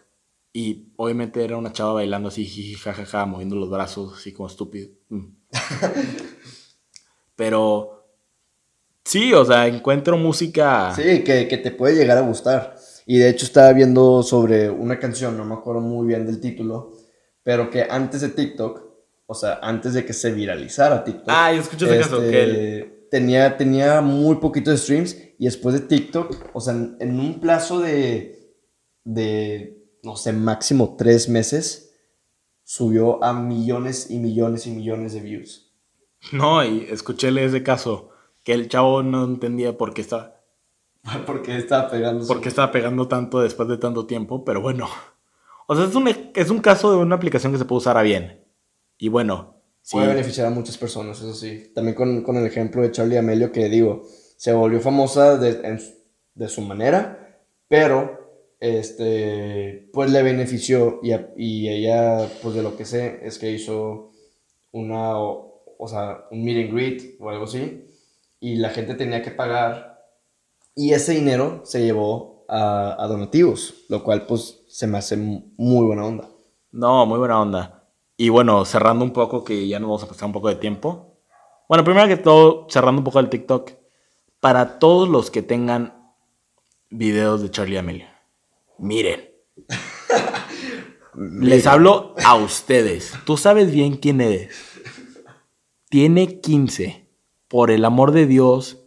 Y 0.52 0.92
obviamente 0.96 1.44
era 1.44 1.56
una 1.56 1.72
chava 1.72 1.94
bailando 1.94 2.28
así, 2.28 2.44
jiji, 2.44 2.74
jajaja, 2.74 3.24
moviendo 3.24 3.56
los 3.56 3.70
brazos 3.70 4.18
así 4.18 4.32
como 4.32 4.48
estúpido. 4.48 4.90
Mm. 5.08 5.26
Pero 7.36 8.04
sí, 9.04 9.32
o 9.32 9.44
sea, 9.44 9.66
encuentro 9.68 10.16
música. 10.18 10.92
Sí, 10.94 11.22
que, 11.24 11.48
que, 11.48 11.56
te 11.56 11.70
puede 11.70 11.94
llegar 11.94 12.18
a 12.18 12.22
gustar. 12.22 12.76
Y 13.06 13.18
de 13.18 13.30
hecho 13.30 13.46
estaba 13.46 13.72
viendo 13.72 14.22
sobre 14.22 14.68
una 14.68 14.98
canción, 14.98 15.36
no 15.36 15.44
me 15.44 15.54
acuerdo 15.54 15.80
muy 15.80 16.06
bien 16.06 16.26
del 16.26 16.40
título, 16.40 16.92
pero 17.42 17.70
que 17.70 17.86
antes 17.88 18.20
de 18.20 18.28
TikTok, 18.28 18.82
o 19.26 19.34
sea, 19.34 19.58
antes 19.62 19.94
de 19.94 20.04
que 20.04 20.12
se 20.12 20.32
viralizara 20.32 21.02
TikTok. 21.02 21.28
Ah, 21.28 21.52
yo 21.52 21.60
escuché 21.60 21.86
ese 21.86 21.98
caso, 21.98 22.20
que 22.20 22.42
este, 22.42 22.99
tenía, 23.10 23.56
tenía 23.56 24.00
muy 24.00 24.36
poquitos 24.36 24.80
streams 24.80 25.16
y 25.38 25.44
después 25.44 25.74
de 25.74 25.80
TikTok, 25.80 26.50
o 26.52 26.60
sea, 26.60 26.74
en, 26.74 27.20
un 27.20 27.40
plazo 27.40 27.80
de, 27.80 28.54
de, 29.04 29.84
no 30.02 30.16
sé, 30.16 30.32
máximo 30.32 30.96
tres 30.96 31.28
meses, 31.28 31.94
subió 32.62 33.22
a 33.22 33.32
millones 33.32 34.10
y 34.10 34.18
millones 34.18 34.66
y 34.66 34.70
millones 34.70 35.12
de 35.12 35.20
views. 35.20 35.72
No, 36.32 36.64
y 36.64 36.86
escuchéle 36.90 37.44
ese 37.44 37.62
caso, 37.62 38.10
que 38.44 38.52
el 38.52 38.68
chavo 38.68 39.02
no 39.02 39.24
entendía 39.24 39.76
por 39.76 39.92
qué 39.92 40.02
estaba... 40.02 40.40
¿Por 41.26 41.42
qué 41.42 41.56
estaba 41.56 41.90
pegando? 41.90 42.26
Por 42.26 42.40
qué 42.40 42.48
estaba 42.50 42.70
pegando 42.70 43.08
tanto 43.08 43.40
después 43.40 43.68
de 43.68 43.78
tanto 43.78 44.06
tiempo, 44.06 44.44
pero 44.44 44.60
bueno. 44.60 44.86
O 45.66 45.74
sea, 45.74 45.86
es 45.86 45.94
un, 45.94 46.08
es 46.34 46.50
un 46.50 46.58
caso 46.58 46.90
de 46.90 46.98
una 46.98 47.16
aplicación 47.16 47.52
que 47.52 47.58
se 47.58 47.64
puede 47.64 47.78
usar 47.78 47.96
a 47.96 48.02
bien. 48.02 48.44
Y 48.98 49.08
bueno, 49.08 49.59
Puede 49.90 50.08
beneficiar 50.08 50.46
a 50.46 50.50
muchas 50.50 50.78
personas, 50.78 51.18
eso 51.18 51.34
sí. 51.34 51.72
También 51.74 51.94
con, 51.94 52.22
con 52.22 52.36
el 52.36 52.46
ejemplo 52.46 52.82
de 52.82 52.92
Charlie 52.92 53.16
Amelio, 53.16 53.50
que 53.50 53.68
digo, 53.68 54.02
se 54.36 54.52
volvió 54.52 54.80
famosa 54.80 55.36
de, 55.36 55.80
de 56.34 56.48
su 56.48 56.60
manera, 56.62 57.38
pero 57.68 58.20
este, 58.60 59.88
pues 59.92 60.10
le 60.10 60.22
benefició 60.22 61.00
y, 61.02 61.12
y, 61.36 61.68
ella, 61.68 62.28
pues 62.42 62.54
de 62.54 62.62
lo 62.62 62.76
que 62.76 62.84
sé, 62.84 63.20
es 63.22 63.38
que 63.38 63.50
hizo 63.50 64.12
una, 64.72 65.18
o, 65.18 65.64
o, 65.78 65.88
sea, 65.88 66.26
un 66.30 66.44
meet 66.44 66.66
and 66.66 66.74
greet 66.74 67.16
o 67.20 67.30
algo 67.30 67.44
así, 67.44 67.86
y 68.38 68.56
la 68.56 68.70
gente 68.70 68.94
tenía 68.94 69.22
que 69.22 69.30
pagar, 69.30 70.04
y 70.74 70.92
ese 70.92 71.12
dinero 71.12 71.62
se 71.64 71.82
llevó 71.82 72.44
a, 72.48 73.02
a 73.02 73.06
donativos, 73.08 73.86
lo 73.88 74.04
cual 74.04 74.26
pues 74.26 74.62
se 74.68 74.86
me 74.86 74.98
hace 74.98 75.16
muy 75.16 75.86
buena 75.86 76.04
onda. 76.04 76.28
No, 76.70 77.06
muy 77.06 77.18
buena 77.18 77.40
onda. 77.40 77.79
Y 78.20 78.28
bueno, 78.28 78.66
cerrando 78.66 79.02
un 79.02 79.14
poco, 79.14 79.44
que 79.44 79.66
ya 79.66 79.80
nos 79.80 79.88
vamos 79.88 80.02
a 80.02 80.08
pasar 80.08 80.26
un 80.26 80.34
poco 80.34 80.50
de 80.50 80.56
tiempo. 80.56 81.16
Bueno, 81.70 81.84
primero 81.84 82.06
que 82.06 82.18
todo, 82.18 82.66
cerrando 82.68 83.00
un 83.00 83.04
poco 83.04 83.18
el 83.18 83.30
TikTok. 83.30 83.70
Para 84.40 84.78
todos 84.78 85.08
los 85.08 85.30
que 85.30 85.40
tengan 85.40 86.12
videos 86.90 87.40
de 87.40 87.50
Charlie 87.50 87.78
Amelia, 87.78 88.20
miren. 88.76 89.22
Les 91.14 91.66
hablo 91.66 92.14
a 92.22 92.34
ustedes. 92.34 93.14
Tú 93.24 93.38
sabes 93.38 93.72
bien 93.72 93.96
quién 93.96 94.20
eres. 94.20 94.50
Tiene 95.88 96.42
15. 96.42 97.08
Por 97.48 97.70
el 97.70 97.86
amor 97.86 98.12
de 98.12 98.26
Dios, 98.26 98.84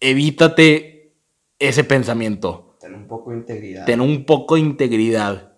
evítate 0.00 1.14
ese 1.58 1.82
pensamiento. 1.82 2.76
Ten 2.78 2.94
un 2.94 3.08
poco 3.08 3.30
de 3.30 3.38
integridad. 3.38 3.86
Ten 3.86 4.02
un 4.02 4.26
poco 4.26 4.56
de 4.56 4.60
integridad 4.60 5.51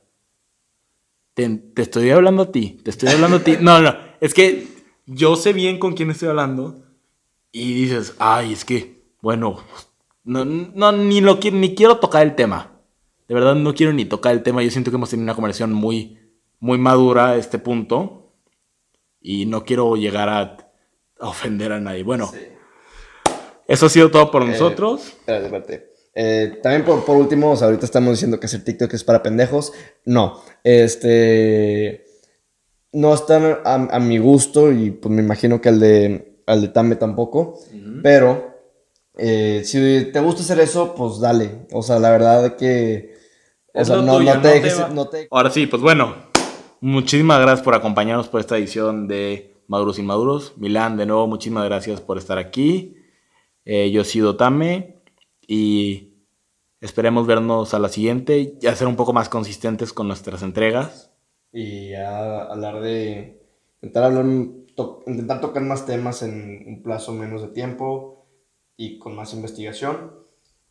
te, 1.35 1.61
estoy 1.77 2.11
hablando 2.11 2.45
a 2.45 2.53
ti, 2.53 2.81
te 2.83 2.91
estoy 2.91 3.11
hablando 3.11 3.39
a 3.39 3.41
ti. 3.41 3.57
No, 3.61 3.81
no, 3.81 3.95
es 4.21 4.33
que 4.33 4.67
yo 5.07 5.37
sé 5.37 5.53
bien 5.53 5.79
con 5.79 5.95
quién 5.95 6.11
estoy 6.11 6.29
hablando 6.29 6.83
y 7.53 7.75
dices, 7.75 8.15
ay, 8.19 8.53
es 8.53 8.65
que, 8.65 9.03
bueno, 9.21 9.63
no, 10.23 10.45
no 10.45 10.93
ni, 10.93 11.21
lo, 11.21 11.39
ni 11.53 11.75
quiero 11.75 11.99
tocar 11.99 12.23
el 12.23 12.35
tema. 12.35 12.81
De 13.29 13.35
verdad 13.35 13.55
no 13.55 13.75
quiero 13.75 13.93
ni 13.93 14.05
tocar 14.05 14.33
el 14.33 14.43
tema. 14.43 14.63
Yo 14.63 14.71
siento 14.71 14.91
que 14.91 14.97
hemos 14.97 15.11
tenido 15.11 15.25
una 15.25 15.35
conversación 15.35 15.73
muy, 15.73 16.19
muy 16.61 16.79
madura 16.79 17.31
a 17.31 17.37
este 17.37 17.59
punto 17.59 18.33
y 19.21 19.47
no 19.47 19.65
quiero 19.65 19.97
llegar 19.97 20.29
a, 20.29 20.57
ofender 21.21 21.73
a 21.73 21.81
nadie. 21.81 22.03
Bueno, 22.03 22.31
eso 23.67 23.87
ha 23.87 23.89
sido 23.89 24.11
todo 24.11 24.31
por 24.31 24.43
eh, 24.43 24.47
nosotros. 24.47 25.07
Espérate, 25.07 25.47
espérate. 25.47 25.94
Eh, 26.15 26.61
también 26.63 26.85
por, 26.85 27.05
por 27.05 27.17
último, 27.17 27.55
ahorita 27.55 27.85
estamos 27.85 28.13
diciendo 28.13 28.39
que 28.39 28.47
hacer 28.47 28.65
TikTok 28.65 28.93
es 28.95 29.05
para 29.05 29.23
pendejos. 29.23 29.73
No, 30.05 30.41
este... 30.63 32.05
No 32.93 33.13
están 33.13 33.59
a, 33.65 33.99
mi 33.99 34.19
gusto 34.19 34.71
y 34.71 34.93
pues 34.93 35.13
me 35.13 35.21
imagino 35.21 35.61
que 35.61 35.69
al 35.69 35.81
de, 35.81 36.43
al 36.47 36.61
de 36.61 36.69
Tame 36.69 36.95
tampoco. 36.95 37.59
Pero 38.05 38.55
eh, 39.17 39.63
si 39.65 40.13
te 40.13 40.21
gusta 40.21 40.43
hacer 40.43 40.61
eso, 40.61 40.95
pues 40.95 41.19
dale. 41.19 41.67
O 41.73 41.83
sea, 41.83 41.99
la 41.99 42.11
verdad 42.11 42.55
que... 42.57 43.15
O 43.75 43.85
sea, 43.85 43.97
no, 43.97 44.21
no, 44.21 45.09
te 45.09 45.27
Ahora 45.33 45.51
sí, 45.51 45.67
pues 45.67 45.83
bueno. 45.83 46.15
Muchísimas 46.81 47.41
gracias 47.41 47.65
por 47.65 47.75
acompañarnos 47.75 48.29
por 48.29 48.41
esta 48.41 48.59
edición 48.59 49.09
de 49.09 49.57
Maduros 49.69 49.99
Inmaduros. 49.99 50.53
Milán, 50.59 50.97
de 50.97 51.07
nuevo, 51.07 51.27
muchísimas 51.27 51.65
gracias 51.65 52.01
por 52.01 52.19
estar 52.19 52.39
aquí. 52.39 52.97
Eh, 53.65 53.91
yo 53.91 54.03
he 54.03 54.05
sido 54.05 54.37
Tame. 54.37 54.94
Y 55.47 56.15
esperemos 56.81 57.27
vernos 57.27 57.75
a 57.75 57.79
la 57.79 57.89
siguiente, 57.89 58.57
ya 58.61 58.75
ser 58.77 58.89
un 58.89 58.97
poco 58.97 59.13
más 59.13 59.29
consistentes 59.29 59.93
con 59.93 60.09
nuestras 60.09 60.43
entregas. 60.43 61.13
Y 61.53 61.91
ya 61.91 62.43
hablar 62.45 62.81
de. 62.81 63.41
Intentar 63.83 64.05
hablar 64.05 64.25
to- 64.77 65.03
intentar 65.07 65.41
tocar 65.41 65.63
más 65.63 65.87
temas 65.87 66.23
en 66.23 66.65
un 66.67 66.83
plazo 66.83 67.13
menos 67.13 67.43
de 67.43 67.49
tiempo 67.49 68.27
y 68.77 68.99
con 68.99 69.15
más 69.15 69.35
investigación. 69.35 70.13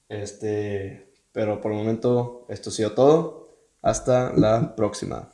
Este, 0.10 1.14
pero 1.32 1.62
por 1.62 1.72
el 1.72 1.78
momento 1.78 2.46
esto 2.50 2.70
ha 2.70 2.74
sido 2.74 2.92
todo. 2.94 3.56
Hasta 3.82 4.34
la 4.34 4.76
próxima. 4.76 5.32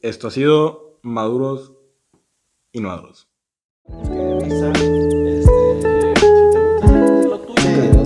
Esto 0.00 0.28
ha 0.28 0.30
sido 0.30 0.98
Maduros 1.02 1.72
y 2.72 2.80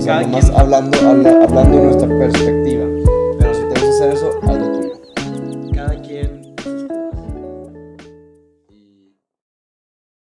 sea, 0.01 0.17
hablando, 0.55 0.97
hablando 0.97 1.77
de 1.77 1.83
nuestra 1.83 2.07
perspectiva. 2.07 2.85
Pero 3.39 3.53
si 3.53 3.61
te 3.61 3.73
vas 3.73 3.83
a 3.83 3.89
hacer 3.89 4.13
eso, 4.13 4.40